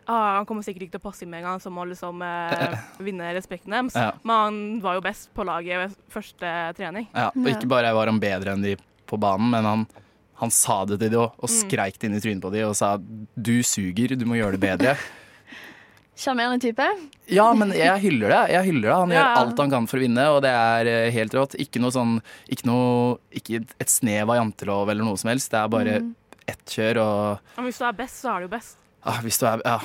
ah, 0.05 0.35
Han 0.37 0.45
kommer 0.45 0.61
sikkert 0.61 0.83
ikke 0.83 0.91
til 0.91 1.01
å 1.01 1.09
passe 1.09 1.23
inn 1.23 1.29
med 1.31 1.39
en 1.41 1.49
gang, 1.49 1.59
så 1.59 1.71
må 1.73 1.87
liksom 1.89 2.21
eh, 2.21 2.77
vinne 2.99 3.33
respekten 3.33 3.71
deres. 3.71 3.95
Ja. 3.95 4.11
Men 4.23 4.35
han 4.35 4.81
var 4.81 4.93
jo 4.99 5.01
best 5.01 5.33
på 5.33 5.43
laget 5.43 5.79
ved 5.79 5.95
første 6.11 6.53
trening. 6.77 7.07
Ja, 7.15 7.31
og 7.33 7.47
ikke 7.49 7.67
bare 7.67 7.93
var 7.95 8.05
han 8.11 8.19
bedre 8.19 8.53
enn 8.53 8.61
de 8.61 8.75
på 9.07 9.17
banen, 9.17 9.49
men 9.49 9.63
han, 9.65 9.87
han 10.43 10.51
sa 10.53 10.83
det 10.85 10.99
til 11.01 11.09
dem 11.15 11.21
og 11.25 11.47
Mm. 11.49 11.55
skreik 11.57 11.97
det 11.99 12.09
inn 12.09 12.15
i 12.19 12.21
trynet 12.23 12.41
på 12.43 12.51
dem 12.53 12.67
og 12.69 12.75
sa 12.75 12.97
'du 12.97 13.55
suger, 13.63 14.15
du 14.19 14.25
må 14.25 14.35
gjøre 14.39 14.57
det 14.59 14.63
bedre'. 14.63 14.97
Sjarmerende 16.15 16.61
type. 16.61 16.85
Ja, 17.33 17.47
men 17.57 17.71
jeg 17.73 17.89
hyller 18.03 18.29
det. 18.29 18.41
Jeg 18.53 18.65
hyller 18.67 18.89
det. 18.91 18.93
Han 18.99 19.09
Ja. 19.09 19.15
gjør 19.23 19.37
alt 19.41 19.57
han 19.63 19.69
kan 19.71 19.87
for 19.87 19.97
å 19.97 20.01
vinne, 20.03 20.25
og 20.29 20.41
det 20.43 20.51
er 20.51 20.85
eh, 20.85 21.11
helt 21.11 21.33
rått. 21.33 21.55
Ikke 21.57 21.81
noe 21.81 21.89
sånn 21.89 22.21
Ikke, 22.47 22.65
noe, 22.69 23.17
ikke 23.33 23.65
et 23.81 23.89
snev 23.89 24.29
av 24.29 24.37
jantelov 24.37 24.89
eller 24.91 25.03
noe 25.03 25.17
som 25.17 25.29
helst. 25.33 25.49
Det 25.49 25.57
er 25.57 25.67
bare 25.69 25.99
Mm. 26.01 26.15
ett 26.47 26.65
kjør, 26.67 26.97
og 27.01 27.39
Men 27.57 27.65
hvis 27.65 27.79
du 27.79 27.85
er 27.85 27.93
best, 27.93 28.21
så 28.21 28.35
er 28.35 28.39
du 28.41 28.45
jo 28.47 28.57
best. 28.59 28.75
ah, 29.03 29.19
hvis 29.23 29.39
du 29.39 29.45
er 29.47 29.61
Ja. 29.65 29.79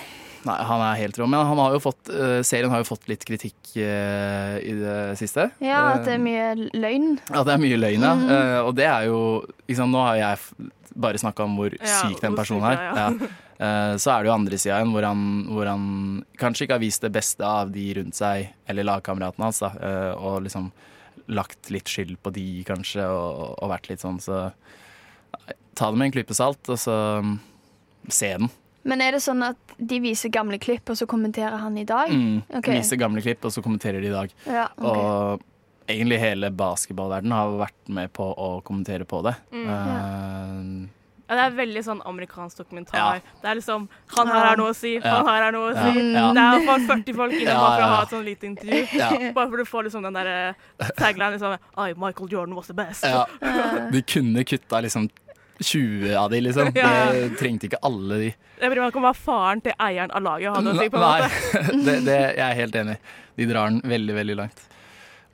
Nei, 0.47 0.57
han 0.69 0.83
er 0.85 1.01
helt 1.01 1.19
rå. 1.19 1.27
Men 1.27 1.47
han 1.49 1.59
har 1.59 1.75
jo 1.75 1.81
fått, 1.83 2.09
eh, 2.13 2.39
serien 2.47 2.71
har 2.71 2.83
jo 2.83 2.89
fått 2.91 3.09
litt 3.11 3.25
kritikk 3.27 3.73
eh, 3.77 4.57
i 4.63 4.75
det 4.79 4.99
siste. 5.21 5.51
Ja, 5.65 5.81
Eh, 5.89 5.99
at 5.99 6.07
det 6.07 6.15
er 6.15 6.23
mye 6.23 6.71
løgn. 6.75 7.19
Ja, 7.33 7.43
det 7.47 7.55
er 7.55 7.63
mye 7.63 7.79
løgn, 7.81 8.07
ja. 8.07 8.15
Mm. 8.15 8.31
Eh, 8.37 8.61
og 8.63 8.73
det 8.79 8.87
er 8.87 9.09
jo 9.11 9.21
liksom, 9.69 9.91
Nå 9.95 10.05
har 10.05 10.17
jeg 10.21 10.71
bare 10.99 11.21
snakka 11.21 11.45
om 11.45 11.59
hvor 11.59 11.75
Ja, 11.79 12.01
syk 12.03 12.21
den 12.23 12.37
personen 12.39 12.67
er. 12.71 12.83
Ja. 12.89 13.09
ja. 13.09 13.31
Eh, 13.59 13.95
så 13.99 14.13
er 14.13 14.23
det 14.23 14.31
jo 14.31 14.37
andre 14.37 14.59
sida 14.59 14.77
igjen, 14.79 14.93
hvor 14.95 15.03
han, 15.03 15.23
hvor 15.51 15.67
han 15.67 15.87
kanskje 16.39 16.67
ikke 16.67 16.77
har 16.79 16.85
vist 16.85 17.03
det 17.03 17.11
beste 17.15 17.43
av 17.43 17.73
de 17.75 17.89
rundt 17.99 18.15
seg, 18.15 18.53
eller 18.71 18.87
lagkameratene 18.87 19.49
hans, 19.49 19.59
da, 19.65 19.73
eh, 19.83 20.13
og 20.15 20.45
liksom 20.47 20.71
lagt 21.35 21.71
litt 21.75 21.91
skyld 21.91 22.21
på 22.23 22.31
de, 22.37 22.47
kanskje, 22.69 23.03
og, 23.03 23.57
og 23.59 23.73
vært 23.73 23.91
litt 23.91 24.05
sånn, 24.05 24.23
så 24.23 24.47
Ta 25.79 25.93
det 25.93 25.99
med 26.01 26.09
en 26.09 26.15
klype 26.17 26.35
salt, 26.35 26.67
og 26.73 26.79
så 26.83 26.95
mm, 27.23 27.37
se 28.11 28.33
den. 28.35 28.49
Men 28.85 29.01
er 29.03 29.13
det 29.13 29.23
sånn 29.25 29.43
at 29.43 29.57
de 29.79 30.01
viser 30.01 30.31
gamle 30.33 30.59
klipp, 30.59 30.89
og 30.91 30.97
så 30.97 31.07
kommenterer 31.07 31.57
han 31.61 31.77
i 31.79 31.85
dag? 31.85 32.11
Mm. 32.11 32.43
Okay. 32.61 32.79
Viser 32.79 32.97
gamle 33.01 33.23
klipp, 33.25 33.45
og 33.45 33.53
så 33.53 33.63
kommenterer 33.65 34.01
de 34.01 34.09
i 34.09 34.15
dag. 34.15 34.31
Ja, 34.47 34.69
okay. 34.77 35.03
Og 35.03 35.43
egentlig 35.89 36.19
hele 36.21 36.51
basketballverdenen 36.53 37.33
har 37.33 37.57
vært 37.67 37.89
med 37.89 38.13
på 38.17 38.29
å 38.35 38.61
kommentere 38.65 39.05
på 39.09 39.23
det. 39.27 39.35
Mm. 39.53 39.67
Uh, 39.73 40.95
Ja, 41.29 41.35
det 41.37 41.43
er 41.45 41.57
veldig 41.59 41.81
sånn 41.85 41.99
amerikansk 42.09 42.57
dokumentar. 42.63 42.97
Ja. 42.97 43.33
Det 43.43 43.49
er 43.51 43.59
liksom 43.59 43.83
Han 44.17 44.31
her 44.33 44.47
har 44.47 44.57
noe 44.57 44.71
å 44.73 44.77
si, 44.77 44.95
Ja. 44.95 45.19
han 45.19 45.27
her 45.29 45.43
har 45.43 45.53
noe 45.53 45.75
å 45.75 45.75
si. 45.77 46.01
ja. 46.15 46.33
Det 46.33 46.41
er 46.41 46.65
bare 46.65 46.87
40 46.89 47.15
folk 47.19 47.33
inne 47.37 47.51
Ja, 47.51 47.59
bare 47.61 47.75
for 47.75 47.85
å 47.85 47.91
ha 47.93 48.03
et 48.03 48.15
sånn 48.15 48.25
lite 48.25 48.47
intervju. 48.49 48.79
Ja. 48.97 49.11
Bare 49.37 49.51
for 49.51 49.57
du 49.59 49.65
får 49.69 49.85
liksom 49.85 50.03
den 50.09 50.17
der 50.17 50.55
tagline 50.97 51.37
liksom 51.37 51.59
I, 51.77 51.93
Michael 52.01 52.29
Jordan 52.33 52.55
was 52.57 52.67
the 52.69 52.73
best. 52.73 53.05
Ja. 53.05 53.27
De 53.93 54.01
kunne 54.03 54.45
kutta 54.49 54.81
liksom 54.81 55.11
20 55.59 56.15
av 56.19 56.31
de, 56.31 56.41
liksom. 56.47 56.71
Det 56.75 57.31
trengte 57.41 57.69
ikke 57.69 57.81
alle 57.87 58.21
de. 58.23 58.31
Jeg 58.59 58.73
bryr 58.73 58.83
meg 58.83 58.93
ikke 58.93 59.01
om 59.01 59.09
hva 59.09 59.15
faren 59.17 59.63
til 59.65 59.75
eieren 59.75 60.15
av 60.15 60.25
laget 60.25 60.55
hadde 60.55 60.75
å 60.75 60.79
si. 60.79 60.89
på 60.93 61.01
en 61.01 61.07
Nei, 61.07 61.83
det, 61.87 61.97
det, 62.09 62.19
jeg 62.39 62.47
er 62.47 62.59
helt 62.63 62.81
enig. 62.83 62.97
De 63.39 63.49
drar 63.51 63.71
den 63.73 63.83
veldig, 63.87 64.17
veldig 64.19 64.39
langt. 64.43 64.65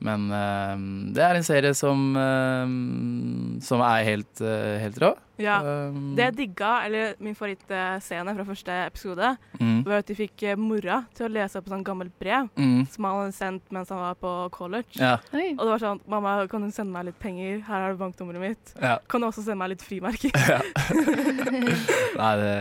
Men 0.05 0.27
uh, 0.33 0.75
det 1.17 1.23
er 1.25 1.39
en 1.39 1.47
serie 1.47 1.73
som, 1.79 2.11
uh, 2.19 3.61
som 3.65 3.85
er 3.87 4.09
helt, 4.11 4.33
uh, 4.43 4.77
helt 4.83 5.01
rå. 5.01 5.15
Ja. 5.41 5.57
Um, 5.91 6.15
Det 6.15 6.29
jeg 6.29 6.37
digga, 6.37 6.73
eller 6.87 7.15
min 7.19 7.35
favorittscene 7.35 8.35
fra 8.37 8.45
første 8.47 8.75
episode, 8.87 9.33
mm, 9.59 9.81
var 9.87 9.99
at 10.03 10.07
de 10.07 10.15
fikk 10.15 10.45
eh, 10.47 10.55
mora 10.61 11.01
til 11.17 11.27
å 11.27 11.33
lese 11.35 11.59
opp 11.59 11.67
et 11.67 11.75
sånt 11.75 11.87
gammelt 11.89 12.15
brev 12.23 12.47
mm, 12.55 12.85
som 12.93 13.09
han 13.09 13.19
hadde 13.23 13.35
sendt 13.35 13.73
mens 13.75 13.91
han 13.91 13.99
var 13.99 14.15
på 14.21 14.35
college. 14.55 14.95
ja, 15.01 15.17
Og 15.33 15.65
det 15.65 15.71
var 15.73 15.83
sånn 15.83 16.01
Mamma, 16.07 16.37
kan 16.51 16.63
du 16.63 16.71
sende 16.71 16.95
meg 16.95 17.09
litt 17.11 17.19
penger? 17.19 17.61
Her 17.67 17.89
er 17.89 17.95
det 17.97 18.01
banknummeret 18.05 18.45
mitt. 18.45 18.75
ja. 18.81 18.99
Kan 19.11 19.21
du 19.25 19.27
også 19.29 19.43
sende 19.43 19.59
meg 19.65 19.75
litt 19.75 19.83
frimerker? 19.83 20.31
Nei, 22.21 22.33
det, 22.41 22.55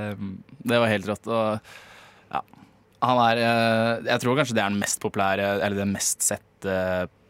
det 0.65 0.79
var 0.81 0.89
helt 0.91 1.07
rått. 1.09 1.27
Og 1.29 1.59
ja. 2.33 2.41
Han 3.03 3.19
er 3.27 3.41
eh, 3.43 4.05
Jeg 4.13 4.23
tror 4.23 4.37
kanskje 4.39 4.55
det 4.57 4.63
er 4.63 4.71
den 4.73 4.81
mest 4.81 5.01
populære, 5.03 5.49
eller 5.61 5.83
den 5.83 5.93
mest 5.93 6.23
sette 6.25 6.77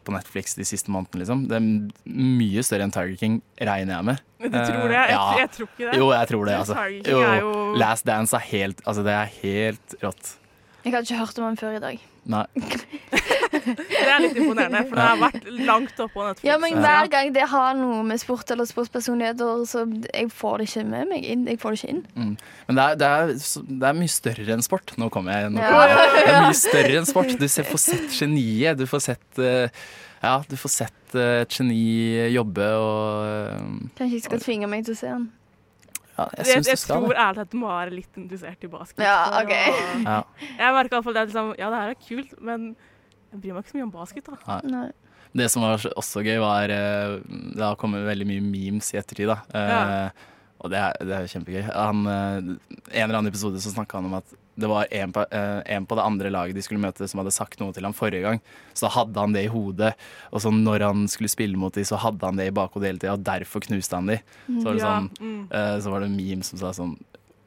på 0.04 0.12
Netflix 0.14 0.54
de 0.58 0.64
siste 0.68 0.92
månedene, 0.92 1.22
liksom. 1.24 1.42
Det 1.50 1.56
er 1.58 1.66
mye 2.14 2.62
større 2.66 2.86
enn 2.86 2.92
Tiger 2.94 3.16
King, 3.20 3.40
regner 3.60 3.96
jeg 3.98 4.04
med. 4.10 4.22
Du 4.44 4.48
tror 4.58 4.88
det? 4.92 5.00
Jeg, 5.00 5.10
Ja. 5.16 5.24
jeg 5.40 5.50
tror 5.56 5.68
ikke 5.70 5.90
det. 5.90 5.98
Jo, 5.98 6.08
jeg 6.12 6.28
tror 6.28 6.44
det, 6.50 6.54
altså. 6.60 6.74
Tiger 6.74 7.02
King 7.08 7.22
er 7.24 7.38
Jo, 7.40 7.52
jo 7.52 7.74
Last 7.80 8.04
Dance 8.08 8.36
er 8.36 8.44
helt 8.50 8.82
Altså, 8.86 9.02
det 9.06 9.12
er 9.16 9.30
helt 9.42 9.94
rått. 10.04 10.34
Jeg 10.84 10.92
har 10.92 11.00
ikke 11.06 11.16
hørt 11.22 11.38
om 11.40 11.44
han 11.48 11.56
før 11.56 11.76
i 11.78 11.80
dag. 11.80 12.00
Nei. 12.28 12.44
Det 13.64 14.00
er 14.04 14.20
litt 14.22 14.38
imponerende, 14.38 14.82
for 14.88 14.98
det 14.98 15.06
har 15.06 15.20
vært 15.20 15.48
langt 15.64 16.00
oppå 16.04 16.14
på 16.14 16.26
Netflix. 16.28 16.46
Ja, 16.46 16.56
men 16.62 16.78
Hver 16.84 17.10
gang 17.12 17.32
det 17.34 17.46
har 17.50 17.76
noe 17.78 18.02
med 18.06 18.20
sport 18.22 18.50
eller 18.54 18.68
sportspersonligheter, 18.68 19.64
så 19.68 19.84
jeg 20.06 20.30
får 20.34 20.60
det 20.60 20.68
ikke 20.70 20.86
med 20.92 21.12
meg 21.12 21.28
inn. 21.34 21.44
Jeg 21.50 21.60
får 21.62 21.74
det 21.74 21.80
ikke 21.80 21.92
inn. 21.94 22.02
Mm. 22.14 22.32
Men 22.68 22.80
det 22.80 22.86
er, 22.86 22.98
det, 23.00 23.10
er, 23.10 23.60
det 23.82 23.90
er 23.90 24.00
mye 24.00 24.14
større 24.14 24.56
enn 24.56 24.66
sport. 24.66 24.96
Nå 25.00 25.10
kommer 25.14 25.38
jeg. 25.38 25.52
Nå 25.54 25.62
kommer 25.62 25.94
jeg. 25.94 26.10
Det 26.16 26.34
er 26.34 26.48
mye 26.48 26.58
større 26.62 26.98
enn 27.00 27.08
sport. 27.08 27.36
Du 27.40 27.46
får 27.70 27.84
sett 27.86 28.18
geniet. 28.18 28.80
Du 28.80 28.86
får 28.90 29.06
sett 29.10 29.40
eh, 29.42 29.86
Ja, 30.24 30.36
du 30.48 30.56
får 30.60 30.72
sett 30.72 31.16
eh, 31.18 31.40
et 31.44 31.56
geni 31.56 31.80
jobbe 32.34 32.68
og 32.80 33.24
eh, 33.30 33.72
Kanskje 33.98 34.20
jeg 34.20 34.28
skal 34.28 34.44
tvinge 34.44 34.70
meg 34.70 34.86
til 34.86 34.96
å 34.96 35.00
se 35.00 35.10
han. 35.12 35.30
Ja, 36.14 36.28
jeg 36.38 36.46
Jeg, 36.46 36.66
jeg, 36.68 36.78
skal 36.78 37.02
tror 37.02 37.16
ærlig 37.18 37.42
at 37.42 37.50
du 37.50 37.56
må 37.58 37.70
være 37.72 37.94
litt 37.96 38.18
interessert 38.20 38.64
i 38.64 38.70
basket. 38.70 39.02
Ja, 39.02 39.18
ok. 39.40 39.54
Ja. 40.04 40.18
Jeg 40.60 40.76
merker 40.76 40.92
i 40.92 40.96
hvert 40.96 41.06
fall 41.08 41.16
det 41.16 41.22
er 41.22 41.30
liksom 41.30 41.54
Ja, 41.58 41.70
det 41.72 41.80
her 41.80 41.94
er 41.94 42.02
kult, 42.06 42.36
men 42.38 42.74
jeg 43.34 43.42
bryr 43.42 43.56
meg 43.56 43.64
ikke 43.64 43.74
så 43.74 43.78
mye 43.80 43.88
om 43.88 43.94
basket, 43.94 44.30
da. 44.30 44.60
Nei. 44.70 44.86
Det 45.34 45.48
som 45.50 45.64
var 45.66 45.82
også 45.98 46.22
gøy, 46.22 46.36
var 46.38 46.70
eh, 46.70 47.16
Det 47.26 47.64
har 47.64 47.74
kommet 47.80 48.04
veldig 48.06 48.26
mye 48.28 48.44
memes 48.44 48.92
i 48.94 49.00
ettertid. 49.00 49.32
da 49.32 49.40
Ja. 49.50 49.82
Uh, 50.06 50.30
Og 50.64 50.70
det 50.72 50.78
er, 50.80 50.94
det 51.04 51.12
er 51.12 51.26
kjempegøy. 51.28 51.64
Han, 51.74 52.06
uh, 52.06 52.38
en 52.38 53.02
eller 53.02 53.18
annen 53.18 53.28
episode 53.28 53.58
så 53.60 53.72
snakka 53.74 53.98
han 53.98 54.06
om 54.08 54.14
at 54.16 54.30
det 54.56 54.68
var 54.70 54.86
en 54.94 55.10
på, 55.12 55.24
uh, 55.34 55.60
en 55.66 55.84
på 55.90 55.96
det 55.98 56.04
andre 56.06 56.30
laget 56.30 56.56
de 56.56 56.62
skulle 56.62 56.80
møte, 56.80 57.08
som 57.10 57.20
hadde 57.20 57.34
sagt 57.34 57.58
noe 57.60 57.74
til 57.74 57.84
ham 57.84 57.92
forrige 57.92 58.22
gang. 58.22 58.38
Så 58.72 58.86
da 58.86 58.92
hadde 58.94 59.20
han 59.20 59.34
det 59.34 59.42
i 59.44 59.50
hodet. 59.52 59.90
Og 60.30 60.40
så 60.40 60.52
når 60.54 60.86
han 60.86 61.02
skulle 61.10 61.28
spille 61.28 61.58
mot 61.58 61.74
dem, 61.74 61.84
så 61.84 61.98
hadde 62.00 62.24
han 62.24 62.38
det 62.38 62.46
i 62.48 62.54
bakhodet 62.54 62.92
hele 62.92 63.02
tida, 63.02 63.16
og 63.18 63.26
derfor 63.26 63.66
knuste 63.66 63.98
han 63.98 64.08
dem. 64.14 64.22
Så 64.46 64.62
var 64.62 64.78
det 64.78 64.84
Ja, 64.84 64.94
sånn 64.94 65.10
mm. 65.18 65.42
Eh, 65.50 65.74
Så 65.82 65.92
var 65.92 66.00
det 66.00 66.08
en 66.12 66.16
meme 66.16 66.46
som 66.46 66.62
sa 66.62 66.72
sånn 66.72 66.94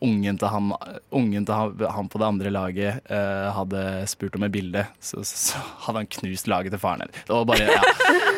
ungen 0.04 0.38
til 0.38 0.48
han, 0.54 0.72
ungen 1.16 1.46
til 1.48 1.56
han, 1.58 1.72
han 1.96 2.10
på 2.12 2.20
det 2.22 2.28
andre 2.28 2.52
laget 2.54 3.08
eh, 3.10 3.48
hadde 3.56 3.84
spurt 4.12 4.36
om 4.38 4.44
et 4.46 4.54
bilde, 4.54 4.84
så, 5.02 5.24
så, 5.26 5.40
så 5.54 5.62
hadde 5.88 6.04
han 6.04 6.10
knust 6.18 6.48
laget 6.52 6.76
til 6.76 6.82
faren. 6.84 7.10
Det 7.16 7.34
var 7.34 7.46
bare, 7.50 7.66
ja, 7.66 7.82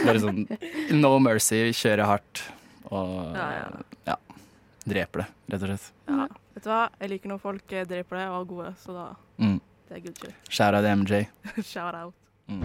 bare 0.08 0.22
sånn 0.24 0.46
no 1.02 1.12
mercy, 1.20 1.66
kjøre 1.76 2.08
hardt 2.08 2.44
og 2.90 3.36
Ja, 3.36 3.48
ja. 3.58 3.82
ja, 4.14 4.16
dreper 4.90 5.26
det, 5.26 5.28
rett 5.54 5.66
og 5.66 5.74
slett. 5.74 5.90
Ja. 6.10 6.28
Vet 6.56 6.64
du 6.66 6.70
hva, 6.72 6.80
jeg 7.00 7.12
liker 7.14 7.30
når 7.34 7.42
folk 7.44 7.76
eh, 7.76 7.86
dreper 7.88 8.18
det 8.22 8.28
og 8.32 8.40
er 8.42 8.48
gode, 8.54 8.72
så 8.86 8.96
da 8.96 9.08
Mm. 9.40 9.60
det 9.90 9.96
er 9.96 10.02
good 10.08 10.18
shit. 10.24 10.34
Shout 10.52 10.76
out 10.76 10.88
MJ. 11.00 11.26
Shout 11.74 11.96
out. 11.96 12.14
Mm. 12.48 12.64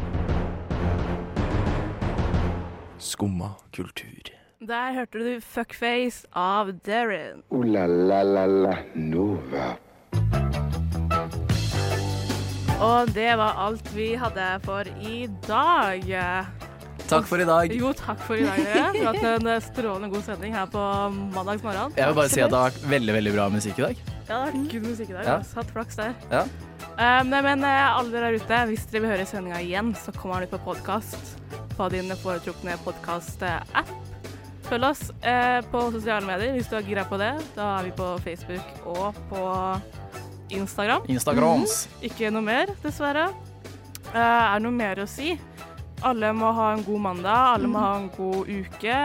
Skumma 2.99 3.51
kultur. 3.75 4.31
Der 4.65 4.95
hørte 4.97 5.19
du 5.21 5.41
Fuckface 5.45 6.25
av 6.33 6.71
Darren. 6.87 7.43
Ooh 7.53 7.65
la 7.69 7.85
la 7.85 8.23
la 8.25 8.45
la 8.49 8.77
Nova. 8.97 9.75
Og 12.81 13.11
det 13.13 13.35
var 13.37 13.59
alt 13.61 13.91
vi 13.93 14.15
hadde 14.17 14.47
for 14.65 14.89
i 15.05 15.27
dag. 15.45 16.07
Takk 17.11 17.29
for 17.29 17.45
i 17.45 17.49
dag. 17.49 17.75
Jo, 17.77 17.91
takk 17.93 18.23
for 18.25 18.41
i 18.41 18.47
dag, 18.47 18.63
dere. 18.65 18.87
Vi 18.95 19.03
har 19.05 19.11
hatt 19.13 19.27
en 19.35 19.51
eh, 19.53 19.61
strålende 19.67 20.09
god 20.15 20.25
sending 20.31 20.57
her 20.57 20.71
på 20.73 20.85
mandagsmorgen. 21.35 21.93
Jeg 21.99 22.09
vil 22.09 22.17
bare 22.23 22.33
si 22.33 22.41
at 22.41 22.55
det 22.55 22.63
har 22.63 22.73
vært 22.73 22.89
veldig 22.95 23.17
veldig 23.19 23.35
bra 23.37 23.51
musikk 23.53 23.83
i 23.83 23.87
dag. 23.91 24.01
Ja, 24.01 24.17
det 24.25 24.39
har 24.39 24.47
vært 24.55 24.73
god 24.79 24.89
musikk 24.89 25.13
i 25.13 25.19
dag. 25.19 25.29
Ja. 25.29 25.37
ass. 25.43 25.53
Hatt 25.59 25.75
flaks 25.77 26.01
der. 26.01 26.17
Ja. 26.33 26.47
Um, 26.95 27.35
nei, 27.35 27.43
men 27.51 27.69
eh, 27.69 27.83
alle 27.91 28.15
dere 28.15 28.33
der 28.33 28.41
ute, 28.41 28.65
hvis 28.73 28.89
dere 28.89 29.05
vil 29.05 29.13
høre 29.13 29.29
sendinga 29.29 29.61
igjen, 29.61 29.93
så 30.01 30.17
kommer 30.17 30.41
den 30.41 30.49
ut 30.49 30.57
på 30.57 30.65
podkast 30.73 31.37
på 31.77 31.93
din 31.93 32.09
foretrukne 32.23 32.79
podkast-app. 32.87 34.04
Følg 34.65 34.87
oss 34.89 35.03
eh, 35.21 35.61
på 35.71 35.81
sosiale 35.93 36.25
medier 36.27 36.55
hvis 36.57 36.69
du 36.71 36.77
har 36.79 36.87
gira 36.87 37.05
på 37.09 37.19
det. 37.21 37.33
Da 37.57 37.75
er 37.79 37.89
vi 37.89 37.95
på 37.99 38.07
Facebook 38.25 38.87
og 38.89 39.19
på 39.31 39.43
Instagram. 40.55 41.05
Instagrams. 41.13 41.85
Ikke 42.05 42.31
noe 42.33 42.45
mer, 42.45 42.73
dessverre. 42.85 43.29
Eh, 44.15 44.21
er 44.21 44.55
det 44.57 44.65
noe 44.65 44.77
mer 44.77 45.03
å 45.05 45.09
si? 45.11 45.35
Alle 46.05 46.33
må 46.37 46.51
ha 46.53 46.71
en 46.75 46.83
god 46.85 47.01
mandag, 47.01 47.55
alle 47.57 47.69
må 47.71 47.81
ha 47.81 47.95
en 48.01 48.09
god 48.17 48.49
uke. 48.51 48.97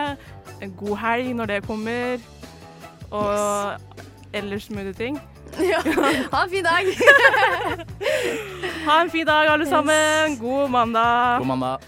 En 0.59 0.73
god 0.79 0.97
helg 1.03 1.35
når 1.37 1.53
det 1.53 1.59
kommer. 1.67 2.23
Og 3.09 3.99
ellers 4.35 4.69
mulige 4.69 4.93
ting. 4.99 5.19
Ja. 5.59 5.79
Ha 6.33 6.43
en 6.43 6.51
fin 6.51 6.63
dag. 6.63 6.85
Ha 8.85 9.01
en 9.01 9.09
fin 9.11 9.25
dag, 9.27 9.47
alle 9.51 9.65
sammen. 9.69 10.37
God 10.39 10.69
mandag. 10.71 11.39
God 11.39 11.47
mandag. 11.47 11.87